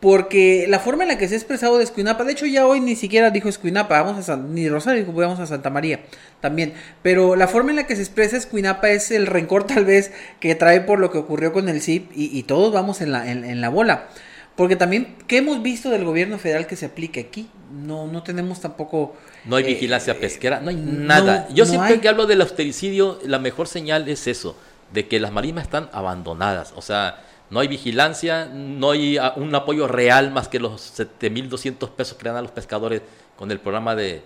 porque 0.00 0.66
la 0.68 0.80
forma 0.80 1.04
en 1.04 1.08
la 1.08 1.18
que 1.18 1.28
se 1.28 1.34
ha 1.34 1.38
expresado 1.38 1.78
de 1.78 1.84
Escuinapa, 1.84 2.24
de 2.24 2.32
hecho 2.32 2.44
ya 2.44 2.66
hoy 2.66 2.80
ni 2.80 2.94
siquiera 2.94 3.30
dijo 3.30 3.48
Escuinapa, 3.48 4.02
vamos 4.02 4.28
a 4.28 4.36
ni 4.36 4.68
Rosario, 4.68 5.06
vamos 5.10 5.40
a 5.40 5.46
Santa 5.46 5.70
María 5.70 6.00
también, 6.40 6.74
pero 7.02 7.36
la 7.36 7.48
forma 7.48 7.70
en 7.70 7.76
la 7.76 7.86
que 7.86 7.96
se 7.96 8.02
expresa 8.02 8.36
Escuinapa 8.36 8.90
es 8.90 9.10
el 9.10 9.26
rencor 9.26 9.66
tal 9.66 9.86
vez 9.86 10.12
que 10.40 10.54
trae 10.54 10.82
por 10.82 10.98
lo 10.98 11.10
que 11.10 11.18
ocurrió 11.18 11.54
con 11.54 11.68
el 11.70 11.80
CIP 11.80 12.10
y, 12.14 12.42
todos 12.42 12.72
vamos 12.72 13.00
en 13.00 13.12
la, 13.12 13.30
en, 13.30 13.60
la 13.60 13.70
bola. 13.70 14.08
Porque 14.56 14.76
también, 14.76 15.16
¿qué 15.26 15.38
hemos 15.38 15.62
visto 15.62 15.90
del 15.90 16.04
gobierno 16.04 16.38
federal 16.38 16.66
que 16.66 16.76
se 16.76 16.86
aplique 16.86 17.18
aquí? 17.18 17.48
No, 17.72 18.06
no 18.06 18.22
tenemos 18.22 18.60
tampoco... 18.60 19.16
No 19.46 19.56
hay 19.56 19.64
vigilancia 19.64 20.12
eh, 20.12 20.16
pesquera, 20.16 20.60
no 20.60 20.70
hay 20.70 20.76
nada. 20.76 21.48
Yo 21.52 21.66
siempre 21.66 22.00
que 22.00 22.08
hablo 22.08 22.26
del 22.26 22.40
austericidio, 22.40 23.18
la 23.24 23.40
mejor 23.40 23.66
señal 23.66 24.08
es 24.08 24.28
eso, 24.28 24.56
de 24.92 25.08
que 25.08 25.18
las 25.18 25.32
marismas 25.32 25.64
están 25.64 25.88
abandonadas. 25.92 26.72
O 26.76 26.82
sea, 26.82 27.24
no 27.50 27.60
hay 27.60 27.68
vigilancia, 27.68 28.46
no 28.46 28.90
hay 28.90 29.18
ah, 29.18 29.34
un 29.36 29.54
apoyo 29.54 29.86
real 29.86 30.30
más 30.30 30.48
que 30.48 30.58
los 30.58 30.98
7.200 30.98 31.90
pesos 31.90 32.16
que 32.16 32.28
dan 32.28 32.36
a 32.36 32.42
los 32.42 32.50
pescadores 32.50 33.02
con 33.36 33.50
el 33.50 33.60
programa 33.60 33.94
de... 33.94 34.22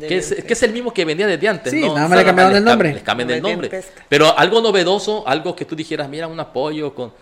que, 0.00 0.16
es, 0.16 0.62
el 0.62 0.72
mismo 0.72 0.92
que 0.92 1.04
venía 1.04 1.26
desde 1.26 1.48
antes, 1.48 1.72
sí, 1.72 1.82
nada 1.82 2.08
más 2.08 2.18
le 2.18 2.24
cambiaron 2.24 2.56
el 2.56 2.64
nombre. 2.64 2.94
Le 2.94 3.02
cambian 3.02 3.30
el 3.30 3.42
nombre. 3.42 3.82
Pero 4.08 4.36
algo 4.36 4.60
novedoso, 4.60 5.26
algo 5.26 5.54
que 5.54 5.64
tú 5.64 5.76
dijeras, 5.76 6.08
mira, 6.08 6.26
un 6.26 6.38
apoyo 6.40 6.94
con... 6.94 7.12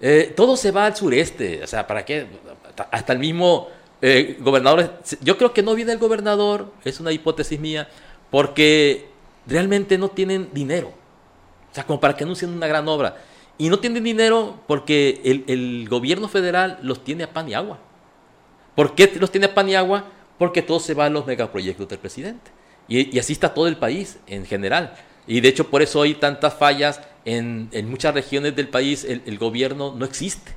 Eh, 0.00 0.32
todo 0.36 0.56
se 0.56 0.70
va 0.70 0.86
al 0.86 0.96
sureste, 0.96 1.62
o 1.62 1.66
sea, 1.66 1.86
¿para 1.86 2.04
qué? 2.04 2.26
Hasta 2.90 3.12
el 3.12 3.18
mismo 3.18 3.68
eh, 4.02 4.36
gobernador... 4.40 5.00
Yo 5.22 5.38
creo 5.38 5.52
que 5.52 5.62
no 5.62 5.74
viene 5.74 5.92
el 5.92 5.98
gobernador, 5.98 6.72
es 6.84 7.00
una 7.00 7.10
hipótesis 7.10 7.58
mía, 7.58 7.88
porque 8.30 9.08
realmente 9.46 9.96
no 9.98 10.08
tienen 10.08 10.50
dinero. 10.52 10.88
O 11.70 11.74
sea, 11.74 11.84
como 11.84 11.98
para 12.00 12.16
que 12.16 12.24
anuncien 12.24 12.52
una 12.52 12.66
gran 12.66 12.86
obra. 12.86 13.16
Y 13.56 13.68
no 13.68 13.78
tienen 13.78 14.02
dinero 14.02 14.60
porque 14.66 15.20
el, 15.46 15.88
gobierno 15.88 16.28
federal 16.28 16.78
los 16.82 17.04
tiene 17.04 17.24
a 17.24 17.32
pan 17.32 17.48
y 17.48 17.54
agua. 17.54 17.78
¿Por 18.74 18.94
qué 18.94 19.12
los 19.18 19.30
tiene 19.30 19.46
a 19.46 19.54
pan 19.54 19.68
y 19.68 19.74
agua? 19.74 20.06
Porque 20.38 20.62
todo 20.62 20.80
se 20.80 20.94
va 20.94 21.06
a 21.06 21.10
los 21.10 21.26
megaproyectos 21.26 21.88
del 21.88 21.98
presidente. 21.98 22.50
Y, 22.88 23.18
así 23.18 23.32
está 23.32 23.54
todo 23.54 23.68
el 23.68 23.76
país 23.76 24.18
en 24.26 24.44
general. 24.44 24.94
Y 25.26 25.40
de 25.40 25.48
hecho 25.48 25.70
por 25.70 25.82
eso 25.82 26.02
hay 26.02 26.14
tantas 26.14 26.54
fallas 26.54 27.00
en, 27.24 27.70
muchas 27.88 28.12
regiones 28.12 28.56
del 28.56 28.68
país. 28.68 29.04
El, 29.04 29.38
gobierno 29.38 29.94
no 29.96 30.04
existe. 30.04 30.52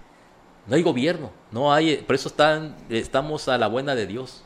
No 0.65 0.75
hay 0.75 0.81
gobierno. 0.81 1.31
No 1.51 1.71
hay, 1.71 1.97
por 1.97 2.15
eso 2.15 2.29
están, 2.29 2.75
estamos 2.89 3.47
a 3.47 3.57
la 3.59 3.67
buena 3.67 3.93
de 3.93 4.07
Dios. 4.07 4.43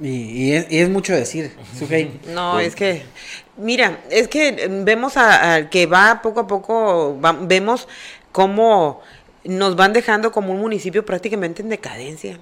Y, 0.00 0.52
es, 0.52 0.88
mucho 0.88 1.12
decir, 1.12 1.52
No, 2.28 2.58
es 2.58 2.74
que, 2.74 3.04
mira, 3.56 4.00
es 4.10 4.26
que 4.28 4.68
vemos 4.84 5.16
a, 5.16 5.68
que 5.70 5.86
va 5.86 6.20
poco 6.20 6.40
a 6.40 6.46
poco, 6.46 7.18
vemos 7.42 7.86
cómo 8.32 9.00
nos 9.44 9.76
van 9.76 9.92
dejando 9.92 10.32
como 10.32 10.52
un 10.52 10.60
municipio 10.60 11.04
prácticamente 11.04 11.62
en 11.62 11.68
decadencia. 11.68 12.38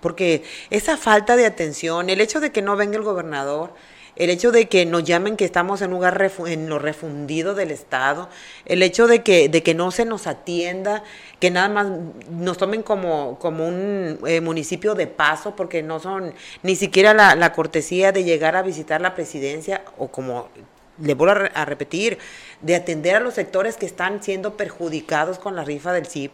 Porque 0.00 0.44
esa 0.70 0.96
falta 0.96 1.36
de 1.36 1.46
atención, 1.46 2.10
el 2.10 2.20
hecho 2.20 2.40
de 2.40 2.50
que 2.50 2.62
no 2.62 2.76
venga 2.76 2.96
el 2.96 3.02
gobernador, 3.02 3.74
el 4.18 4.30
hecho 4.30 4.50
de 4.50 4.68
que 4.68 4.84
nos 4.84 5.04
llamen 5.04 5.36
que 5.36 5.44
estamos 5.44 5.80
en 5.80 5.88
un 5.88 5.94
lugar 5.94 6.30
en 6.46 6.68
lo 6.68 6.80
refundido 6.80 7.54
del 7.54 7.70
Estado, 7.70 8.28
el 8.66 8.82
hecho 8.82 9.06
de 9.06 9.22
que, 9.22 9.48
de 9.48 9.62
que 9.62 9.74
no 9.74 9.92
se 9.92 10.04
nos 10.04 10.26
atienda, 10.26 11.04
que 11.38 11.52
nada 11.52 11.68
más 11.68 11.86
nos 12.28 12.58
tomen 12.58 12.82
como, 12.82 13.38
como 13.38 13.66
un 13.66 14.18
eh, 14.26 14.40
municipio 14.40 14.96
de 14.96 15.06
paso, 15.06 15.54
porque 15.54 15.84
no 15.84 16.00
son 16.00 16.34
ni 16.64 16.74
siquiera 16.74 17.14
la, 17.14 17.52
cortesía 17.52 18.10
de 18.10 18.24
llegar 18.24 18.56
a 18.56 18.62
visitar 18.62 19.00
la 19.00 19.14
presidencia, 19.14 19.82
o 19.96 20.08
como 20.08 20.48
le 21.00 21.14
vuelvo 21.14 21.48
a, 21.54 21.64
repetir, 21.64 22.18
de 22.60 22.74
atender 22.74 23.14
a 23.14 23.20
los 23.20 23.34
sectores 23.34 23.76
que 23.76 23.86
están 23.86 24.20
siendo 24.20 24.56
perjudicados 24.56 25.38
con 25.38 25.54
la 25.54 25.62
rifa 25.62 25.92
del 25.92 26.06
CIP. 26.06 26.32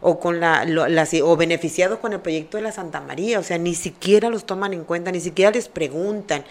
o 0.00 0.18
con 0.18 0.40
la, 0.40 0.64
las, 0.64 1.12
o 1.22 1.36
beneficiados 1.36 1.98
con 1.98 2.14
el 2.14 2.20
proyecto 2.20 2.56
de 2.56 2.62
la 2.62 2.72
Santa 2.72 3.00
María, 3.00 3.38
o 3.38 3.42
sea, 3.42 3.58
ni 3.58 3.74
siquiera 3.74 4.30
los 4.30 4.46
toman 4.46 4.72
en 4.72 4.84
cuenta, 4.84 5.12
ni 5.12 5.20
siquiera 5.20 5.50
les 5.50 5.68
preguntan 5.68 6.44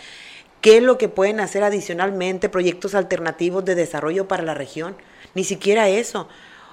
qué 0.62 0.78
es 0.78 0.84
lo 0.84 0.98
que 0.98 1.10
pueden 1.10 1.40
hacer 1.40 1.64
adicionalmente, 1.64 2.50
proyectos 2.50 2.96
alternativos 2.96 3.66
de 3.66 3.76
desarrollo 3.76 4.28
para 4.28 4.44
la 4.44 4.54
región, 4.54 4.96
ni 5.34 5.44
siquiera 5.44 5.90
eso. 5.90 6.28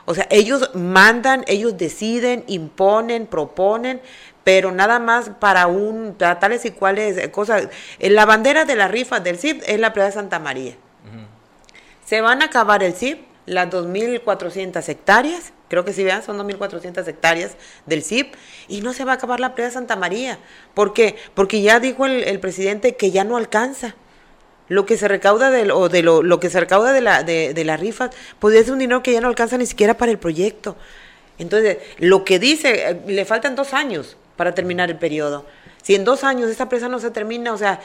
O 0.04 0.14
sea, 0.14 0.26
ellos 0.30 0.70
mandan, 0.74 1.44
ellos 1.48 1.76
deciden, 1.76 2.44
imponen, 2.46 3.26
proponen, 3.26 4.00
pero 4.44 4.72
nada 4.72 4.98
más 4.98 5.30
para 5.38 5.66
un, 5.66 6.14
para 6.18 6.38
tales 6.38 6.64
y 6.64 6.70
cuales 6.70 7.28
cosas. 7.28 7.68
La 7.98 8.24
bandera 8.24 8.64
de 8.64 8.76
la 8.76 8.88
rifa 8.88 9.20
del 9.20 9.38
CIP 9.38 9.62
es 9.66 9.78
la 9.78 9.92
playa 9.92 10.06
de 10.06 10.14
Santa 10.14 10.38
María. 10.38 10.74
Se 12.06 12.22
van 12.22 12.40
a 12.40 12.46
acabar 12.46 12.82
el 12.82 12.94
CIP, 12.94 13.26
las 13.44 13.68
2.400 13.68 14.88
hectáreas, 14.88 15.52
creo 15.68 15.84
que 15.84 15.92
si 15.92 16.04
vean 16.04 16.22
son 16.22 16.38
2.400 16.38 17.06
hectáreas 17.06 17.52
del 17.86 18.02
CIP, 18.02 18.34
y 18.68 18.80
no 18.80 18.92
se 18.92 19.04
va 19.04 19.12
a 19.12 19.14
acabar 19.16 19.40
la 19.40 19.54
playa 19.54 19.68
de 19.68 19.74
Santa 19.74 19.96
María. 19.96 20.38
¿Por 20.74 20.92
qué? 20.92 21.16
Porque 21.34 21.62
ya 21.62 21.80
dijo 21.80 22.06
el, 22.06 22.40
presidente 22.40 22.96
que 22.96 23.10
ya 23.10 23.24
no 23.24 23.36
alcanza. 23.36 23.94
Lo 24.68 24.84
que 24.84 24.98
se 24.98 25.08
recauda 25.08 25.50
de, 25.50 25.72
o 25.72 25.88
de 25.88 26.02
lo, 26.02 26.40
que 26.40 26.50
se 26.50 26.60
recauda 26.60 26.92
de 26.92 27.00
la, 27.00 27.22
de, 27.22 27.54
de 27.54 27.64
la 27.64 27.78
rifa, 27.78 28.10
podría 28.38 28.62
ser 28.62 28.72
un 28.72 28.80
dinero 28.80 29.02
que 29.02 29.12
ya 29.12 29.20
no 29.20 29.28
alcanza 29.28 29.56
ni 29.56 29.64
siquiera 29.64 29.96
para 29.96 30.12
el 30.12 30.18
proyecto. 30.18 30.76
Entonces, 31.38 31.78
lo 31.98 32.24
que 32.24 32.38
dice, 32.38 32.90
eh, 32.90 33.00
le 33.06 33.24
faltan 33.24 33.54
dos 33.54 33.72
años 33.72 34.16
para 34.36 34.54
terminar 34.54 34.90
el 34.90 34.98
periodo. 34.98 35.46
Si 35.82 35.94
en 35.94 36.04
dos 36.04 36.24
años 36.24 36.50
esta 36.50 36.68
presa 36.68 36.88
no 36.88 36.98
se 36.98 37.10
termina, 37.10 37.52
o 37.52 37.58
sea, 37.58 37.80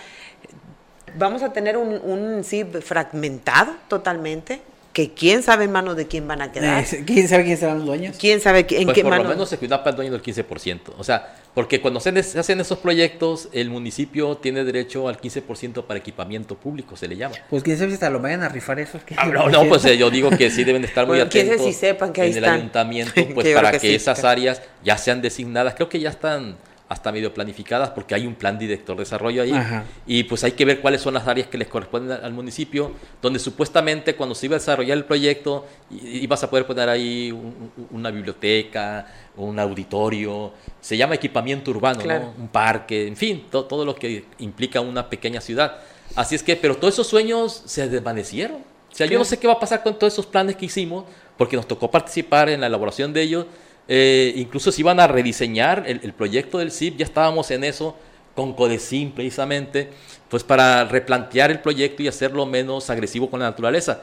vamos 1.15 1.43
a 1.43 1.53
tener 1.53 1.77
un, 1.77 2.01
un 2.03 2.43
CIP 2.43 2.81
fragmentado 2.81 3.73
totalmente, 3.87 4.61
que 4.93 5.11
quién 5.11 5.41
sabe 5.41 5.65
en 5.65 5.71
manos 5.71 5.97
de 5.97 6.07
quién 6.07 6.27
van 6.27 6.41
a 6.43 6.51
quedar. 6.51 6.83
Eh, 6.83 7.03
¿Quién 7.05 7.27
sabe 7.27 7.43
quién 7.45 7.57
serán 7.57 7.77
los 7.79 7.87
dueños? 7.87 8.15
¿Quién 8.19 8.39
sabe 8.39 8.59
en 8.69 8.85
pues 8.85 8.95
qué 8.95 9.01
por 9.01 9.09
manos? 9.09 9.25
lo 9.25 9.33
menos 9.33 9.51
Equinapa 9.51 9.89
es 9.89 9.95
dueño 9.95 10.11
del 10.11 10.21
15%. 10.21 10.93
O 10.97 11.03
sea, 11.03 11.35
porque 11.55 11.81
cuando 11.81 11.99
se 11.99 12.09
hacen 12.39 12.59
esos 12.59 12.77
proyectos, 12.77 13.49
el 13.53 13.71
municipio 13.71 14.37
tiene 14.37 14.63
derecho 14.63 15.07
al 15.07 15.19
15% 15.19 15.83
para 15.85 15.99
equipamiento 15.99 16.55
público, 16.55 16.95
se 16.95 17.07
le 17.07 17.17
llama. 17.17 17.35
Pues 17.49 17.63
quién 17.63 17.75
sabe 17.77 17.89
si 17.89 17.95
hasta 17.95 18.11
lo 18.11 18.19
vayan 18.19 18.43
a 18.43 18.49
rifar 18.49 18.79
eso. 18.79 18.99
Ah, 19.17 19.25
no, 19.25 19.49
no, 19.49 19.67
pues 19.67 19.83
eh, 19.85 19.97
yo 19.97 20.11
digo 20.11 20.29
que 20.29 20.51
sí 20.51 20.63
deben 20.63 20.83
estar 20.83 21.07
muy 21.07 21.17
Bueno, 21.17 21.29
quién 21.31 21.47
sabe 21.47 21.55
atentos 21.55 21.73
si 21.75 21.79
sepan 21.79 22.13
que 22.13 22.21
ahí 22.21 22.29
en 22.31 22.37
el 22.37 22.43
están. 22.43 22.59
ayuntamiento, 22.59 23.13
Que 23.13 23.23
pues 23.33 23.53
para 23.55 23.71
que, 23.71 23.79
que 23.79 23.87
sí. 23.89 23.95
esas 23.95 24.23
áreas 24.23 24.61
ya 24.83 24.97
sean 24.99 25.21
designadas. 25.23 25.73
Creo 25.73 25.89
que 25.89 25.99
ya 25.99 26.09
están 26.11 26.55
hasta 26.89 27.11
medio 27.11 27.33
planificadas 27.33 27.89
porque 27.91 28.13
hay 28.13 28.27
un 28.27 28.35
plan 28.35 28.59
director 28.59 28.95
de 28.95 29.01
desarrollo 29.03 29.41
ahí. 29.41 29.51
Ajá. 29.51 29.85
y 30.05 30.23
pues 30.25 30.43
hay 30.43 30.51
que 30.51 30.65
ver 30.65 30.79
cuáles 30.81 31.01
son 31.01 31.13
las 31.13 31.27
áreas 31.27 31.47
que 31.47 31.57
les 31.57 31.67
corresponden 31.67 32.19
al 32.23 32.33
municipio 32.33 32.91
donde 33.21 33.39
supuestamente 33.39 34.15
cuando 34.15 34.35
se 34.35 34.45
iba 34.47 34.55
a 34.57 34.59
desarrollar 34.59 34.97
el 34.97 35.05
proyecto 35.05 35.65
ibas 35.89 36.43
a 36.43 36.49
poder 36.49 36.65
poner 36.67 36.89
ahí 36.89 37.31
un- 37.31 37.71
un- 37.77 37.87
una 37.91 38.11
biblioteca 38.11 39.07
un 39.37 39.57
auditorio 39.59 40.51
se 40.81 40.97
llama 40.97 41.15
equipamiento 41.15 41.71
urbano 41.71 41.99
un 42.37 42.47
parque 42.49 43.07
en 43.07 43.15
fin 43.15 43.45
to- 43.49 43.65
todo 43.65 43.85
lo 43.85 43.95
que 43.95 44.25
implica 44.39 44.81
una 44.81 45.09
pequeña 45.09 45.41
ciudad. 45.41 45.77
Así 46.15 46.35
es 46.35 46.43
que 46.43 46.55
pero 46.55 46.75
todos 46.75 46.93
esos 46.95 47.07
sueños 47.07 47.63
se 47.65 47.87
desvanecieron. 47.89 48.57
O 48.91 48.95
sea 48.95 49.07
yo 49.07 49.17
no 49.17 49.25
sé 49.25 49.39
qué 49.39 49.47
va 49.47 49.53
a 49.53 49.59
pasar 49.59 49.81
con 49.81 49.97
todos 49.97 50.13
esos 50.13 50.25
planes 50.27 50.55
que 50.57 50.65
hicimos 50.65 51.05
porque 51.37 51.55
nos 51.55 51.67
tocó 51.67 51.89
participar 51.89 52.49
en 52.49 52.61
la 52.61 52.67
elaboración 52.67 53.11
de 53.13 53.21
ellos 53.23 53.45
eh, 53.87 54.33
incluso 54.35 54.71
se 54.71 54.81
iban 54.81 54.99
a 54.99 55.07
rediseñar 55.07 55.83
el, 55.87 55.99
el 56.03 56.13
proyecto 56.13 56.57
del 56.57 56.71
CIP, 56.71 56.97
ya 56.97 57.05
estábamos 57.05 57.51
en 57.51 57.63
eso 57.63 57.95
con 58.35 58.53
Codecim 58.53 59.11
precisamente, 59.11 59.91
pues 60.29 60.43
para 60.43 60.85
replantear 60.85 61.51
el 61.51 61.59
proyecto 61.59 62.01
y 62.01 62.07
hacerlo 62.07 62.45
menos 62.45 62.89
agresivo 62.89 63.29
con 63.29 63.39
la 63.39 63.47
naturaleza. 63.47 64.01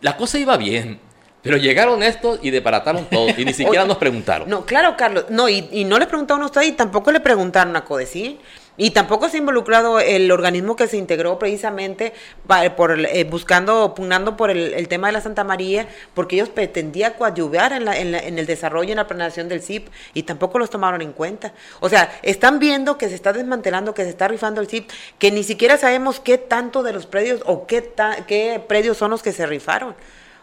La 0.00 0.16
cosa 0.16 0.38
iba 0.38 0.56
bien, 0.56 1.00
pero 1.42 1.56
llegaron 1.56 2.02
estos 2.02 2.40
y 2.42 2.50
desbarataron 2.50 3.06
todo 3.10 3.28
y 3.36 3.44
ni 3.44 3.52
siquiera 3.54 3.84
nos 3.84 3.98
preguntaron. 3.98 4.48
No, 4.48 4.66
claro, 4.66 4.96
Carlos. 4.96 5.26
No, 5.28 5.48
y, 5.48 5.68
y 5.72 5.84
no 5.84 5.98
le 5.98 6.06
preguntaron 6.06 6.42
a 6.42 6.46
usted 6.46 6.62
y 6.62 6.72
tampoco 6.72 7.12
le 7.12 7.20
preguntaron 7.20 7.76
a 7.76 7.84
Codecin. 7.84 8.38
Y 8.76 8.90
tampoco 8.90 9.28
se 9.28 9.36
ha 9.36 9.40
involucrado 9.40 10.00
el 10.00 10.32
organismo 10.32 10.74
que 10.74 10.88
se 10.88 10.96
integró 10.96 11.38
precisamente 11.38 12.12
por 12.76 12.98
eh, 12.98 13.22
buscando, 13.24 13.94
pugnando 13.94 14.36
por 14.36 14.50
el, 14.50 14.88
tema 14.88 15.06
de 15.08 15.12
la 15.12 15.20
Santa 15.20 15.44
María, 15.44 15.86
porque 16.12 16.34
ellos 16.36 16.48
pretendían 16.48 17.12
coadyuvar 17.12 17.72
en, 17.72 17.84
la- 17.84 17.96
en 17.96 18.10
la- 18.10 18.18
el 18.18 18.46
desarrollo 18.46 18.88
y 18.88 18.92
en 18.92 18.96
la 18.96 19.06
planeación 19.06 19.48
del 19.48 19.62
CIP, 19.62 19.88
y 20.12 20.24
tampoco 20.24 20.58
los 20.58 20.70
tomaron 20.70 21.02
en 21.02 21.12
cuenta. 21.12 21.52
O 21.80 21.88
sea, 21.88 22.18
están 22.22 22.58
viendo 22.58 22.98
que 22.98 23.08
se 23.08 23.14
está 23.14 23.32
desmantelando, 23.32 23.94
que 23.94 24.02
se 24.02 24.10
está 24.10 24.26
rifando 24.26 24.60
el 24.60 24.66
CIP, 24.66 24.90
que 25.20 25.30
ni 25.30 25.44
siquiera 25.44 25.78
sabemos 25.78 26.18
qué 26.18 26.36
tanto 26.38 26.82
de 26.82 26.92
los 26.92 27.06
predios 27.06 27.42
o 27.46 27.66
qué, 27.68 27.80
ta- 27.80 28.26
qué 28.26 28.60
predios 28.66 28.96
son 28.96 29.10
los 29.12 29.22
que 29.22 29.30
se 29.32 29.46
rifaron. 29.46 29.94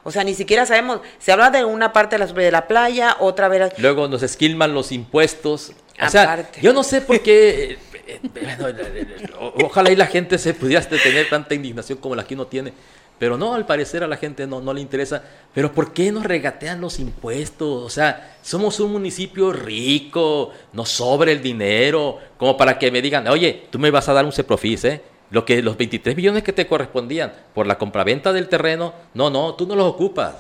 O 0.04 0.12
sea, 0.12 0.24
ni 0.24 0.34
siquiera 0.34 0.66
sabemos. 0.66 1.02
Se 1.20 1.32
habla 1.32 1.52
de 1.52 1.64
una 1.64 1.94
parte 1.94 2.18
de 2.18 2.26
la, 2.26 2.32
de 2.34 2.50
la 2.52 2.68
playa, 2.68 3.18
otra 3.20 3.48
vez. 3.50 3.74
Luego 3.78 4.08
nos 4.08 4.24
esquilman 4.24 4.74
los 4.74 4.92
impuestos. 4.92 5.74
O 6.04 6.10
sea, 6.10 6.24
Aparte. 6.24 6.62
yo 6.62 6.74
no 6.74 6.84
sé 6.84 7.02
por 7.02 7.20
qué. 7.22 7.72
eh, 7.74 7.78
eh, 8.08 8.20
eh, 8.36 9.28
o- 9.40 9.66
ojalá 9.66 9.92
y 9.92 9.96
la 9.96 10.08
gente 10.08 10.38
se 10.38 10.54
pudiera 10.54 10.82
tener 10.88 11.30
tanta 11.30 11.54
indignación 11.56 11.98
como 12.00 12.16
la 12.16 12.26
que 12.26 12.34
uno 12.36 12.48
tiene. 12.48 12.74
Pero 13.20 13.38
no, 13.38 13.54
al 13.54 13.68
parecer 13.68 14.04
a 14.04 14.08
la 14.08 14.18
gente 14.18 14.48
no, 14.48 14.62
no 14.62 14.74
le 14.74 14.82
interesa. 14.82 15.24
Pero 15.54 15.72
¿por 15.72 15.94
qué 15.94 16.12
nos 16.12 16.24
regatean 16.24 16.82
los 16.82 16.98
impuestos? 17.00 17.84
O 17.84 17.90
sea, 17.90 18.36
somos 18.42 18.80
un 18.80 18.92
municipio 18.94 19.54
rico, 19.54 20.52
nos 20.74 20.90
sobra 20.90 21.32
el 21.32 21.42
dinero, 21.42 22.18
como 22.38 22.58
para 22.58 22.80
que 22.80 22.90
me 22.90 23.00
digan, 23.02 23.28
oye, 23.28 23.66
tú 23.70 23.78
me 23.78 23.92
vas 23.92 24.10
a 24.10 24.14
dar 24.14 24.26
un 24.26 24.32
CEPROFIS, 24.32 24.86
¿eh? 24.86 25.02
Lo 25.30 25.46
que 25.46 25.62
los 25.62 25.78
23 25.78 26.16
millones 26.16 26.42
que 26.44 26.52
te 26.52 26.66
correspondían 26.68 27.32
por 27.54 27.68
la 27.68 27.78
compraventa 27.78 28.34
del 28.34 28.50
terreno, 28.50 28.94
no, 29.14 29.30
no, 29.30 29.54
tú 29.54 29.68
no 29.68 29.76
los 29.76 29.86
ocupas. 29.88 30.34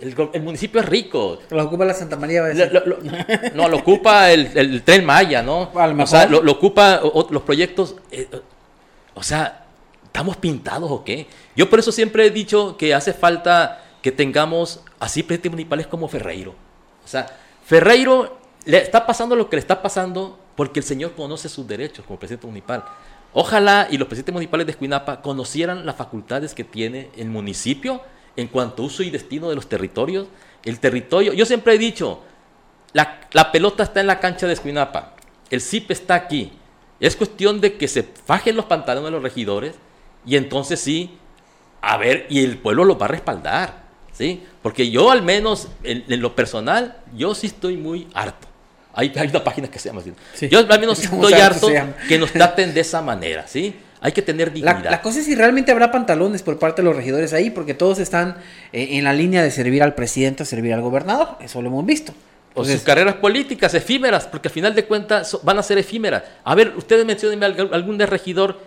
El, 0.00 0.42
municipio 0.42 0.80
es 0.80 0.86
rico, 0.86 1.38
Lo 1.50 1.64
ocupa 1.64 1.84
la 1.84 1.94
Santa 1.94 2.16
María. 2.16 2.40
va 2.42 2.46
a 2.48 2.50
decir. 2.50 2.70
lo- 2.72 2.84
lo- 2.86 2.98
lo- 2.98 3.54
no, 3.54 3.68
lo 3.68 3.76
ocupa 3.78 4.30
el, 4.30 4.50
el 4.56 4.82
tren 4.82 5.04
Maya, 5.04 5.42
¿no? 5.42 5.70
A 5.74 5.86
lo 5.86 6.02
O 6.02 6.06
sea, 6.06 6.26
mejor. 6.26 6.44
lo, 6.44 6.52
ocupa 6.52 7.00
o- 7.02 7.26
los 7.30 7.42
proyectos. 7.42 7.96
eh, 8.10 8.28
o 9.14 9.22
sea, 9.22 9.64
¿estamos 10.04 10.36
pintados 10.36 10.90
o 10.90 11.02
qué? 11.04 11.26
Yo 11.56 11.70
por 11.70 11.78
eso 11.78 11.90
siempre 11.92 12.26
he 12.26 12.30
dicho 12.30 12.76
que 12.76 12.92
hace 12.94 13.12
falta 13.14 13.82
que 14.02 14.12
tengamos 14.12 14.82
así 15.00 15.22
presidentes 15.22 15.50
municipales 15.52 15.86
como 15.86 16.08
Ferreiro. 16.08 16.54
O 17.04 17.08
sea, 17.08 17.26
Ferreiro 17.64 18.38
le 18.66 18.78
está 18.78 19.06
pasando 19.06 19.34
lo 19.36 19.48
que 19.48 19.56
le 19.56 19.60
está 19.60 19.80
pasando 19.82 20.38
porque 20.56 20.80
el 20.80 20.84
señor 20.84 21.12
conoce 21.14 21.48
sus 21.48 21.66
derechos 21.66 22.04
como 22.06 22.18
presidente 22.18 22.46
municipal. 22.46 22.84
Ojalá 23.32 23.88
y 23.90 23.98
los 23.98 24.08
presidentes 24.08 24.32
municipales 24.32 24.66
de 24.66 24.72
Escuinapa 24.72 25.20
conocieran 25.22 25.84
las 25.84 25.96
facultades 25.96 26.54
que 26.54 26.64
tiene 26.64 27.10
el 27.16 27.28
municipio 27.28 28.00
en 28.36 28.48
cuanto 28.48 28.82
a 28.82 28.86
uso 28.86 29.02
y 29.02 29.10
destino 29.10 29.48
de 29.48 29.54
los 29.54 29.68
territorios. 29.68 30.28
El 30.64 30.80
territorio, 30.80 31.32
yo 31.32 31.46
siempre 31.46 31.74
he 31.74 31.78
dicho, 31.78 32.22
la, 32.92 33.20
la 33.32 33.52
pelota 33.52 33.82
está 33.82 34.00
en 34.00 34.06
la 34.06 34.20
cancha 34.20 34.46
de 34.46 34.52
Escuinapa, 34.52 35.14
el 35.50 35.60
CIP 35.60 35.90
está 35.90 36.14
aquí. 36.14 36.52
Es 36.98 37.16
cuestión 37.16 37.60
de 37.60 37.76
que 37.76 37.88
se 37.88 38.02
fajen 38.02 38.56
los 38.56 38.64
pantalones 38.64 39.06
de 39.06 39.10
los 39.12 39.22
regidores 39.22 39.74
y 40.24 40.36
entonces 40.36 40.80
sí, 40.80 41.18
a 41.82 41.96
ver, 41.98 42.26
y 42.28 42.42
el 42.42 42.58
pueblo 42.58 42.84
los 42.84 43.00
va 43.00 43.04
a 43.04 43.08
respaldar, 43.08 43.84
¿sí? 44.12 44.42
Porque 44.62 44.90
yo 44.90 45.10
al 45.10 45.22
menos, 45.22 45.68
en, 45.82 46.04
en 46.08 46.20
lo 46.20 46.34
personal, 46.34 46.96
yo 47.14 47.34
sí 47.34 47.48
estoy 47.48 47.76
muy 47.76 48.08
harto. 48.14 48.48
Hay, 48.96 49.12
hay 49.14 49.28
una 49.28 49.44
página 49.44 49.68
que 49.68 49.78
se 49.78 49.90
llama 49.90 50.00
así. 50.00 50.12
Sí. 50.32 50.48
Yo 50.48 50.58
al 50.58 50.80
menos 50.80 51.06
¿Cómo 51.10 51.28
estoy 51.28 51.40
harto 51.40 51.68
que 52.08 52.18
nos 52.18 52.32
traten 52.32 52.72
de 52.72 52.80
esa 52.80 53.02
manera, 53.02 53.46
¿sí? 53.46 53.76
Hay 54.06 54.12
que 54.12 54.22
tener 54.22 54.52
dignidad. 54.52 54.84
la 54.88 55.02
cosa 55.02 55.18
es 55.18 55.24
si 55.26 55.34
realmente 55.34 55.72
habrá 55.72 55.90
pantalones 55.90 56.42
por 56.42 56.58
parte 56.58 56.80
de 56.80 56.86
los 56.86 56.96
regidores 56.96 57.32
ahí, 57.32 57.50
porque 57.50 57.74
todos 57.74 57.98
están 57.98 58.36
eh, 58.72 58.88
en 58.92 59.04
la 59.04 59.12
línea 59.12 59.42
de 59.42 59.50
servir 59.50 59.82
al 59.82 59.94
presidente 59.94 60.44
o 60.44 60.46
servir 60.46 60.72
al 60.74 60.80
gobernador. 60.80 61.30
Eso 61.40 61.60
lo 61.60 61.68
hemos 61.68 61.84
visto. 61.84 62.12
O 62.54 62.64
sus 62.64 62.80
carreras 62.82 63.16
políticas 63.16 63.74
efímeras, 63.74 64.26
porque 64.26 64.48
al 64.48 64.52
final 64.54 64.74
de 64.74 64.84
cuentas 64.86 65.28
so- 65.28 65.40
van 65.42 65.58
a 65.58 65.62
ser 65.62 65.76
efímeras. 65.78 66.22
A 66.44 66.54
ver, 66.54 66.72
ustedes 66.76 67.04
mencionenme 67.04 67.46
alg- 67.46 67.68
algún 67.72 67.98
de 67.98 68.06
regidor 68.06 68.58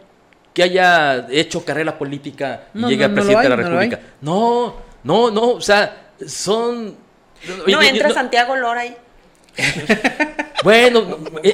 que 0.54 0.62
haya 0.64 1.26
hecho 1.32 1.64
carrera 1.66 1.98
política 1.98 2.66
y 2.76 2.80
No, 2.80 2.90
llegue 2.90 3.00
no, 3.00 3.06
a 3.06 3.08
no 3.10 3.16
presidente 3.16 3.40
hay, 3.40 3.44
de 3.44 3.50
la. 3.50 3.56
República. 3.56 4.00
No, 4.22 4.76
no, 5.04 5.32
no, 5.32 5.42
o 5.54 5.62
sea, 5.62 6.12
son... 6.28 6.96
No 7.66 7.82
entra 7.82 8.10
no- 8.10 8.14
Santiago 8.14 8.56
Lora 8.58 8.82
ahí. 8.82 8.96
Bueno, 10.62 11.06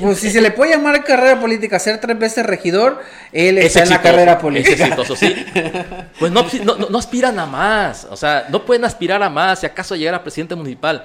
pues 0.02 0.18
si 0.18 0.32
se 0.32 0.42
le 0.42 0.50
puede 0.50 0.72
llamar 0.72 1.04
carrera 1.04 1.40
política, 1.40 1.78
ser 1.78 2.02
tres 2.02 2.18
veces 2.18 2.44
regidor, 2.44 3.00
él 3.32 3.60
es 3.60 3.66
está 3.66 3.84
en 3.84 3.90
la 3.90 4.02
carrera 4.02 4.32
Es 4.34 4.40
política. 4.40 4.84
exitoso, 4.86 5.16
sí. 5.16 5.32
Pues 6.20 6.32
no, 6.32 6.44
no, 6.64 6.76
no- 6.76 6.90
no 6.90 6.98
aspiran 6.98 7.38
a 7.38 7.46
más. 7.46 8.08
O 8.10 8.16
sea, 8.16 8.48
no 8.50 8.66
pueden 8.66 8.84
aspirar 8.84 9.22
a 9.22 9.30
más, 9.30 9.60
si 9.60 9.68
acaso 9.68 9.96
llegar 9.96 10.16
a 10.16 10.24
presidente 10.24 10.56
municipal. 10.56 11.04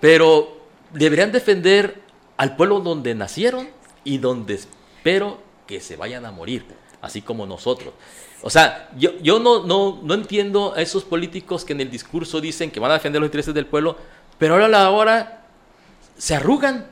Pero 0.00 0.58
deberían 0.92 1.32
defender 1.32 2.00
al 2.38 2.56
pueblo 2.56 2.80
donde 2.80 3.14
nacieron 3.14 3.68
y 4.04 4.16
donde 4.16 4.54
espero 4.54 5.38
que 5.66 5.80
se 5.80 5.96
vayan 5.96 6.24
a 6.24 6.30
morir, 6.32 6.64
así 7.02 7.20
como 7.20 7.44
nosotros. 7.44 7.92
O 8.40 8.48
sea, 8.48 8.88
yo, 8.96 9.10
yo 9.20 9.38
no, 9.38 9.66
no, 9.66 10.00
no 10.02 10.14
entiendo 10.14 10.72
a 10.74 10.80
esos 10.80 11.04
políticos 11.04 11.64
que 11.66 11.74
en 11.74 11.82
el 11.82 11.90
discurso 11.90 12.40
dicen 12.40 12.70
que 12.70 12.80
van 12.80 12.90
a 12.90 12.94
defender 12.94 13.20
los 13.20 13.28
intereses 13.28 13.52
del 13.52 13.66
pueblo, 13.66 13.98
pero 14.38 14.54
ahora 14.54 14.64
a 14.66 14.70
la 14.70 14.90
hora 14.90 15.43
se 16.16 16.34
arrugan. 16.34 16.86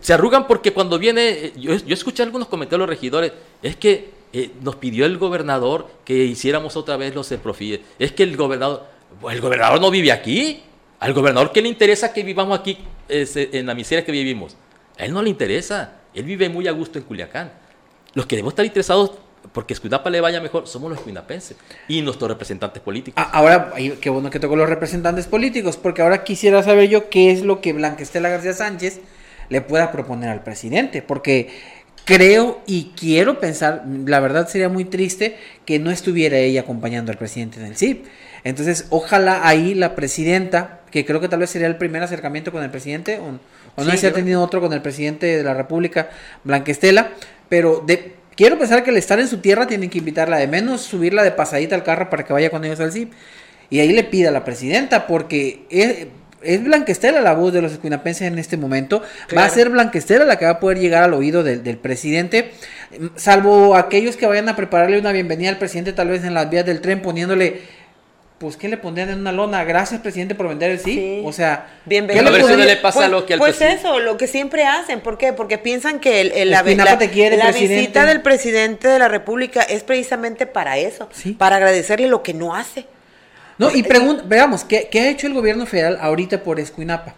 Se 0.00 0.12
arrugan 0.12 0.46
porque 0.46 0.72
cuando 0.72 0.98
viene, 0.98 1.28
eh, 1.28 1.52
yo, 1.56 1.74
yo 1.74 1.94
escuché 1.94 2.22
algunos 2.22 2.48
comentarios 2.48 2.80
de 2.80 2.86
los 2.86 2.88
regidores, 2.88 3.32
es 3.62 3.76
que 3.76 4.10
eh, 4.32 4.50
nos 4.60 4.76
pidió 4.76 5.06
el 5.06 5.16
gobernador 5.18 5.88
que 6.04 6.24
hiciéramos 6.24 6.76
otra 6.76 6.96
vez 6.96 7.14
los 7.14 7.28
profíes. 7.42 7.80
Es 7.98 8.12
que 8.12 8.22
el 8.22 8.36
gobernador, 8.36 8.84
el 9.30 9.40
gobernador 9.40 9.80
no 9.80 9.90
vive 9.90 10.12
aquí. 10.12 10.62
Al 10.98 11.12
gobernador 11.12 11.52
que 11.52 11.60
le 11.60 11.68
interesa 11.68 12.12
que 12.12 12.22
vivamos 12.22 12.58
aquí 12.58 12.78
en 13.08 13.66
la 13.66 13.74
miseria 13.74 14.04
que 14.04 14.12
vivimos. 14.12 14.56
A 14.98 15.04
él 15.04 15.12
no 15.12 15.22
le 15.22 15.28
interesa. 15.28 16.00
Él 16.14 16.24
vive 16.24 16.48
muy 16.48 16.66
a 16.68 16.72
gusto 16.72 16.98
en 16.98 17.04
Culiacán. 17.04 17.52
Los 18.14 18.24
que 18.26 18.36
debemos 18.36 18.52
estar 18.52 18.64
interesados 18.64 19.12
porque 19.56 19.72
Escuinapa 19.72 20.10
le 20.10 20.20
vaya 20.20 20.38
mejor 20.42 20.68
somos 20.68 20.90
los 20.90 20.98
escuinapenses 20.98 21.56
y 21.88 22.02
nuestros 22.02 22.30
representantes 22.30 22.82
políticos. 22.82 23.14
Ah, 23.16 23.30
ahora, 23.32 23.72
qué 24.02 24.10
bueno 24.10 24.28
que 24.28 24.38
tocó 24.38 24.54
los 24.54 24.68
representantes 24.68 25.26
políticos, 25.28 25.78
porque 25.78 26.02
ahora 26.02 26.24
quisiera 26.24 26.62
saber 26.62 26.90
yo 26.90 27.08
qué 27.08 27.30
es 27.30 27.40
lo 27.40 27.62
que 27.62 27.72
Blanca 27.72 28.02
Estela 28.02 28.28
García 28.28 28.52
Sánchez 28.52 29.00
le 29.48 29.62
pueda 29.62 29.92
proponer 29.92 30.28
al 30.28 30.42
presidente, 30.42 31.00
porque 31.00 31.48
creo 32.04 32.60
y 32.66 32.92
quiero 33.00 33.40
pensar, 33.40 33.86
la 34.04 34.20
verdad 34.20 34.46
sería 34.46 34.68
muy 34.68 34.84
triste 34.84 35.38
que 35.64 35.78
no 35.78 35.90
estuviera 35.90 36.36
ella 36.36 36.60
acompañando 36.60 37.10
al 37.10 37.16
presidente 37.16 37.58
en 37.58 37.64
el 37.64 37.78
CIP. 37.78 38.04
Entonces, 38.44 38.88
ojalá 38.90 39.48
ahí 39.48 39.72
la 39.72 39.94
presidenta, 39.94 40.80
que 40.90 41.06
creo 41.06 41.18
que 41.18 41.30
tal 41.30 41.38
vez 41.38 41.48
sería 41.48 41.66
el 41.66 41.76
primer 41.76 42.02
acercamiento 42.02 42.52
con 42.52 42.62
el 42.62 42.68
presidente, 42.68 43.20
o, 43.20 43.82
no 43.82 43.96
si 43.96 44.06
ha 44.06 44.12
tenido 44.12 44.42
otro 44.42 44.60
con 44.60 44.74
el 44.74 44.82
presidente 44.82 45.38
de 45.38 45.42
la 45.42 45.54
República, 45.54 46.10
Blanquestela, 46.44 47.12
pero 47.48 47.82
de, 47.86 48.16
quiero 48.36 48.58
pensar 48.58 48.84
que 48.84 48.90
al 48.90 48.96
estar 48.96 49.18
en 49.18 49.28
su 49.28 49.38
tierra 49.38 49.66
tienen 49.66 49.90
que 49.90 49.98
invitarla 49.98 50.36
de 50.36 50.46
menos, 50.46 50.82
subirla 50.82 51.24
de 51.24 51.32
pasadita 51.32 51.74
al 51.74 51.82
carro 51.82 52.08
para 52.10 52.24
que 52.24 52.32
vaya 52.32 52.50
con 52.50 52.64
ellos 52.64 52.78
al 52.80 52.92
CIP. 52.92 53.12
Y 53.68 53.80
ahí 53.80 53.92
le 53.92 54.04
pida 54.04 54.28
a 54.28 54.32
la 54.32 54.44
presidenta, 54.44 55.08
porque 55.08 55.66
es, 55.70 56.06
es 56.42 56.62
Blanquestela 56.62 57.20
la 57.20 57.34
voz 57.34 57.52
de 57.52 57.62
los 57.62 57.72
escuinapenses 57.72 58.28
en 58.28 58.38
este 58.38 58.56
momento. 58.56 59.02
Va 59.36 59.44
a 59.44 59.50
ser 59.50 59.70
Blanquestela 59.70 60.24
la 60.24 60.38
que 60.38 60.44
va 60.44 60.52
a 60.52 60.60
poder 60.60 60.78
llegar 60.78 61.02
al 61.02 61.14
oído 61.14 61.42
del, 61.42 61.64
del, 61.64 61.78
presidente. 61.78 62.52
Salvo 63.16 63.74
aquellos 63.74 64.16
que 64.16 64.26
vayan 64.26 64.48
a 64.48 64.54
prepararle 64.54 65.00
una 65.00 65.10
bienvenida 65.10 65.50
al 65.50 65.58
presidente, 65.58 65.92
tal 65.92 66.08
vez 66.08 66.22
en 66.22 66.34
las 66.34 66.48
vías 66.48 66.64
del 66.64 66.80
tren, 66.80 67.02
poniéndole 67.02 67.62
pues 68.38 68.58
¿qué 68.58 68.68
le 68.68 68.76
pondrían 68.76 69.08
en 69.08 69.20
una 69.20 69.32
lona? 69.32 69.64
Gracias, 69.64 70.00
presidente, 70.00 70.34
por 70.34 70.48
vender 70.48 70.70
el 70.70 70.78
sí. 70.78 71.22
O 71.24 71.32
sea, 71.32 71.68
bienvenido. 71.86 72.28
A 72.28 72.30
ver 72.30 72.44
si 72.44 72.56
le 72.56 72.76
pasa 72.76 73.00
pues, 73.00 73.10
lo 73.10 73.24
que 73.24 73.34
al 73.34 73.38
Pues 73.38 73.60
eso, 73.62 73.98
lo 73.98 74.18
que 74.18 74.26
siempre 74.26 74.64
hacen. 74.64 75.00
¿Por 75.00 75.16
qué? 75.16 75.32
Porque 75.32 75.56
piensan 75.56 76.00
que 76.00 76.20
el, 76.20 76.50
la, 76.50 76.62
visita 76.62 78.04
del 78.04 78.20
presidente 78.20 78.88
de 78.88 78.98
la 78.98 79.08
República 79.08 79.62
es 79.62 79.84
precisamente 79.84 80.46
para 80.46 80.76
eso, 80.76 81.08
para 81.38 81.56
agradecerle 81.56 82.08
lo 82.08 82.22
que 82.22 82.34
no 82.34 82.54
hace. 82.54 82.86
No, 83.58 83.74
y 83.74 83.82
pregunta, 83.82 84.22
veamos, 84.26 84.64
¿qué, 84.64 84.88
¿qué, 84.90 85.00
ha 85.00 85.08
hecho 85.08 85.26
el 85.26 85.32
gobierno 85.32 85.64
federal 85.64 85.96
ahorita 85.98 86.42
por 86.42 86.60
Escuinapa? 86.60 87.14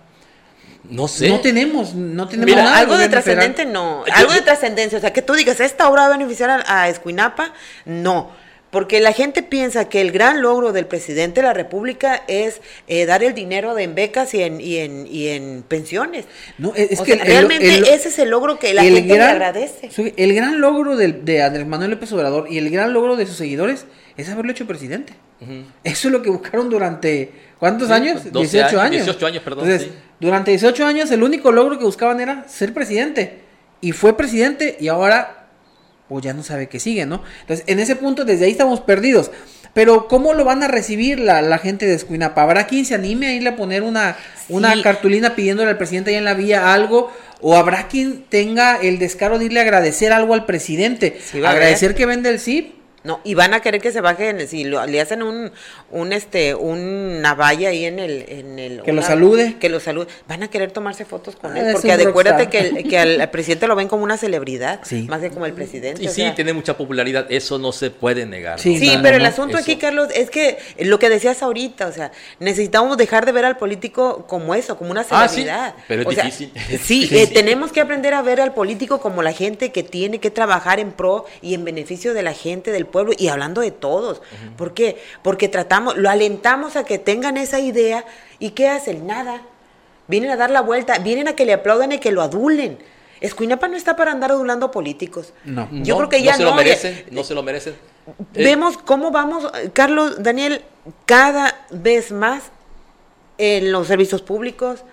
No 0.85 1.09
sé. 1.09 1.29
No 1.29 1.41
tenemos, 1.41 1.95
no 1.95 2.29
tenemos 2.29 2.55
nada. 2.55 2.79
Algo 2.79 2.97
de 2.97 3.09
trascendente, 3.09 3.67
no. 3.67 4.05
Algo 4.13 4.33
de 4.33 4.43
trascendencia. 4.43 4.99
O 4.99 5.01
sea, 5.01 5.13
que 5.13 5.23
tú 5.23 5.35
digas, 5.35 5.59
esta 5.59 5.89
obra 5.89 6.03
va 6.03 6.15
a 6.15 6.17
beneficiar 6.17 6.49
a, 6.49 6.83
a 6.83 6.89
Escuinapa, 6.89 7.53
no. 7.85 8.31
Porque 8.71 9.01
la 9.01 9.13
gente 9.13 9.43
piensa 9.43 9.89
que 9.89 10.01
el 10.01 10.13
gran 10.13 10.43
logro 10.43 10.73
del 10.73 10.87
presidente 10.87 11.41
de 11.41 11.47
la 11.47 11.55
República 11.55 12.23
es 12.29 12.61
eh, 12.87 13.07
dar 13.07 13.23
el 13.23 13.35
dinero 13.35 13.75
de 13.75 13.85
en 13.85 13.95
becas 13.95 14.35
y 14.35 14.43
en, 14.43 14.61
y 14.61 14.77
en, 14.77 15.07
y 15.07 15.29
en 15.29 15.65
pensiones. 15.67 16.27
No, 16.59 16.75
es 16.75 17.01
que 17.01 17.17
realmente 17.17 17.95
ese 17.95 18.09
es 18.09 18.19
el 18.19 18.31
logro 18.31 18.59
que 18.59 18.75
la 18.75 18.83
gente 18.83 19.15
le 19.15 19.23
agradece. 19.23 19.91
El 20.17 20.35
gran 20.35 20.61
logro 20.61 20.97
de, 20.97 21.13
de 21.13 21.43
Andrés 21.43 21.67
Manuel 21.67 21.93
López 21.93 22.13
Obrador 22.13 22.47
y 22.51 22.59
el 22.59 22.69
gran 22.71 22.93
logro 22.93 23.17
de 23.17 23.27
sus 23.27 23.37
seguidores 23.37 23.87
es 24.19 24.29
haberlo 24.29 24.53
hecho 24.53 24.67
presidente. 24.67 25.15
Eso 25.85 26.09
es 26.09 26.13
lo 26.13 26.21
que 26.21 26.31
buscaron 26.31 26.69
durante, 26.69 27.31
¿cuántos 27.59 27.91
años? 27.91 28.33
18 28.33 28.81
años. 28.81 29.05
18 29.05 29.27
años, 29.27 29.43
perdón. 29.43 29.71
Entonces, 29.71 29.93
durante 30.19 30.51
18 30.51 30.85
años 30.85 31.11
el 31.13 31.23
único 31.23 31.53
logro 31.53 31.79
que 31.79 31.85
buscaban 31.85 32.21
era 32.21 32.47
ser 32.49 32.75
presidente. 32.75 33.39
Y 33.81 33.93
fue 33.93 34.17
presidente 34.17 34.77
y 34.81 34.89
ahora 34.89 35.38
o 36.09 36.21
ya 36.21 36.33
no 36.33 36.43
sabe 36.43 36.69
qué 36.69 36.81
sigue, 36.81 37.07
¿no? 37.07 37.23
Entonces, 37.43 37.65
en 37.69 37.81
ese 37.81 37.97
punto, 37.97 38.25
desde 38.25 38.47
ahí 38.47 38.53
estamos 38.53 38.81
perdidos. 38.81 39.31
Pero, 39.75 40.09
¿cómo 40.09 40.33
lo 40.35 40.45
van 40.45 40.63
a 40.63 40.69
recibir 40.69 41.21
la, 41.21 41.43
la 41.43 41.59
gente 41.59 41.87
de 41.87 41.95
Escuinapa? 41.95 42.43
¿Habrá 42.43 42.67
quien 42.67 42.85
se 42.85 42.95
anime 42.95 43.29
a 43.29 43.35
irle 43.35 43.51
a 43.51 43.57
poner 43.57 43.83
una, 43.83 44.17
una 44.49 44.81
cartulina 44.83 45.37
pidiéndole 45.37 45.71
al 45.71 45.79
presidente 45.79 46.11
ahí 46.11 46.17
en 46.17 46.25
la 46.25 46.35
vía 46.35 46.73
algo? 46.73 47.13
¿O 47.41 47.55
habrá 47.57 47.87
quien 47.87 48.25
tenga 48.29 48.77
el 48.77 48.99
descaro 48.99 49.39
de 49.39 49.45
irle 49.45 49.61
a 49.61 49.63
agradecer 49.63 50.13
algo 50.13 50.35
al 50.35 50.47
presidente? 50.47 51.19
agradecer 51.45 51.95
que 51.95 52.07
vende 52.07 52.31
el 52.31 52.41
CIP 52.41 52.78
no, 53.05 53.21
y 53.25 53.35
van 53.35 53.55
a 53.55 53.61
querer 53.61 53.81
que 53.81 53.93
se 53.93 54.01
bajen, 54.01 54.47
si 54.49 54.65
le 54.65 55.01
hacen 55.01 55.23
un, 55.23 55.53
un 55.91 56.13
este, 56.13 56.55
una 56.55 57.35
valla 57.35 57.69
ahí 57.69 57.85
en 57.85 57.99
el, 58.01 58.25
en 58.29 58.59
el 58.59 58.83
que 58.83 58.93
lo 58.93 59.03
salude, 59.03 59.57
que 59.61 59.69
lo 59.69 59.79
salude, 59.79 60.09
van 60.27 60.43
a 60.43 60.49
querer 60.49 60.73
tomarse 60.73 61.05
fotos 61.05 61.37
con 61.37 61.57
él, 61.57 61.67
ah, 61.69 61.73
porque 61.73 61.93
acuérdate 61.93 62.49
que, 62.49 62.85
que 62.85 62.99
al, 62.99 63.31
presidente 63.31 63.69
lo 63.69 63.77
ven 63.77 63.89
como 63.89 64.03
una 64.03 64.17
celebridad, 64.17 64.81
más 65.07 65.21
que 65.21 65.31
como 65.31 65.47
el 65.47 65.53
presidente. 65.53 66.03
Y 66.03 66.09
sí, 66.09 66.25
tiene 66.35 66.53
mucha 66.53 66.77
popularidad, 66.77 67.27
eso 67.31 67.59
no 67.59 67.71
se 67.71 67.91
puede 67.91 68.27
negar. 68.27 68.59
Sí, 68.59 68.99
pero 69.01 69.17
el 69.17 69.25
asunto 69.25 69.57
aquí, 69.57 69.77
Carlos, 69.77 70.09
es 70.15 70.31
que 70.31 70.59
lo 70.81 70.99
que 70.99 71.09
decías 71.09 71.43
ahorita, 71.43 71.87
o 71.87 71.93
sea, 71.93 72.11
necesitamos 72.41 72.97
dejar 72.97 73.27
de 73.27 73.33
ver 73.33 73.45
al 73.45 73.57
político 73.57 74.27
como 74.27 74.55
eso, 74.55 74.77
como 74.77 74.91
una 74.91 75.07
ah, 75.11 75.29
celebridad. 75.29 75.75
sí, 75.77 75.83
pero 75.87 76.11
es 76.11 76.17
difícil. 76.17 76.53
sí, 76.83 77.09
eh, 77.13 77.29
tenemos 77.29 77.71
que 77.71 77.81
aprender 77.81 78.15
a 78.15 78.23
ver 78.23 78.41
al 78.41 78.55
político 78.55 79.01
como 79.01 79.23
la 79.23 79.33
gente 79.33 79.71
que 79.71 79.85
tiene 79.85 80.19
que 80.19 80.31
trabajar 80.31 80.81
en 80.81 80.91
pro 80.91 81.27
y 81.43 81.55
en 81.55 81.65
beneficio 81.65 82.13
de 82.13 82.23
la 82.23 82.33
gente, 82.33 82.73
del 82.73 82.88
pueblo 82.89 83.13
y 83.17 83.29
hablando 83.29 83.61
de 83.61 83.71
todos. 83.71 84.21
¿Por 84.57 84.75
qué? 84.75 85.01
Porque 85.23 85.49
tratamos, 85.49 85.97
lo 85.97 86.11
alentamos 86.11 86.77
a 86.77 86.85
que 86.85 86.99
tengan 86.99 87.37
esa 87.37 87.61
idea 87.61 88.05
y 88.39 88.51
¿qué 88.51 88.69
hacen? 88.69 89.07
Nada. 89.07 89.43
Vienen 90.07 90.31
a 90.31 90.37
dar 90.37 90.51
la 90.51 90.63
vuelta, 90.63 90.99
vienen 90.99 91.29
a 91.29 91.35
que 91.35 91.45
le 91.45 91.53
aplaudan 91.53 91.93
y 91.93 91.99
que 91.99 92.11
lo 92.11 92.23
adulen. 92.23 92.79
Escuinapa 93.21 93.69
no 93.69 93.77
está 93.77 93.97
para 93.97 94.13
andar 94.13 94.31
adulando 94.31 94.71
políticos. 94.71 95.33
No, 95.45 95.69
yo 95.73 95.97
creo 95.97 96.09
que 96.09 96.23
ya 96.23 96.33
no. 96.33 96.39
Se 96.39 96.45
lo 96.45 96.55
merecen, 96.55 97.05
no 97.11 97.25
se 97.25 97.35
lo 97.35 97.43
merecen. 97.43 97.75
Vemos 98.33 98.79
cómo 98.79 99.11
vamos, 99.11 99.51
Carlos, 99.73 100.23
Daniel, 100.23 100.63
cada 101.05 101.67
vez 101.71 102.13
más 102.13 102.45
en 103.37 103.71
los 103.71 103.87
servicios 103.87 104.23
públicos, 104.23 104.85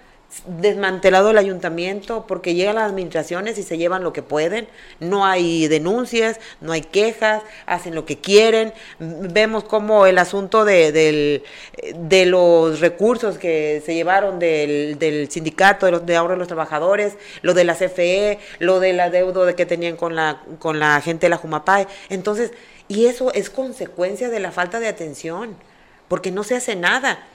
desmantelado 0.45 1.31
el 1.31 1.37
ayuntamiento 1.37 2.25
porque 2.27 2.53
llegan 2.53 2.75
las 2.75 2.89
administraciones 2.89 3.57
y 3.57 3.63
se 3.63 3.77
llevan 3.77 4.03
lo 4.03 4.13
que 4.13 4.21
pueden, 4.21 4.67
no 4.99 5.25
hay 5.25 5.67
denuncias, 5.67 6.39
no 6.61 6.71
hay 6.71 6.81
quejas, 6.81 7.41
hacen 7.65 7.95
lo 7.95 8.05
que 8.05 8.17
quieren, 8.19 8.73
vemos 8.99 9.63
como 9.63 10.05
el 10.05 10.17
asunto 10.17 10.65
de, 10.65 10.91
del, 10.91 11.43
de 11.95 12.25
los 12.25 12.79
recursos 12.79 13.37
que 13.37 13.81
se 13.85 13.95
llevaron 13.95 14.39
del, 14.39 14.97
del 14.99 15.29
sindicato 15.31 15.85
de, 15.85 15.93
los, 15.93 16.05
de 16.05 16.15
ahorro 16.15 16.33
de 16.33 16.39
los 16.39 16.47
trabajadores, 16.47 17.17
lo 17.41 17.53
de 17.53 17.63
la 17.63 17.75
CFE, 17.75 18.39
lo 18.59 18.79
de 18.79 18.93
la 18.93 19.09
deuda 19.09 19.55
que 19.55 19.65
tenían 19.65 19.95
con 19.95 20.15
la, 20.15 20.41
con 20.59 20.79
la 20.79 21.01
gente 21.01 21.25
de 21.25 21.29
la 21.29 21.37
Jumapay, 21.37 21.87
entonces, 22.09 22.51
y 22.87 23.05
eso 23.05 23.33
es 23.33 23.49
consecuencia 23.49 24.29
de 24.29 24.39
la 24.39 24.51
falta 24.51 24.79
de 24.79 24.87
atención, 24.87 25.55
porque 26.07 26.31
no 26.31 26.43
se 26.43 26.55
hace 26.55 26.75
nada. 26.75 27.27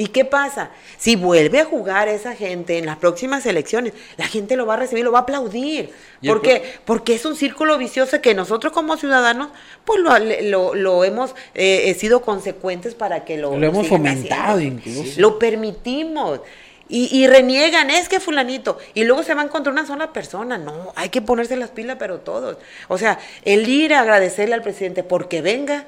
¿Y 0.00 0.06
qué 0.06 0.24
pasa? 0.24 0.70
Si 0.96 1.16
vuelve 1.16 1.58
a 1.58 1.64
jugar 1.64 2.06
esa 2.06 2.36
gente 2.36 2.78
en 2.78 2.86
las 2.86 2.98
próximas 2.98 3.44
elecciones, 3.46 3.94
la 4.16 4.28
gente 4.28 4.56
lo 4.56 4.64
va 4.64 4.74
a 4.74 4.76
recibir, 4.76 5.04
lo 5.04 5.10
va 5.10 5.18
a 5.18 5.22
aplaudir. 5.22 5.90
¿Por 6.24 6.40
qué? 6.40 6.62
Porque 6.84 7.16
es 7.16 7.24
un 7.24 7.34
círculo 7.34 7.76
vicioso 7.78 8.20
que 8.20 8.32
nosotros 8.32 8.72
como 8.72 8.96
ciudadanos, 8.96 9.48
pues 9.84 9.98
lo, 9.98 10.74
lo, 10.76 11.04
hemos 11.04 11.34
eh, 11.54 11.92
sido 11.98 12.22
consecuentes 12.22 12.94
para 12.94 13.24
que 13.24 13.38
lo... 13.38 13.58
Lo 13.58 13.66
hemos 13.66 13.88
fomentado 13.88 14.60
incluso. 14.60 15.20
Lo 15.20 15.36
permitimos. 15.36 16.42
Y, 16.88 17.08
y, 17.12 17.26
reniegan, 17.26 17.90
es 17.90 18.08
que 18.08 18.18
fulanito, 18.18 18.78
y 18.94 19.04
luego 19.04 19.22
se 19.22 19.34
van 19.34 19.48
contra 19.48 19.70
una 19.72 19.84
sola 19.84 20.12
persona. 20.12 20.56
No, 20.56 20.92
hay 20.94 21.10
que 21.10 21.20
ponerse 21.20 21.56
las 21.56 21.70
pilas, 21.70 21.96
pero 21.98 22.20
todos. 22.20 22.56
O 22.86 22.96
sea, 22.96 23.18
el 23.44 23.68
ir 23.68 23.92
a 23.92 24.00
agradecerle 24.00 24.54
al 24.54 24.62
presidente 24.62 25.02
porque 25.02 25.42
venga, 25.42 25.86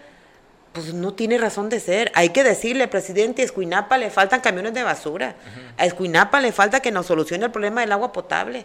pues 0.72 0.94
no 0.94 1.14
tiene 1.14 1.38
razón 1.38 1.68
de 1.68 1.80
ser. 1.80 2.12
Hay 2.14 2.30
que 2.30 2.44
decirle, 2.44 2.86
presidente, 2.88 3.42
a 3.42 3.44
Escuinapa 3.44 3.98
le 3.98 4.10
faltan 4.10 4.40
camiones 4.40 4.72
de 4.74 4.82
basura. 4.82 5.34
A 5.76 5.84
Escuinapa 5.84 6.40
le 6.40 6.52
falta 6.52 6.80
que 6.80 6.92
nos 6.92 7.06
solucione 7.06 7.46
el 7.46 7.50
problema 7.50 7.80
del 7.80 7.92
agua 7.92 8.12
potable. 8.12 8.64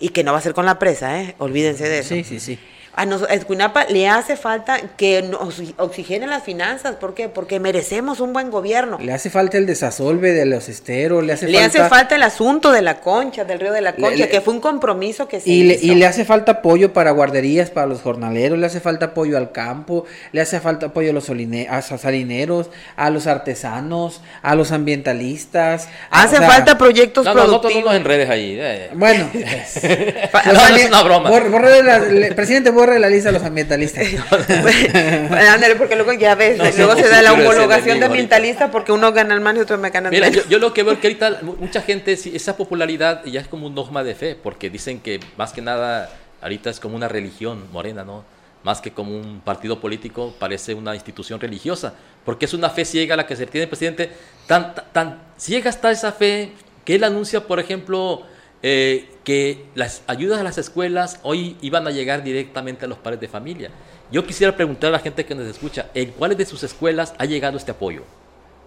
Y 0.00 0.10
que 0.10 0.22
no 0.22 0.32
va 0.32 0.38
a 0.38 0.40
ser 0.40 0.54
con 0.54 0.64
la 0.64 0.78
presa, 0.78 1.20
¿eh? 1.20 1.34
Olvídense 1.38 1.88
de 1.88 1.98
eso. 1.98 2.14
Sí, 2.14 2.24
sí, 2.24 2.40
sí. 2.40 2.58
A, 2.98 3.04
Escuinapa 3.32 3.84
le 3.84 4.08
hace 4.08 4.36
falta 4.36 4.80
que 4.96 5.22
nos 5.22 5.62
oxigene 5.76 6.26
las 6.26 6.42
finanzas. 6.42 6.96
¿Por 6.96 7.14
qué? 7.14 7.28
Porque 7.28 7.60
merecemos 7.60 8.18
un 8.18 8.32
buen 8.32 8.50
gobierno. 8.50 8.98
Le 9.00 9.12
hace 9.12 9.30
falta 9.30 9.56
el 9.56 9.66
desasolve 9.66 10.32
de 10.32 10.44
los 10.46 10.68
esteros, 10.68 11.22
le 11.22 11.34
hace 11.34 11.46
le 11.46 11.60
hace 11.60 11.84
falta 11.84 12.16
el 12.16 12.24
asunto 12.24 12.72
de 12.72 12.82
la 12.82 13.00
concha, 13.00 13.44
del 13.44 13.60
río 13.60 13.72
de 13.72 13.82
la 13.82 13.94
concha, 13.94 14.26
que 14.26 14.40
fue 14.40 14.52
un 14.52 14.60
compromiso 14.60 15.28
que 15.28 15.38
se 15.38 15.48
y 15.48 15.62
Le, 15.62 15.78
y 15.80 15.94
le 15.94 16.06
hace 16.06 16.24
falta 16.24 16.52
apoyo 16.52 16.92
para 16.92 17.12
guarderías, 17.12 17.70
para 17.70 17.86
los 17.86 18.00
jornaleros, 18.00 18.58
le 18.58 18.66
hace 18.66 18.80
falta 18.80 19.06
apoyo 19.06 19.38
al 19.38 19.52
campo, 19.52 20.04
le 20.32 20.40
hace 20.40 20.58
falta 20.58 20.86
apoyo 20.86 21.10
a 21.10 21.12
los 21.12 21.24
salineros, 21.24 22.70
a 22.96 23.10
los 23.10 23.28
artesanos, 23.28 24.22
a 24.42 24.56
los 24.56 24.72
ambientalistas. 24.72 25.88
Hace 26.10 26.38
falta 26.38 26.76
proyectos 26.76 27.24
no, 27.24 27.32
productivos. 27.32 27.84
No, 27.84 27.94
en 27.94 28.04
redes 28.04 28.28
ahí. 28.28 28.56
Eh. 28.58 28.90
Bueno. 28.94 29.30
no, 29.32 30.76
es 30.76 30.88
una 30.88 31.02
broma. 31.04 31.30
presidente, 32.34 32.70
borre 32.70 32.87
la 32.98 33.08
lista 33.08 33.30
de 33.30 33.38
los 33.38 33.46
ambientalistas. 33.46 34.06
Ándale, 35.52 35.76
porque 35.76 35.96
luego 35.96 36.12
ya 36.12 36.34
ves, 36.34 36.58
luego 36.76 36.96
se 36.96 37.08
da 37.08 37.22
la 37.22 37.32
homologación 37.32 38.00
de 38.00 38.06
ambientalista 38.06 38.70
porque 38.70 38.92
uno 38.92 39.12
gana 39.12 39.34
el 39.34 39.40
man 39.40 39.56
y 39.56 39.60
otro 39.60 39.78
me 39.78 39.90
gana 39.90 40.08
el 40.08 40.14
Mira, 40.14 40.28
yo, 40.28 40.58
lo 40.58 40.72
que 40.72 40.82
veo 40.82 41.00
que 41.00 41.08
ahorita 41.08 41.40
mucha 41.60 41.82
gente, 41.82 42.12
esa 42.12 42.56
popularidad 42.56 43.24
ya 43.24 43.40
es 43.40 43.48
como 43.48 43.66
un 43.66 43.74
dogma 43.74 44.02
de 44.04 44.14
fe, 44.14 44.36
porque 44.40 44.70
dicen 44.70 45.00
que 45.00 45.20
más 45.36 45.52
que 45.52 45.60
nada 45.60 46.10
ahorita 46.40 46.70
es 46.70 46.80
como 46.80 46.96
una 46.96 47.08
religión 47.08 47.64
morena, 47.72 48.04
¿no? 48.04 48.24
Más 48.62 48.80
que 48.80 48.90
como 48.92 49.16
un 49.16 49.40
partido 49.40 49.80
político, 49.80 50.34
parece 50.38 50.74
una 50.74 50.94
institución 50.94 51.40
religiosa, 51.40 51.94
porque 52.24 52.46
es 52.46 52.54
una 52.54 52.70
fe 52.70 52.84
ciega 52.84 53.16
la 53.16 53.26
que 53.26 53.36
se 53.36 53.46
tiene 53.46 53.64
el 53.64 53.68
presidente. 53.68 54.10
Tan, 54.46 54.74
tan 54.92 55.20
ciega 55.36 55.70
está 55.70 55.90
esa 55.90 56.12
fe 56.12 56.52
que 56.84 56.94
él 56.94 57.04
anuncia, 57.04 57.46
por 57.46 57.60
ejemplo, 57.60 58.24
eh, 58.62 59.08
que 59.24 59.66
las 59.74 60.02
ayudas 60.06 60.40
a 60.40 60.42
las 60.42 60.58
escuelas 60.58 61.20
hoy 61.22 61.56
iban 61.60 61.86
a 61.86 61.90
llegar 61.90 62.24
directamente 62.24 62.86
a 62.86 62.88
los 62.88 62.98
padres 62.98 63.20
de 63.20 63.28
familia. 63.28 63.70
Yo 64.10 64.26
quisiera 64.26 64.56
preguntar 64.56 64.88
a 64.88 64.92
la 64.92 64.98
gente 64.98 65.24
que 65.24 65.34
nos 65.34 65.46
escucha, 65.46 65.90
¿en 65.94 66.12
cuáles 66.12 66.38
de 66.38 66.46
sus 66.46 66.62
escuelas 66.62 67.14
ha 67.18 67.24
llegado 67.24 67.56
este 67.56 67.72
apoyo? 67.72 68.02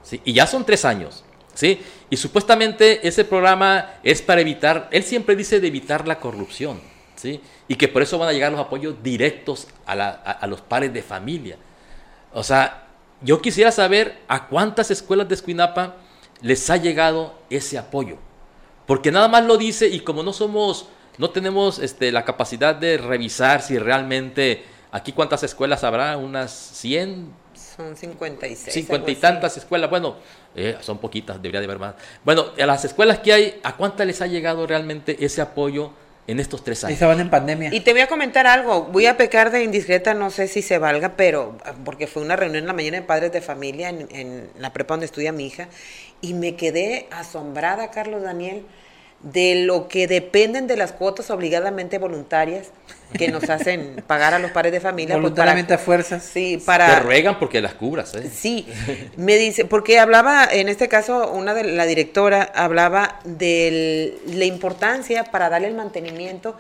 ¿Sí? 0.04 0.22
Y 0.24 0.34
ya 0.34 0.48
son 0.48 0.66
tres 0.66 0.86
años. 0.86 1.24
¿sí? 1.54 1.82
Y 2.10 2.18
supuestamente 2.18 3.08
ese 3.08 3.26
programa 3.26 3.96
es 4.04 4.22
para 4.22 4.42
evitar, 4.42 4.88
él 4.92 5.04
siempre 5.04 5.36
dice 5.36 5.60
de 5.60 5.68
evitar 5.68 6.08
la 6.08 6.20
corrupción. 6.20 6.80
¿sí? 7.16 7.42
Y 7.68 7.76
que 7.76 7.88
por 7.88 8.02
eso 8.02 8.18
van 8.18 8.30
a 8.30 8.34
llegar 8.34 8.52
los 8.52 8.62
apoyos 8.62 9.02
directos 9.02 9.68
a, 9.86 9.94
a 9.94 10.48
los 10.48 10.62
padres 10.62 10.94
de 10.94 11.02
familia. 11.02 11.58
O 12.34 12.44
sea, 12.44 12.88
yo 13.22 13.42
quisiera 13.42 13.72
saber 13.72 14.20
a 14.28 14.48
cuántas 14.48 14.90
escuelas 14.92 15.28
de 15.28 15.36
Escuinapa 15.36 15.96
les 16.42 16.70
ha 16.70 16.78
llegado 16.78 17.36
ese 17.50 17.78
apoyo. 17.78 18.18
Porque 18.92 19.10
nada 19.10 19.30
más 19.30 19.46
lo 19.46 19.56
dice 19.56 19.88
y 19.88 20.02
como 20.02 20.22
no 20.22 20.34
somos, 20.34 20.90
no 21.18 21.30
tenemos 21.30 21.80
este, 21.80 22.12
la 22.12 22.26
capacidad 22.26 22.76
de 22.76 22.98
revisar 22.98 23.62
si 23.62 23.80
realmente, 23.80 24.66
aquí 24.92 25.14
cuántas 25.14 25.44
escuelas 25.44 25.86
habrá, 25.86 26.18
unas 26.18 26.52
100. 26.52 27.34
Son 27.54 27.96
56. 27.96 28.74
50 28.74 29.12
y 29.12 29.16
tantas 29.16 29.56
escuelas, 29.56 29.90
bueno, 29.90 30.18
eh, 30.58 30.76
son 30.82 30.98
poquitas, 30.98 31.42
debería 31.42 31.62
de 31.62 31.68
haber 31.68 31.80
más. 31.80 31.96
Bueno, 32.26 32.48
a 32.62 32.66
las 32.66 32.84
escuelas 32.84 33.20
que 33.20 33.32
hay, 33.32 33.62
¿a 33.64 33.78
cuántas 33.78 34.06
les 34.06 34.22
ha 34.22 34.28
llegado 34.28 34.68
realmente 34.68 35.24
ese 35.24 35.40
apoyo? 35.40 35.94
en 36.28 36.40
estos 36.40 36.64
tres 36.64 36.84
años. 36.84 36.94
Estaban 36.94 37.20
en 37.20 37.30
pandemia. 37.30 37.74
Y 37.74 37.80
te 37.80 37.94
voy 37.94 38.02
a 38.02 38.08
comentar 38.08 38.46
algo, 38.46 38.84
voy 38.84 39.08
a 39.08 39.18
pecar 39.18 39.52
de 39.52 39.64
indiscreta, 39.64 40.14
no 40.14 40.30
sé 40.30 40.48
si 40.48 40.62
se 40.62 40.78
valga, 40.78 41.16
pero 41.18 41.58
porque 41.84 42.08
fue 42.08 42.22
una 42.22 42.36
reunión 42.36 42.64
en 42.64 42.68
la 42.68 42.74
mañana 42.74 42.98
de 42.98 43.04
padres 43.04 43.32
de 43.32 43.42
familia 43.42 43.90
en, 43.90 44.08
en 44.12 44.50
la 44.60 44.72
prepa 44.72 44.94
donde 44.94 45.08
estudia 45.08 45.32
mi 45.32 45.48
hija, 45.48 45.68
y 46.22 46.34
me 46.34 46.56
quedé 46.56 47.08
asombrada, 47.12 47.92
Carlos 47.92 48.22
Daniel, 48.22 48.66
de 49.24 49.64
lo 49.66 49.88
que 49.88 50.08
dependen 50.08 50.68
de 50.68 50.76
las 50.76 50.94
cuotas 50.94 51.30
obligadamente 51.30 52.00
voluntarias 52.00 52.72
que 53.14 53.28
nos 53.28 53.50
hacen 53.50 54.04
pagar 54.08 54.34
a 54.34 54.40
los 54.40 54.52
padres 54.52 54.72
de 54.72 54.80
familia. 54.80 55.16
Pues, 55.16 55.24
Voluntariamente 55.24 55.74
a 55.74 55.78
fuerzas. 55.78 56.24
Sí, 56.24 56.62
para... 56.66 56.96
Te 56.96 57.00
ruegan 57.02 57.38
porque 57.38 57.62
las 57.62 57.76
cubras, 57.76 58.16
¿eh? 58.16 58.30
Sí, 58.34 58.68
me 59.18 59.38
dice, 59.38 59.66
porque 59.66 60.00
hablaba, 60.00 60.48
en 60.52 60.70
este 60.70 60.88
caso, 60.88 61.32
una 61.32 61.54
de 61.54 61.66
la 61.66 61.86
directora 61.86 62.52
hablaba 62.56 63.20
de 63.24 64.18
la 64.28 64.46
importancia 64.46 65.26
para 65.26 65.50
darle 65.50 65.68
el 65.68 65.76
mantenimiento, 65.76 66.58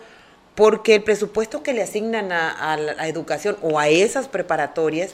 porque 0.53 0.95
el 0.95 1.03
presupuesto 1.03 1.63
que 1.63 1.73
le 1.73 1.81
asignan 1.81 2.31
a, 2.31 2.77
la 2.77 3.07
educación 3.07 3.57
o 3.61 3.79
a 3.79 3.87
esas 3.87 4.27
preparatorias, 4.27 5.13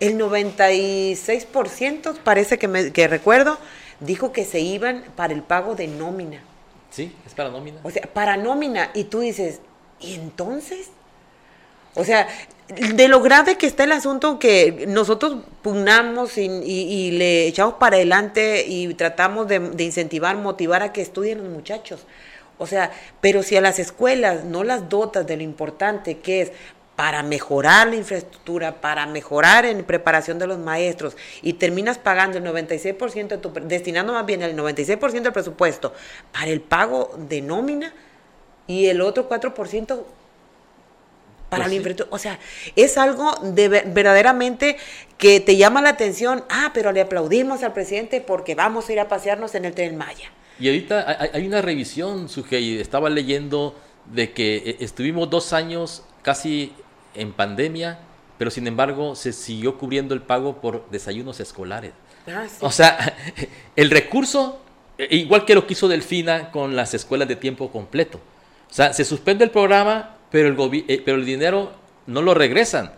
el 0.00 0.18
96% 0.18 2.16
parece 2.24 2.58
que, 2.58 2.66
me, 2.66 2.92
que 2.92 3.06
recuerdo, 3.06 3.58
dijo 4.04 4.32
que 4.32 4.44
se 4.44 4.60
iban 4.60 5.04
para 5.16 5.32
el 5.32 5.42
pago 5.42 5.74
de 5.74 5.88
nómina. 5.88 6.42
Sí, 6.90 7.14
es 7.26 7.34
para 7.34 7.50
nómina. 7.50 7.78
O 7.82 7.90
sea, 7.90 8.02
para 8.12 8.36
nómina. 8.36 8.90
Y 8.94 9.04
tú 9.04 9.20
dices, 9.20 9.60
¿y 10.00 10.14
entonces? 10.14 10.90
O 11.94 12.04
sea, 12.04 12.26
de 12.68 13.08
lo 13.08 13.20
grave 13.20 13.56
que 13.56 13.66
está 13.66 13.84
el 13.84 13.92
asunto 13.92 14.38
que 14.38 14.86
nosotros 14.88 15.38
pugnamos 15.62 16.38
y, 16.38 17.10
le 17.12 17.46
echamos 17.46 17.74
para 17.74 17.96
adelante 17.96 18.64
y 18.66 18.92
tratamos 18.94 19.48
de, 19.48 19.58
de, 19.58 19.84
incentivar, 19.84 20.36
motivar 20.36 20.82
a 20.82 20.92
que 20.92 21.02
estudien 21.02 21.38
los 21.38 21.52
muchachos. 21.52 22.06
O 22.58 22.66
sea, 22.66 22.92
pero 23.20 23.42
si 23.42 23.56
a 23.56 23.60
las 23.60 23.78
escuelas 23.78 24.44
no 24.44 24.64
las 24.64 24.88
dotas 24.88 25.26
de 25.26 25.36
lo 25.36 25.42
importante 25.42 26.18
que 26.18 26.42
es 26.42 26.52
para 27.02 27.24
mejorar 27.24 27.88
la 27.88 27.96
infraestructura, 27.96 28.80
para 28.80 29.06
mejorar 29.06 29.66
en 29.66 29.82
preparación 29.82 30.38
de 30.38 30.46
los 30.46 30.60
maestros 30.60 31.16
y 31.42 31.54
terminas 31.54 31.98
pagando 31.98 32.38
el 32.38 32.44
96% 32.44 33.26
de 33.26 33.38
tu, 33.38 33.52
destinando 33.64 34.12
más 34.12 34.24
bien 34.24 34.40
el 34.40 34.56
96% 34.56 35.20
del 35.20 35.32
presupuesto 35.32 35.92
para 36.30 36.46
el 36.46 36.60
pago 36.60 37.12
de 37.18 37.42
nómina 37.42 37.92
y 38.68 38.86
el 38.86 39.00
otro 39.00 39.28
4% 39.28 40.04
para 41.48 41.64
pues 41.64 41.68
la 41.70 41.74
infraestructura. 41.74 42.14
O 42.14 42.20
sea, 42.20 42.38
es 42.76 42.96
algo 42.96 43.34
de 43.42 43.66
verdaderamente 43.66 44.76
que 45.18 45.40
te 45.40 45.56
llama 45.56 45.82
la 45.82 45.88
atención. 45.88 46.44
Ah, 46.48 46.70
pero 46.72 46.92
le 46.92 47.00
aplaudimos 47.00 47.64
al 47.64 47.72
presidente 47.72 48.20
porque 48.20 48.54
vamos 48.54 48.88
a 48.88 48.92
ir 48.92 49.00
a 49.00 49.08
pasearnos 49.08 49.56
en 49.56 49.64
el 49.64 49.74
tren 49.74 49.96
Maya. 49.96 50.30
Y 50.60 50.68
ahorita 50.68 51.18
hay 51.32 51.48
una 51.48 51.62
revisión, 51.62 52.28
Sujei, 52.28 52.80
estaba 52.80 53.10
leyendo 53.10 53.74
de 54.06 54.30
que 54.30 54.56
eh, 54.58 54.76
estuvimos 54.78 55.28
dos 55.30 55.52
años 55.52 56.04
casi 56.22 56.72
en 57.14 57.32
pandemia, 57.32 57.98
pero 58.38 58.50
sin 58.50 58.66
embargo 58.66 59.14
se 59.14 59.32
siguió 59.32 59.78
cubriendo 59.78 60.14
el 60.14 60.22
pago 60.22 60.60
por 60.60 60.88
desayunos 60.90 61.40
escolares. 61.40 61.92
Ah, 62.28 62.46
o 62.60 62.70
sea, 62.70 63.16
el 63.76 63.90
recurso, 63.90 64.60
e, 64.98 65.16
igual 65.16 65.44
que 65.44 65.54
lo 65.54 65.66
que 65.66 65.74
hizo 65.74 65.88
Delfina 65.88 66.50
con 66.50 66.76
las 66.76 66.94
escuelas 66.94 67.28
de 67.28 67.36
tiempo 67.36 67.70
completo. 67.70 68.20
O 68.70 68.74
sea, 68.74 68.92
se 68.92 69.04
suspende 69.04 69.44
el 69.44 69.50
programa, 69.50 70.16
pero 70.30 70.48
el, 70.48 70.84
eh, 70.88 71.02
pero 71.04 71.18
el 71.18 71.26
dinero 71.26 71.72
no 72.06 72.22
lo 72.22 72.34
regresan. 72.34 72.92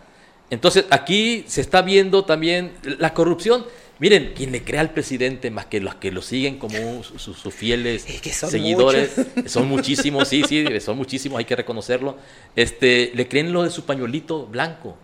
Entonces, 0.49 0.85
aquí 0.91 1.43
se 1.47 1.61
está 1.61 1.81
viendo 1.81 2.23
también 2.23 2.73
la 2.83 3.13
corrupción. 3.13 3.65
Miren, 3.97 4.33
quien 4.35 4.51
le 4.51 4.63
crea 4.63 4.81
al 4.81 4.91
presidente 4.91 5.49
más 5.51 5.67
que 5.67 5.79
los 5.79 5.95
que 5.95 6.11
lo 6.11 6.21
siguen 6.21 6.57
como 6.57 7.01
sus, 7.03 7.41
fieles 7.53 8.03
seguidores, 8.03 9.15
son 9.45 9.69
muchísimos, 9.69 10.27
sí, 10.27 10.43
sí, 10.47 10.65
son 10.81 10.97
muchísimos, 10.97 11.39
hay 11.39 11.45
que 11.45 11.55
reconocerlo. 11.55 12.17
Este, 12.55 13.11
le 13.15 13.27
creen 13.29 13.53
lo 13.53 13.63
de 13.63 13.69
su 13.69 13.85
pañuelito 13.85 14.47
blanco, 14.47 14.97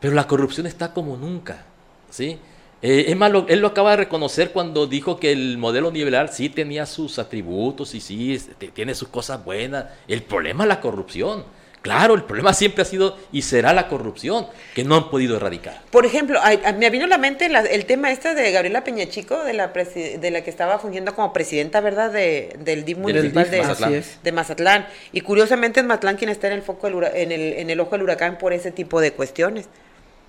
pero 0.00 0.14
la 0.14 0.28
corrupción 0.28 0.66
está 0.66 0.94
como 0.94 1.16
nunca, 1.16 1.66
¿sí? 2.10 2.38
Eh, 2.80 3.06
es 3.08 3.16
malo, 3.16 3.44
él 3.48 3.58
lo 3.58 3.68
acaba 3.68 3.90
de 3.90 3.96
reconocer 3.96 4.52
cuando 4.52 4.86
dijo 4.86 5.18
que 5.18 5.32
el 5.32 5.58
modelo 5.58 5.90
nivelar 5.90 6.32
sí 6.32 6.48
tenía 6.48 6.86
sus 6.86 7.18
atributos 7.18 7.92
y 7.96 8.00
sí 8.00 8.34
este, 8.34 8.68
tiene 8.68 8.94
sus 8.94 9.08
cosas 9.08 9.44
buenas. 9.44 9.86
El 10.06 10.22
problema 10.22 10.62
es 10.62 10.68
la 10.68 10.80
corrupción. 10.80 11.44
Claro, 11.82 12.14
el 12.14 12.24
problema 12.24 12.52
siempre 12.52 12.82
ha 12.82 12.84
sido 12.84 13.16
y 13.32 13.42
será 13.42 13.72
la 13.72 13.88
corrupción, 13.88 14.46
que 14.74 14.84
no 14.84 14.96
han 14.96 15.10
podido 15.10 15.36
erradicar. 15.36 15.82
Por 15.90 16.04
ejemplo, 16.06 16.40
me 16.76 16.90
vino 16.90 17.04
a 17.04 17.08
la 17.08 17.18
mente 17.18 17.46
el 17.46 17.86
tema 17.86 18.10
este 18.10 18.34
de 18.34 18.50
Gabriela 18.50 18.84
Peñachico, 18.84 19.44
de 19.44 19.52
la, 19.52 19.68
de 19.68 20.30
la 20.30 20.42
que 20.42 20.50
estaba 20.50 20.78
fungiendo 20.78 21.14
como 21.14 21.32
presidenta, 21.32 21.80
¿verdad?, 21.80 22.12
de, 22.12 22.56
del 22.58 22.84
DIF 22.84 22.98
municipal 22.98 23.50
de, 23.50 23.58
Mazatlán. 23.62 24.04
de, 24.22 24.32
Mazatlán. 24.32 24.86
Y 25.12 25.20
curiosamente 25.20 25.80
es 25.80 25.86
Mazatlán 25.86 26.16
quien 26.16 26.30
está 26.30 26.48
en 26.48 26.54
el, 26.54 26.62
foco 26.62 26.88
en, 26.88 27.32
el, 27.32 27.52
en 27.54 27.70
el 27.70 27.80
ojo 27.80 27.92
del 27.92 28.02
huracán 28.02 28.38
por 28.38 28.52
ese 28.52 28.70
tipo 28.70 29.00
de 29.00 29.12
cuestiones. 29.12 29.68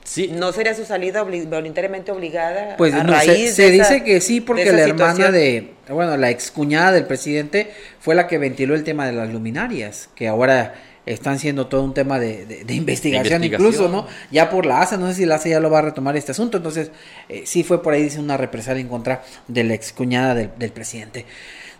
Sí. 0.03 0.29
¿No 0.33 0.51
sería 0.53 0.73
su 0.73 0.85
salida 0.85 1.23
voluntariamente 1.23 2.11
obligada 2.11 2.77
pues 2.77 2.93
a 2.93 3.03
raíz 3.03 3.53
se, 3.53 3.67
se 3.67 3.69
dice 3.69 4.03
que 4.03 4.21
sí 4.21 4.41
porque 4.41 4.71
la 4.71 4.81
hermana 4.81 5.29
de, 5.29 5.71
bueno, 5.87 6.17
la 6.17 6.29
excuñada 6.31 6.93
del 6.93 7.05
presidente 7.05 7.69
fue 7.99 8.15
la 8.15 8.25
que 8.27 8.37
ventiló 8.37 8.73
el 8.73 8.83
tema 8.83 9.05
de 9.05 9.11
las 9.11 9.31
luminarias, 9.31 10.09
que 10.15 10.27
ahora 10.27 10.73
están 11.13 11.39
siendo 11.39 11.67
todo 11.67 11.83
un 11.83 11.93
tema 11.93 12.19
de, 12.19 12.63
investigación, 12.69 13.43
incluso, 13.43 13.89
¿no? 13.89 14.07
Ya 14.31 14.49
por 14.49 14.65
la 14.65 14.81
ASA, 14.81 14.97
no 14.97 15.07
sé 15.07 15.15
si 15.15 15.25
la 15.25 15.35
ASA 15.35 15.49
ya 15.49 15.59
lo 15.59 15.69
va 15.69 15.79
a 15.79 15.83
retomar 15.83 16.15
este 16.15 16.31
asunto, 16.31 16.57
entonces 16.57 16.91
eh, 17.27 17.43
sí 17.45 17.63
fue 17.63 17.81
por 17.81 17.93
ahí, 17.93 18.03
dice 18.03 18.19
una 18.19 18.37
represalia 18.37 18.81
en 18.81 18.87
contra 18.87 19.23
de 19.47 19.63
la 19.63 19.73
excuñada 19.73 20.35
del, 20.35 20.51
del 20.57 20.71
presidente. 20.71 21.25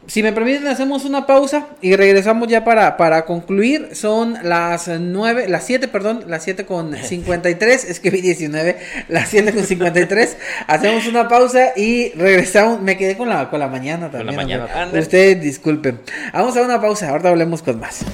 Si 0.08 0.24
me 0.24 0.32
permiten, 0.32 0.66
hacemos 0.68 1.04
una 1.04 1.28
pausa 1.28 1.68
y 1.82 1.96
regresamos 1.96 2.48
ya 2.48 2.64
para, 2.64 2.96
para 2.96 3.26
concluir. 3.26 3.90
Son 3.96 4.38
las 4.44 4.88
9, 4.88 5.50
las 5.50 5.66
7, 5.66 5.90
perdón, 5.90 6.24
las 6.28 6.44
7 6.44 6.66
con 6.66 6.96
53, 7.04 7.84
es 7.86 8.00
que 8.00 8.10
vi 8.10 8.22
19, 8.22 8.78
las 9.10 9.30
7 9.30 9.54
con 9.54 9.64
53. 9.64 10.38
hacemos 10.68 11.06
una 11.06 11.28
pausa 11.28 11.74
y 11.76 12.12
regresamos. 12.14 12.82
Me 12.82 12.98
quedé 12.98 13.18
con 13.18 13.30
la, 13.30 13.50
con 13.50 13.60
la 13.60 13.68
mañana 13.68 14.10
también. 14.10 14.36
Con 14.36 14.48
la 14.50 14.66
mañana. 14.66 15.00
Ustedes 15.00 15.42
disculpen. 15.42 16.00
Vamos 16.34 16.56
a 16.56 16.62
una 16.62 16.80
pausa, 16.82 17.10
ahorita 17.10 17.30
hablemos 17.30 17.62
con 17.62 17.80
más. 17.80 18.06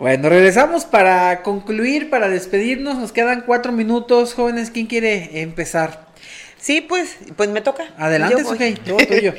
Bueno, 0.00 0.30
regresamos 0.30 0.86
para 0.86 1.42
concluir, 1.42 2.08
para 2.08 2.30
despedirnos. 2.30 2.96
Nos 2.96 3.12
quedan 3.12 3.42
cuatro 3.42 3.70
minutos, 3.70 4.32
jóvenes. 4.32 4.70
¿Quién 4.70 4.86
quiere 4.86 5.42
empezar? 5.42 6.06
Sí, 6.56 6.80
pues, 6.80 7.18
pues 7.36 7.50
me 7.50 7.60
toca. 7.60 7.84
Adelante, 7.98 8.42
okay, 8.42 8.72
todo 8.76 8.96
tuyo. 8.96 9.34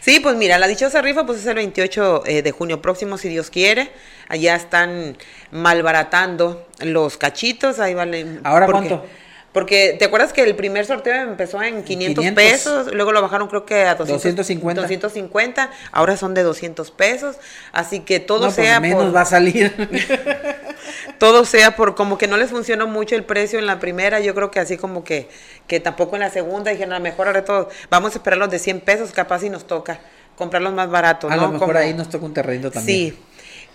sí, 0.00 0.20
pues 0.20 0.36
mira, 0.36 0.58
la 0.58 0.68
dichosa 0.68 1.00
rifa 1.00 1.24
pues 1.24 1.38
es 1.38 1.46
el 1.46 1.54
28 1.54 2.24
eh, 2.26 2.42
de 2.42 2.50
junio 2.50 2.82
próximo, 2.82 3.16
si 3.16 3.30
Dios 3.30 3.48
quiere. 3.48 3.90
Allá 4.28 4.54
están 4.54 5.16
malbaratando 5.50 6.68
los 6.80 7.16
cachitos, 7.16 7.78
ahí 7.78 7.94
valen. 7.94 8.40
¿Ahora 8.44 8.66
cuánto? 8.66 9.06
Porque, 9.52 9.96
¿te 9.98 10.06
acuerdas 10.06 10.32
que 10.32 10.42
el 10.42 10.56
primer 10.56 10.86
sorteo 10.86 11.14
empezó 11.14 11.62
en 11.62 11.84
500, 11.84 12.24
pesos? 12.32 12.94
Luego 12.94 13.12
lo 13.12 13.20
bajaron 13.20 13.48
creo 13.48 13.66
que 13.66 13.84
a 13.84 13.94
250. 13.94 14.80
250. 14.80 15.70
Ahora 15.92 16.16
son 16.16 16.32
de 16.32 16.42
200 16.42 16.90
pesos. 16.90 17.36
Así 17.70 18.00
que 18.00 18.18
todo 18.18 18.44
pues 18.44 18.54
sea 18.54 18.80
menos 18.80 19.14
va 19.14 19.20
a 19.20 19.26
salir. 19.26 19.72
todo 21.18 21.44
sea 21.44 21.76
por 21.76 21.94
como 21.94 22.16
que 22.16 22.26
no 22.26 22.38
les 22.38 22.48
funcionó 22.48 22.86
mucho 22.86 23.14
el 23.14 23.24
precio 23.24 23.58
en 23.58 23.66
la 23.66 23.78
primera. 23.78 24.20
Yo 24.20 24.34
creo 24.34 24.50
que 24.50 24.58
así 24.58 24.78
como 24.78 25.04
que, 25.04 25.28
que 25.66 25.80
tampoco 25.80 26.16
en 26.16 26.20
la 26.20 26.30
segunda. 26.30 26.70
Dijeron, 26.70 26.94
a 26.94 26.98
lo 26.98 27.02
mejor 27.02 27.26
ahora 27.26 27.44
todo, 27.44 27.68
vamos 27.90 28.14
a 28.14 28.18
esperar 28.18 28.38
los 28.38 28.50
de 28.50 28.58
100 28.58 28.80
pesos, 28.80 29.12
capaz 29.12 29.40
si 29.40 29.50
nos 29.50 29.66
toca 29.66 30.00
comprarlos 30.36 30.72
más 30.72 30.90
baratos. 30.90 31.30
A 31.30 31.36
lo 31.36 31.50
mejor 31.50 31.76
ahí 31.76 31.92
nos 31.94 32.08
toca 32.08 32.24
un 32.24 32.34
terreno 32.34 32.70
también. 32.70 33.10
Sí. 33.10 33.18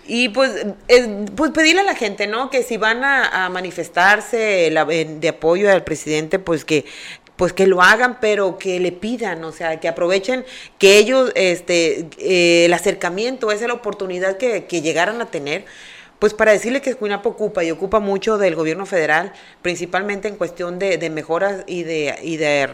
Y 0.08 0.30
pues, 0.30 0.66
pues 1.36 1.50
pedirle 1.52 1.82
a 1.82 1.84
la 1.84 1.94
gente, 1.94 2.26
¿no? 2.26 2.50
Que 2.50 2.62
si 2.62 2.76
van 2.78 3.04
a, 3.04 3.48
manifestarse 3.50 4.36
de 4.36 5.28
apoyo 5.28 5.70
al 5.70 5.84
presidente, 5.84 6.38
pues 6.38 6.64
que 6.64 6.84
pues 7.36 7.52
que 7.52 7.68
lo 7.68 7.80
hagan, 7.82 8.18
pero 8.20 8.58
que 8.58 8.80
le 8.80 8.90
pidan, 8.90 9.44
o 9.44 9.52
sea, 9.52 9.78
que 9.78 9.86
aprovechen 9.86 10.44
que 10.76 10.98
ellos, 10.98 11.30
este, 11.36 12.08
eh, 12.18 12.64
el 12.64 12.74
acercamiento, 12.74 13.52
esa 13.52 13.62
es 13.62 13.68
la 13.68 13.74
oportunidad 13.74 14.38
que, 14.38 14.64
que 14.64 14.82
llegaran 14.82 15.20
a 15.22 15.26
tener 15.26 15.64
pues 16.18 16.34
para 16.34 16.52
decirle 16.52 16.82
que 16.82 16.90
Escuinapo 16.90 17.28
ocupa 17.28 17.62
y 17.62 17.70
ocupa 17.70 18.00
mucho 18.00 18.38
del 18.38 18.56
gobierno 18.56 18.86
federal, 18.86 19.32
principalmente 19.62 20.28
en 20.28 20.36
cuestión 20.36 20.78
de, 20.78 20.98
de 20.98 21.10
mejoras 21.10 21.62
y 21.66 21.84
de, 21.84 22.16
y 22.22 22.36
de, 22.36 22.70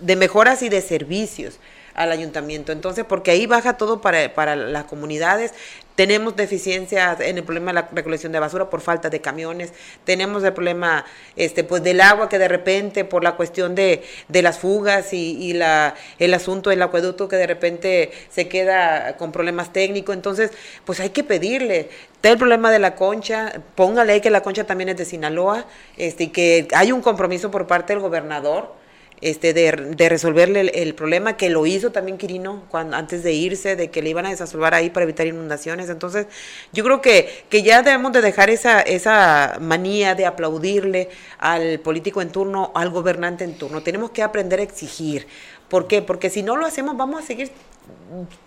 de 0.00 0.16
mejoras 0.16 0.62
y 0.62 0.68
de 0.68 0.82
servicios 0.82 1.58
al 1.94 2.12
ayuntamiento. 2.12 2.72
Entonces, 2.72 3.04
porque 3.08 3.30
ahí 3.30 3.46
baja 3.46 3.76
todo 3.76 4.00
para, 4.00 4.34
para 4.34 4.56
las 4.56 4.84
comunidades. 4.84 5.52
Tenemos 6.00 6.34
deficiencias 6.34 7.20
en 7.20 7.36
el 7.36 7.44
problema 7.44 7.72
de 7.72 7.74
la 7.74 7.88
recolección 7.92 8.32
de 8.32 8.38
basura 8.38 8.70
por 8.70 8.80
falta 8.80 9.10
de 9.10 9.20
camiones. 9.20 9.74
Tenemos 10.04 10.42
el 10.44 10.54
problema 10.54 11.04
este, 11.36 11.62
pues, 11.62 11.82
del 11.82 12.00
agua 12.00 12.30
que 12.30 12.38
de 12.38 12.48
repente 12.48 13.04
por 13.04 13.22
la 13.22 13.36
cuestión 13.36 13.74
de, 13.74 14.02
de 14.28 14.40
las 14.40 14.58
fugas 14.58 15.12
y, 15.12 15.52
la, 15.52 15.94
el 16.18 16.32
asunto 16.32 16.70
del 16.70 16.80
acueducto 16.80 17.28
que 17.28 17.36
de 17.36 17.46
repente 17.46 18.12
se 18.30 18.48
queda 18.48 19.18
con 19.18 19.30
problemas 19.30 19.74
técnicos. 19.74 20.16
Entonces, 20.16 20.52
pues 20.86 21.00
hay 21.00 21.10
que 21.10 21.22
pedirle. 21.22 21.90
Está 22.14 22.30
el 22.30 22.38
problema 22.38 22.70
de 22.70 22.78
la 22.78 22.94
concha, 22.94 23.60
póngale 23.74 24.22
que 24.22 24.30
la 24.30 24.42
concha 24.42 24.64
también 24.64 24.88
es 24.88 24.96
de 24.96 25.04
Sinaloa, 25.04 25.66
este, 25.98 26.24
y 26.24 26.28
que 26.28 26.66
hay 26.74 26.92
un 26.92 27.02
compromiso 27.02 27.50
por 27.50 27.66
parte 27.66 27.92
del 27.92 28.00
gobernador 28.00 28.79
este, 29.20 29.52
de, 29.52 29.72
de 29.72 30.08
resolverle 30.08 30.60
el, 30.60 30.70
el, 30.74 30.94
problema, 30.94 31.36
que 31.36 31.50
lo 31.50 31.66
hizo 31.66 31.92
también 31.92 32.18
Quirino 32.18 32.64
cuando, 32.68 32.96
antes 32.96 33.22
de 33.22 33.32
irse, 33.32 33.76
de 33.76 33.90
que 33.90 34.02
le 34.02 34.10
iban 34.10 34.26
a 34.26 34.30
desasolvar 34.30 34.74
ahí 34.74 34.90
para 34.90 35.04
evitar 35.04 35.26
inundaciones. 35.26 35.90
Entonces, 35.90 36.26
yo 36.72 36.84
creo 36.84 37.00
que, 37.00 37.44
que 37.48 37.62
ya 37.62 37.82
debemos 37.82 38.12
de 38.12 38.22
dejar 38.22 38.50
esa, 38.50 38.80
esa 38.80 39.58
manía 39.60 40.14
de 40.14 40.26
aplaudirle 40.26 41.08
al 41.38 41.80
político 41.80 42.22
en 42.22 42.30
turno, 42.30 42.72
al 42.74 42.90
gobernante 42.90 43.44
en 43.44 43.56
turno. 43.56 43.82
Tenemos 43.82 44.10
que 44.10 44.22
aprender 44.22 44.60
a 44.60 44.62
exigir. 44.62 45.26
¿Por 45.68 45.86
qué? 45.86 46.02
Porque 46.02 46.30
si 46.30 46.42
no 46.42 46.56
lo 46.56 46.66
hacemos, 46.66 46.96
vamos 46.96 47.22
a 47.22 47.26
seguir 47.26 47.50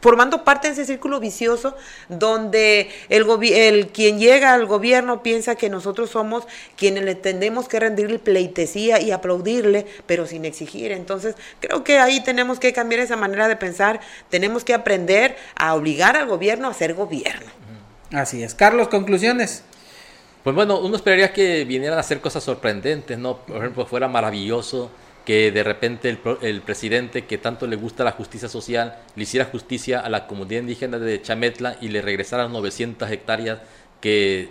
formando 0.02 0.44
parte 0.44 0.68
de 0.68 0.74
ese 0.74 0.86
círculo 0.86 1.20
vicioso 1.20 1.76
donde 2.10 2.90
el, 3.10 3.26
el 3.54 3.88
quien 3.88 4.20
llega 4.20 4.54
al 4.54 4.66
gobierno 4.66 5.24
piensa 5.24 5.56
que 5.56 5.70
nosotros 5.70 6.10
somos 6.10 6.46
quienes 6.76 7.04
le 7.04 7.16
tendemos 7.16 7.68
que 7.68 7.80
rendirle 7.80 8.20
pleitesía 8.20 9.00
y 9.00 9.12
aplaudirle, 9.12 9.86
pero 10.06 10.26
sin 10.26 10.46
exigir. 10.46 10.92
Entonces, 10.92 11.36
creo 11.60 11.84
que 11.84 12.00
ahí 12.00 12.22
tenemos 12.22 12.60
que 12.60 12.74
cambiar 12.74 13.02
esa 13.02 13.16
manera 13.16 13.48
de 13.48 13.56
pensar, 13.56 14.02
tenemos 14.30 14.64
que 14.64 14.74
aprender 14.74 15.36
a 15.56 15.76
obligar 15.76 16.18
al 16.18 16.28
gobierno 16.28 16.68
a 16.68 16.74
ser 16.74 16.94
gobierno. 16.94 17.52
Así 18.12 18.44
es. 18.44 18.54
Carlos, 18.54 18.90
conclusiones. 18.90 19.64
Pues 20.44 20.56
bueno, 20.56 20.80
uno 20.80 20.96
esperaría 20.98 21.32
que 21.32 21.64
vinieran 21.64 21.98
a 21.98 22.02
hacer 22.02 22.20
cosas 22.20 22.44
sorprendentes, 22.44 23.18
¿no? 23.18 23.38
Por 23.38 23.58
ejemplo, 23.58 23.86
fuera 23.86 24.10
maravilloso 24.10 24.92
que 25.26 25.52
de 25.52 25.64
repente 25.64 26.10
el, 26.42 26.62
presidente 26.62 27.26
que 27.26 27.38
tanto 27.38 27.66
le 27.66 27.76
gusta 27.76 28.04
la 28.04 28.12
justicia 28.12 28.50
social 28.50 28.98
le 29.16 29.24
hiciera 29.24 29.46
justicia 29.46 30.02
a 30.02 30.10
la 30.10 30.28
comunidad 30.28 30.62
indígena 30.62 31.00
de 31.00 31.22
Chametla 31.22 31.78
y 31.80 31.88
le 31.88 32.02
regresara 32.02 32.48
900 32.50 33.10
hectáreas 33.10 33.60
que 34.02 34.50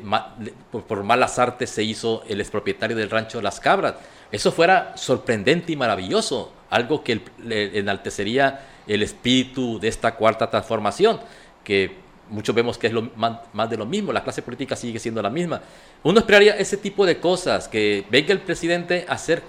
por, 0.71 1.03
malas 1.03 1.39
artes 1.39 1.69
se 1.69 1.83
hizo 1.83 2.25
el 2.27 2.41
expropietario 2.41 2.97
del 2.97 3.11
rancho 3.11 3.43
Las 3.43 3.61
Cabras. 3.61 3.97
Eso 4.31 4.51
fuera 4.51 4.97
sorprendente 4.97 5.73
y 5.73 5.77
maravilloso, 5.77 6.55
algo 6.71 7.05
que 7.05 7.21
le 7.45 7.79
enaltecería 7.79 8.61
el 8.87 9.03
espíritu 9.03 9.79
de 9.79 9.89
esta 9.89 10.15
cuarta 10.15 10.49
transformación, 10.49 11.21
que 11.63 11.97
muchos 12.31 12.55
vemos 12.55 12.79
que 12.79 12.87
es 12.87 12.95
más, 13.15 13.41
más, 13.53 13.69
de 13.69 13.77
lo 13.77 13.85
mismo, 13.85 14.11
la 14.11 14.25
clase 14.25 14.41
política 14.41 14.75
sigue 14.75 14.99
siendo 14.99 15.21
la 15.21 15.29
misma. 15.29 15.61
Uno 16.03 16.21
esperaría 16.21 16.57
ese 16.57 16.79
tipo 16.79 17.05
de 17.05 17.21
cosas, 17.21 17.69
que 17.69 18.07
venga 18.11 18.33
el 18.33 18.41
presidente 18.41 19.05
a 19.07 19.13
hacer 19.13 19.43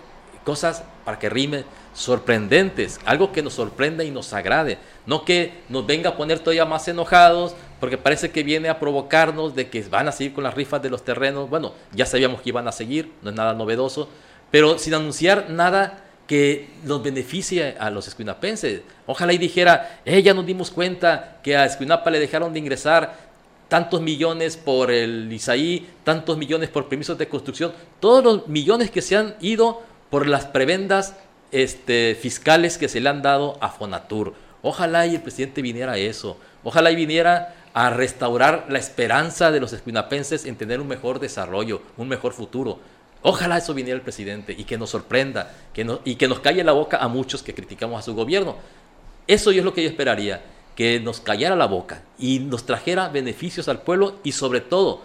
cosas 0.44 0.84
para 1.06 1.20
que 1.20 1.30
rime 1.30 1.66
sorprendentes, 1.94 3.00
algo 3.06 3.32
que 3.32 3.42
nos 3.42 3.54
sorprenda 3.54 4.04
y 4.04 4.12
nos 4.12 4.34
agrade, 4.34 4.78
no 5.06 5.26
que 5.26 5.62
nos 5.70 5.86
venga 5.86 6.12
a 6.12 6.18
poner 6.18 6.40
todavía 6.40 6.66
más 6.66 6.88
enojados 6.88 7.56
porque 7.80 7.98
parece 7.98 8.32
que 8.32 8.44
viene 8.44 8.70
a 8.70 8.80
provocarnos 8.80 9.56
de 9.56 9.70
que 9.70 9.82
van 9.84 10.08
a 10.08 10.12
seguir 10.12 10.34
con 10.34 10.44
las 10.44 10.54
rifas 10.54 10.82
de 10.82 10.90
los 10.90 11.04
terrenos, 11.04 11.50
bueno, 11.50 11.74
ya 11.94 12.06
sabíamos 12.06 12.42
que 12.42 12.50
iban 12.50 12.68
a 12.68 12.72
seguir, 12.72 13.12
no 13.22 13.30
es 13.30 13.36
nada 13.36 13.54
novedoso, 13.54 14.10
pero 14.52 14.78
sin 14.78 14.94
anunciar 14.94 15.50
nada 15.50 16.04
que 16.28 16.70
nos 16.84 17.04
beneficie 17.04 17.76
a 17.80 17.90
los 17.90 18.08
escuinapenses. 18.08 18.82
Ojalá 19.06 19.34
y 19.34 19.38
dijera, 19.38 20.00
eh, 20.06 20.22
ya 20.22 20.34
nos 20.34 20.46
dimos 20.46 20.72
cuenta 20.72 21.40
que 21.44 21.58
a 21.58 21.66
Escuinapa 21.66 22.10
le 22.10 22.20
dejaron 22.20 22.54
de 22.54 22.60
ingresar 22.60 23.34
tantos 23.68 24.02
millones 24.02 24.56
por 24.56 24.92
el 24.92 25.32
Isaí, 25.32 25.90
tantos 26.04 26.38
millones 26.38 26.70
por 26.70 26.88
permisos 26.88 27.18
de 27.18 27.28
construcción, 27.28 27.74
todos 28.00 28.24
los 28.24 28.48
millones 28.48 28.92
que 28.92 29.02
se 29.02 29.18
han 29.18 29.36
ido 29.42 29.82
por 30.14 30.28
las 30.28 30.46
prebendas 30.46 31.16
este, 31.52 32.14
fiscales 32.14 32.78
que 32.78 32.88
se 32.88 33.00
le 33.00 33.10
han 33.10 33.24
dado 33.24 33.58
a 33.62 33.70
Fonatur. 33.70 34.36
Ojalá 34.62 35.08
y 35.08 35.16
el 35.16 35.24
presidente 35.24 35.64
viniera 35.64 35.94
a 35.94 35.98
eso. 35.98 36.38
Ojalá 36.64 36.92
y 36.92 36.96
viniera 36.96 37.56
a 37.74 37.90
restaurar 37.90 38.68
la 38.70 38.78
esperanza 38.78 39.50
de 39.50 39.60
los 39.60 39.74
escuinapenses 39.74 40.46
en 40.46 40.56
tener 40.56 40.80
un 40.82 40.88
mejor 40.88 41.20
desarrollo, 41.20 41.82
un 41.98 42.10
mejor 42.10 42.34
futuro. 42.34 42.78
Ojalá 43.24 43.58
eso 43.58 43.74
viniera 43.74 43.96
el 43.96 44.04
presidente 44.04 44.54
y 44.56 44.66
que 44.66 44.78
nos 44.78 44.92
sorprenda 44.92 45.52
que 45.74 45.84
no, 45.84 46.00
y 46.06 46.14
que 46.14 46.28
nos 46.28 46.42
calle 46.42 46.64
la 46.64 46.74
boca 46.74 46.98
a 46.98 47.08
muchos 47.08 47.42
que 47.42 47.56
criticamos 47.56 47.98
a 47.98 48.04
su 48.04 48.14
gobierno. 48.14 48.58
Eso 49.26 49.50
es 49.50 49.64
lo 49.64 49.74
que 49.74 49.82
yo 49.82 49.90
esperaría, 49.90 50.44
que 50.76 51.00
nos 51.00 51.22
callara 51.22 51.56
la 51.56 51.66
boca 51.66 52.04
y 52.20 52.38
nos 52.38 52.68
trajera 52.68 53.10
beneficios 53.10 53.68
al 53.68 53.82
pueblo 53.82 54.20
y 54.24 54.34
sobre 54.34 54.62
todo 54.62 55.02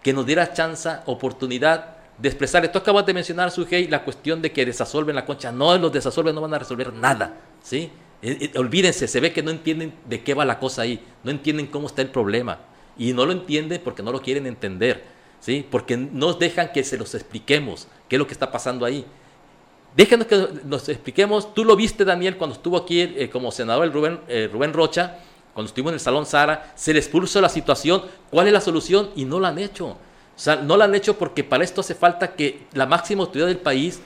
que 0.00 0.12
nos 0.12 0.24
diera 0.26 0.52
chance, 0.52 0.90
oportunidad 1.06 1.93
de 2.18 2.28
expresarle. 2.28 2.68
Tú 2.68 2.78
acabas 2.78 3.06
de 3.06 3.14
mencionar, 3.14 3.50
Sujei, 3.50 3.88
la 3.88 4.04
cuestión 4.04 4.40
de 4.40 4.52
que 4.52 4.64
desasolven 4.64 5.14
la 5.14 5.24
concha. 5.24 5.50
No, 5.52 5.76
los 5.78 5.92
desasolven 5.92 6.34
no 6.34 6.40
van 6.40 6.54
a 6.54 6.58
resolver 6.58 6.92
nada. 6.92 7.34
¿sí? 7.62 7.90
Eh, 8.22 8.50
eh, 8.54 8.58
olvídense, 8.58 9.08
se 9.08 9.20
ve 9.20 9.32
que 9.32 9.42
no 9.42 9.50
entienden 9.50 9.94
de 10.08 10.22
qué 10.22 10.34
va 10.34 10.44
la 10.44 10.58
cosa 10.58 10.82
ahí. 10.82 11.00
No 11.22 11.30
entienden 11.30 11.66
cómo 11.66 11.86
está 11.86 12.02
el 12.02 12.10
problema. 12.10 12.60
Y 12.96 13.12
no 13.12 13.26
lo 13.26 13.32
entienden 13.32 13.80
porque 13.82 14.02
no 14.02 14.12
lo 14.12 14.20
quieren 14.20 14.46
entender. 14.46 15.04
¿sí? 15.40 15.66
Porque 15.68 15.96
nos 15.96 16.38
dejan 16.38 16.72
que 16.72 16.84
se 16.84 16.96
los 16.96 17.14
expliquemos 17.14 17.88
qué 18.08 18.16
es 18.16 18.18
lo 18.18 18.26
que 18.26 18.34
está 18.34 18.50
pasando 18.50 18.86
ahí. 18.86 19.04
Déjenos 19.96 20.26
que 20.26 20.48
nos 20.64 20.88
expliquemos. 20.88 21.54
Tú 21.54 21.64
lo 21.64 21.76
viste, 21.76 22.04
Daniel, 22.04 22.36
cuando 22.36 22.56
estuvo 22.56 22.76
aquí 22.76 23.00
eh, 23.00 23.30
como 23.30 23.52
senador 23.52 23.84
el 23.84 23.92
Rubén, 23.92 24.20
Rubén 24.52 24.72
Rocha, 24.72 25.18
cuando 25.52 25.68
estuvimos 25.68 25.90
en 25.90 25.94
el 25.94 26.00
Salón 26.00 26.26
Sara, 26.26 26.72
se 26.74 26.92
les 26.92 27.08
puso 27.08 27.40
la 27.40 27.48
situación, 27.48 28.02
cuál 28.28 28.48
es 28.48 28.52
la 28.52 28.60
solución 28.60 29.10
y 29.14 29.24
no 29.24 29.38
la 29.38 29.48
han 29.48 29.58
hecho. 29.60 29.96
O 30.36 30.38
sea, 30.38 30.56
no 30.56 30.76
lo 30.76 30.84
han 30.84 30.94
hecho 30.94 31.16
porque 31.16 31.44
para 31.44 31.64
esto 31.64 31.80
hace 31.80 31.94
falta 31.94 32.34
que 32.34 32.66
la 32.72 32.86
máxima 32.86 33.22
autoridad 33.22 33.46
del 33.46 33.58
país 33.58 34.00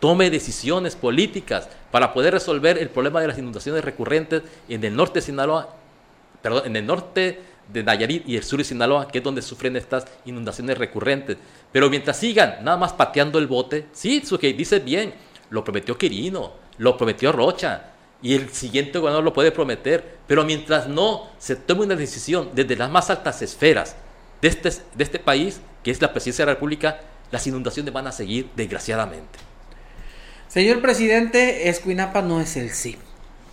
tome 0.00 0.30
decisiones 0.30 0.96
políticas 0.96 1.68
para 1.90 2.12
poder 2.12 2.34
resolver 2.34 2.78
el 2.78 2.90
problema 2.90 3.20
de 3.20 3.28
las 3.28 3.38
inundaciones 3.38 3.84
recurrentes 3.84 4.42
en 4.68 4.84
el 4.84 4.96
norte 4.96 5.20
de 5.20 5.26
Sinaloa, 5.26 5.74
perdón, 6.42 6.62
en 6.66 6.76
el 6.76 6.86
norte 6.86 7.40
de 7.72 7.82
Nayarit 7.82 8.28
y 8.28 8.36
el 8.36 8.44
sur 8.44 8.58
de 8.58 8.64
Sinaloa, 8.64 9.08
que 9.08 9.18
es 9.18 9.24
donde 9.24 9.42
sufren 9.42 9.76
estas 9.76 10.06
inundaciones 10.26 10.76
recurrentes. 10.76 11.36
Pero 11.72 11.88
mientras 11.88 12.18
sigan 12.18 12.56
nada 12.62 12.76
más 12.76 12.92
pateando 12.92 13.38
el 13.38 13.46
bote, 13.46 13.86
sí, 13.92 14.22
Sujei 14.24 14.52
dice 14.52 14.80
bien, 14.80 15.14
lo 15.50 15.64
prometió 15.64 15.96
Quirino, 15.96 16.52
lo 16.78 16.96
prometió 16.96 17.32
Rocha, 17.32 17.90
y 18.22 18.34
el 18.34 18.48
siguiente 18.50 18.98
gobernador 18.98 19.24
lo 19.24 19.34
puede 19.34 19.52
prometer, 19.52 20.16
pero 20.26 20.44
mientras 20.44 20.88
no 20.88 21.28
se 21.38 21.56
tome 21.56 21.82
una 21.82 21.94
decisión 21.94 22.50
desde 22.54 22.76
las 22.76 22.90
más 22.90 23.10
altas 23.10 23.42
esferas 23.42 23.96
de 24.44 24.50
este, 24.50 24.68
de 24.68 25.04
este 25.04 25.18
país, 25.18 25.62
que 25.82 25.90
es 25.90 26.02
la 26.02 26.12
presidencia 26.12 26.44
de 26.44 26.50
la 26.50 26.54
República, 26.56 27.00
las 27.30 27.46
inundaciones 27.46 27.94
van 27.94 28.06
a 28.06 28.12
seguir, 28.12 28.50
desgraciadamente. 28.54 29.38
Señor 30.48 30.82
presidente, 30.82 31.70
Escuinapa 31.70 32.20
no 32.20 32.42
es 32.42 32.58
el 32.58 32.68
CIP, 32.68 32.98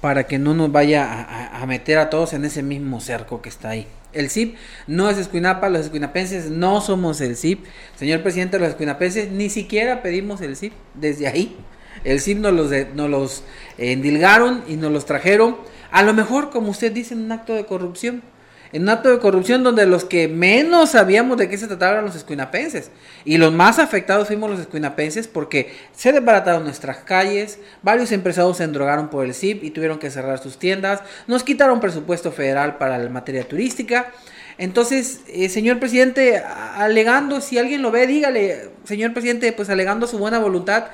para 0.02 0.28
que 0.28 0.38
no 0.38 0.54
nos 0.54 0.70
vaya 0.70 1.54
a, 1.58 1.66
meter 1.66 1.98
a 1.98 2.10
todos 2.10 2.34
en 2.34 2.44
ese 2.44 2.62
mismo 2.62 3.00
cerco 3.00 3.42
que 3.42 3.48
está 3.48 3.70
ahí. 3.70 3.88
El 4.12 4.30
CIP 4.30 4.58
no 4.86 5.10
es 5.10 5.18
Escuinapa, 5.18 5.70
los 5.70 5.86
escuinapenses 5.86 6.50
no 6.50 6.82
somos 6.82 7.22
el 7.22 7.38
CIP. 7.38 7.64
Señor 7.96 8.22
presidente, 8.22 8.60
los 8.60 8.68
escuinapenses 8.68 9.32
ni 9.32 9.50
siquiera 9.50 10.02
pedimos 10.02 10.42
el 10.42 10.58
CIP 10.58 10.74
desde 10.96 11.28
ahí. 11.28 11.56
El 12.04 12.20
CIP 12.20 12.40
nos 12.40 12.52
los, 12.52 12.70
de, 12.70 12.90
nos 12.94 13.10
los 13.10 13.44
endilgaron 13.78 14.66
y 14.68 14.76
nos 14.76 14.92
los 14.92 15.06
trajeron. 15.06 15.56
A 15.90 16.04
lo 16.04 16.14
mejor, 16.14 16.50
como 16.50 16.72
usted 16.72 16.92
dice, 16.92 17.14
en 17.14 17.22
un 17.22 17.32
acto 17.32 17.54
de 17.54 17.66
corrupción 17.66 18.24
en 18.72 18.84
un 18.84 18.90
acto 18.90 19.10
de 19.10 19.20
corrupción 19.20 19.64
donde 19.64 19.86
los 19.86 20.06
que 20.06 20.28
menos 20.28 20.92
sabíamos 20.92 21.38
de 21.38 21.50
qué 21.50 21.58
se 21.58 21.68
trataba 21.68 21.94
eran 21.94 22.06
los 22.06 22.16
escuinapenses. 22.16 22.92
Y 23.26 23.38
los 23.38 23.52
más 23.52 23.80
afectados 23.80 24.28
fuimos 24.28 24.50
los 24.50 24.60
escuinapenses 24.60 25.28
porque 25.28 25.74
se 25.94 26.12
desbarataron 26.12 26.64
nuestras 26.64 26.98
calles, 26.98 27.60
varios 27.82 28.12
empresarios 28.12 28.58
se 28.58 28.64
endrogaron 28.64 29.10
por 29.10 29.26
el 29.26 29.34
CIP 29.34 29.64
y 29.64 29.72
tuvieron 29.72 30.00
que 30.00 30.10
cerrar 30.10 30.40
sus 30.40 30.58
tiendas, 30.58 31.02
nos 31.28 31.44
quitaron 31.44 31.80
presupuesto 31.80 32.32
federal 32.32 32.78
para 32.78 32.98
la 32.98 33.10
materia 33.10 33.48
turística. 33.48 34.12
Entonces, 34.58 35.22
eh, 35.28 35.50
señor 35.50 35.80
presidente, 35.80 36.38
alegando, 36.38 37.42
si 37.42 37.58
alguien 37.58 37.82
lo 37.82 37.92
ve, 37.92 38.06
dígale, 38.08 38.70
señor 38.84 39.14
presidente, 39.14 39.52
pues 39.54 39.70
alegando 39.70 40.08
su 40.08 40.18
buena 40.18 40.40
voluntad, 40.40 40.86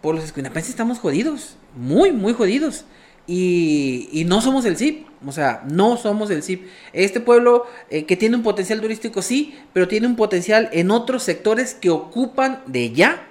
por 0.00 0.14
los 0.14 0.24
escuinapenses 0.24 0.70
estamos 0.70 0.98
jodidos, 0.98 1.56
muy, 1.74 2.12
muy 2.12 2.32
jodidos. 2.32 2.84
Y, 3.26 4.08
y, 4.12 4.24
no 4.24 4.40
somos 4.40 4.64
el 4.66 4.76
CIP, 4.76 5.06
o 5.26 5.32
sea, 5.32 5.64
no 5.68 5.96
somos 5.96 6.30
el 6.30 6.42
CIP. 6.42 6.66
Este 6.92 7.20
pueblo 7.20 7.66
eh, 7.90 8.04
que 8.04 8.16
tiene 8.16 8.36
un 8.36 8.42
potencial 8.42 8.80
turístico, 8.80 9.20
sí, 9.20 9.54
pero 9.72 9.88
tiene 9.88 10.06
un 10.06 10.16
potencial 10.16 10.68
en 10.72 10.90
otros 10.90 11.24
sectores 11.24 11.74
que 11.74 11.90
ocupan 11.90 12.62
de 12.66 12.92
ya 12.92 13.26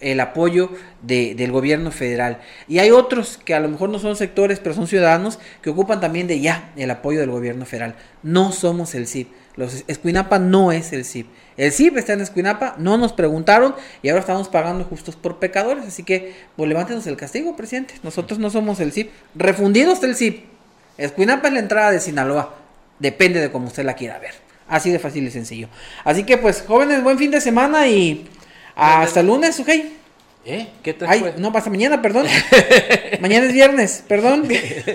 el 0.00 0.20
apoyo 0.20 0.70
de, 1.02 1.34
del 1.34 1.52
gobierno 1.52 1.90
federal. 1.90 2.38
Y 2.68 2.78
hay 2.78 2.90
otros 2.90 3.38
que 3.42 3.54
a 3.54 3.60
lo 3.60 3.68
mejor 3.68 3.88
no 3.88 3.98
son 3.98 4.16
sectores, 4.16 4.60
pero 4.60 4.74
son 4.74 4.86
ciudadanos 4.86 5.38
que 5.62 5.70
ocupan 5.70 6.00
también 6.00 6.26
de 6.26 6.40
ya 6.40 6.72
el 6.76 6.90
apoyo 6.90 7.20
del 7.20 7.30
gobierno 7.30 7.64
federal. 7.64 7.94
No 8.22 8.52
somos 8.52 8.94
el 8.94 9.06
CIP. 9.06 9.28
Los 9.56 9.84
Escuinapa 9.86 10.38
no 10.38 10.72
es 10.72 10.92
el 10.92 11.04
CIP. 11.04 11.28
El 11.56 11.70
CIP 11.70 11.96
está 11.96 12.12
en 12.12 12.20
Escuinapa, 12.20 12.74
no 12.78 12.96
nos 12.96 13.12
preguntaron 13.12 13.74
y 14.02 14.08
ahora 14.08 14.20
estamos 14.20 14.48
pagando 14.48 14.84
justos 14.84 15.14
por 15.14 15.38
pecadores. 15.38 15.84
Así 15.86 16.02
que, 16.02 16.34
pues 16.56 16.68
levántenos 16.68 17.06
el 17.06 17.16
castigo, 17.16 17.56
presidente. 17.56 17.94
Nosotros 18.02 18.38
no 18.38 18.50
somos 18.50 18.80
el 18.80 18.92
CIP. 18.92 19.10
Refundidos 19.34 20.00
del 20.00 20.16
CIP. 20.16 20.44
Escuinapa 20.98 21.48
es 21.48 21.54
la 21.54 21.60
entrada 21.60 21.90
de 21.92 22.00
Sinaloa. 22.00 22.56
Depende 22.98 23.40
de 23.40 23.50
cómo 23.50 23.68
usted 23.68 23.84
la 23.84 23.94
quiera 23.94 24.18
ver. 24.18 24.34
Así 24.68 24.90
de 24.90 24.98
fácil 24.98 25.26
y 25.26 25.30
sencillo. 25.30 25.68
Así 26.04 26.24
que, 26.24 26.38
pues, 26.38 26.64
jóvenes, 26.66 27.02
buen 27.02 27.18
fin 27.18 27.30
de 27.30 27.40
semana 27.40 27.86
y 27.86 28.28
hasta 28.76 29.20
el 29.20 29.26
lunes, 29.26 29.58
¿ok? 29.60 29.68
¿Eh? 30.46 30.68
¿Qué 30.82 30.94
Ay, 31.06 31.20
fue? 31.20 31.34
no, 31.38 31.52
pasa 31.52 31.70
mañana, 31.70 32.02
perdón. 32.02 32.26
mañana 33.20 33.46
es 33.46 33.52
viernes, 33.54 34.04
perdón. 34.06 34.46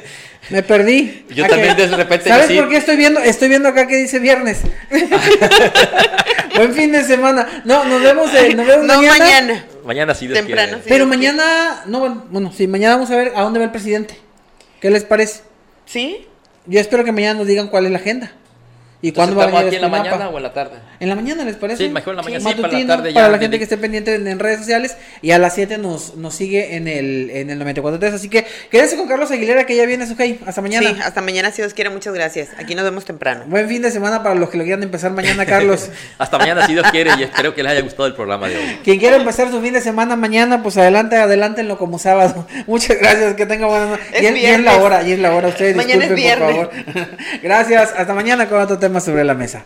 Me 0.52 0.62
perdí. 0.62 1.26
Yo 1.30 1.46
¿A 1.46 1.48
también 1.48 1.76
de 1.76 1.88
repente 1.88 2.30
¿Sabes 2.30 2.52
por 2.52 2.70
qué 2.70 2.78
estoy 2.78 2.98
viendo? 2.98 3.20
Estoy 3.20 3.50
viendo 3.50 3.68
acá 3.70 3.88
que 3.88 3.96
dice 3.98 4.20
viernes. 4.20 4.60
Buen 6.56 6.74
fin 6.74 6.92
de 6.92 7.04
semana. 7.04 7.64
No, 7.66 7.84
nos 7.86 8.02
vemos, 8.02 8.34
eh, 8.36 8.54
nos 8.54 8.68
vemos 8.68 8.86
No 8.86 8.96
mañana. 8.98 9.18
mañana. 9.18 9.66
Mañana 9.86 10.14
sí 10.16 10.28
Temprano, 10.28 10.78
sí. 10.78 10.84
Pero 10.88 11.08
mañana, 11.08 11.82
no, 11.88 12.00
bueno, 12.00 12.26
bueno, 12.30 12.54
sí, 12.56 12.68
mañana 12.68 12.96
vamos 12.96 13.10
a 13.10 13.16
ver 13.16 13.32
a 13.36 13.42
dónde 13.42 13.58
va 13.60 13.66
el 13.66 13.72
presidente. 13.72 14.16
¿Qué 14.80 14.92
les 14.92 15.04
parece? 15.04 15.42
¿Sí? 15.86 16.28
Yo 16.68 16.80
espero 16.80 17.04
que 17.04 17.12
mañana 17.12 17.40
nos 17.40 17.48
digan 17.48 17.70
cuál 17.70 17.86
es 17.86 17.92
la 17.92 17.98
agenda. 17.98 18.32
¿Y 19.02 19.14
cuándo 19.14 19.34
va 19.36 19.44
a 19.44 19.46
¿estamos 19.46 19.64
venir 19.64 19.68
aquí 19.68 19.76
en 19.86 19.92
la 19.92 19.98
Escuinapa. 19.98 20.18
mañana 20.18 20.30
o 20.30 20.38
en 20.38 20.44
la 20.44 20.54
tarde? 20.54 20.76
En 21.00 21.08
la 21.10 21.16
mañana, 21.16 21.46
¿les 21.46 21.56
parece? 21.56 21.86
Sí, 21.86 21.90
mejor 21.90 22.12
en 22.12 22.18
la 22.18 22.24
mañana, 22.24 22.40
sí, 22.50 22.62
para 22.62 22.74
la 22.80 22.88
tarde 22.88 23.14
ya 23.14 23.16
para 23.16 23.30
la 23.30 23.38
gente 23.40 23.58
que 23.58 23.64
esté 23.64 23.78
pendiente 23.78 24.16
en, 24.16 24.28
en 24.28 24.40
redes 24.40 24.60
sociales. 24.60 24.98
Y 25.22 25.32
a 25.32 25.40
las 25.40 25.56
7 25.56 25.78
nos, 25.78 26.16
nos 26.16 26.36
sigue 26.36 26.76
en 26.76 26.88
el, 26.90 27.30
en 27.30 27.50
el 27.50 27.62
94.3. 27.62 28.14
Así 28.14 28.28
que 28.30 28.46
quédese 28.70 28.98
con 28.98 29.08
Carlos 29.08 29.32
Aguilera, 29.32 29.66
que 29.66 29.76
ya 29.78 29.86
viene 29.86 30.06
su 30.06 30.16
hey. 30.20 30.40
Hasta 30.46 30.62
mañana. 30.62 30.90
Sí, 30.90 30.98
hasta 31.02 31.22
mañana, 31.22 31.52
si 31.52 31.62
Dios 31.62 31.74
quiere. 31.74 31.90
Muchas 31.90 32.14
gracias. 32.14 32.50
Aquí 32.58 32.76
nos 32.76 32.84
vemos 32.84 33.06
temprano. 33.06 33.46
Buen 33.48 33.70
fin 33.70 33.82
de 33.82 33.92
semana 33.92 34.22
para 34.22 34.36
los 34.36 34.50
que 34.50 34.58
lo 34.58 34.64
quieran 34.66 34.84
empezar 34.84 35.12
mañana, 35.12 35.46
Carlos. 35.46 35.90
Hasta 36.18 36.38
mañana 36.38 36.66
si 36.68 36.74
Dios 36.74 36.86
quiere 36.92 37.12
y 37.18 37.24
espero 37.24 37.56
que 37.56 37.64
les 37.64 37.72
haya 37.72 37.82
gustado 37.82 38.06
el 38.08 38.16
programa 38.16 38.50
de 38.50 38.58
hoy. 38.58 38.80
Quien 38.84 39.00
quiera 39.00 39.16
empezar 39.16 39.50
su 39.50 39.62
fin 39.62 39.72
de 39.74 39.82
semana 39.82 40.18
mañana, 40.18 40.62
pues 40.62 40.76
adelante, 40.76 41.16
adelántenlo 41.16 41.78
como 41.78 42.00
sábado. 42.00 42.46
Muchas 42.68 42.98
gracias, 43.00 43.36
que 43.36 43.46
tenga 43.46 43.66
buenas 43.68 43.90
noches. 43.92 44.06
Es 44.12 44.24
Y 44.24 44.26
es, 44.26 44.36
y 44.36 44.46
es 44.46 44.60
la 44.60 44.72
viernes. 44.72 44.76
hora, 44.84 45.04
y 45.04 45.12
es 45.14 45.20
la 45.20 45.34
hora. 45.34 45.48
Ustedes 45.48 45.76
Mañana 45.78 46.04
es 46.06 46.16
disculpen, 46.16 46.40
por 46.40 46.72
favor. 46.94 47.08
gracias, 47.42 47.94
hasta 47.96 48.14
mañana 48.14 48.50
con 48.50 48.60
temas 48.90 49.06
sobre 49.06 49.24
la 49.24 49.36
mesa. 49.36 49.66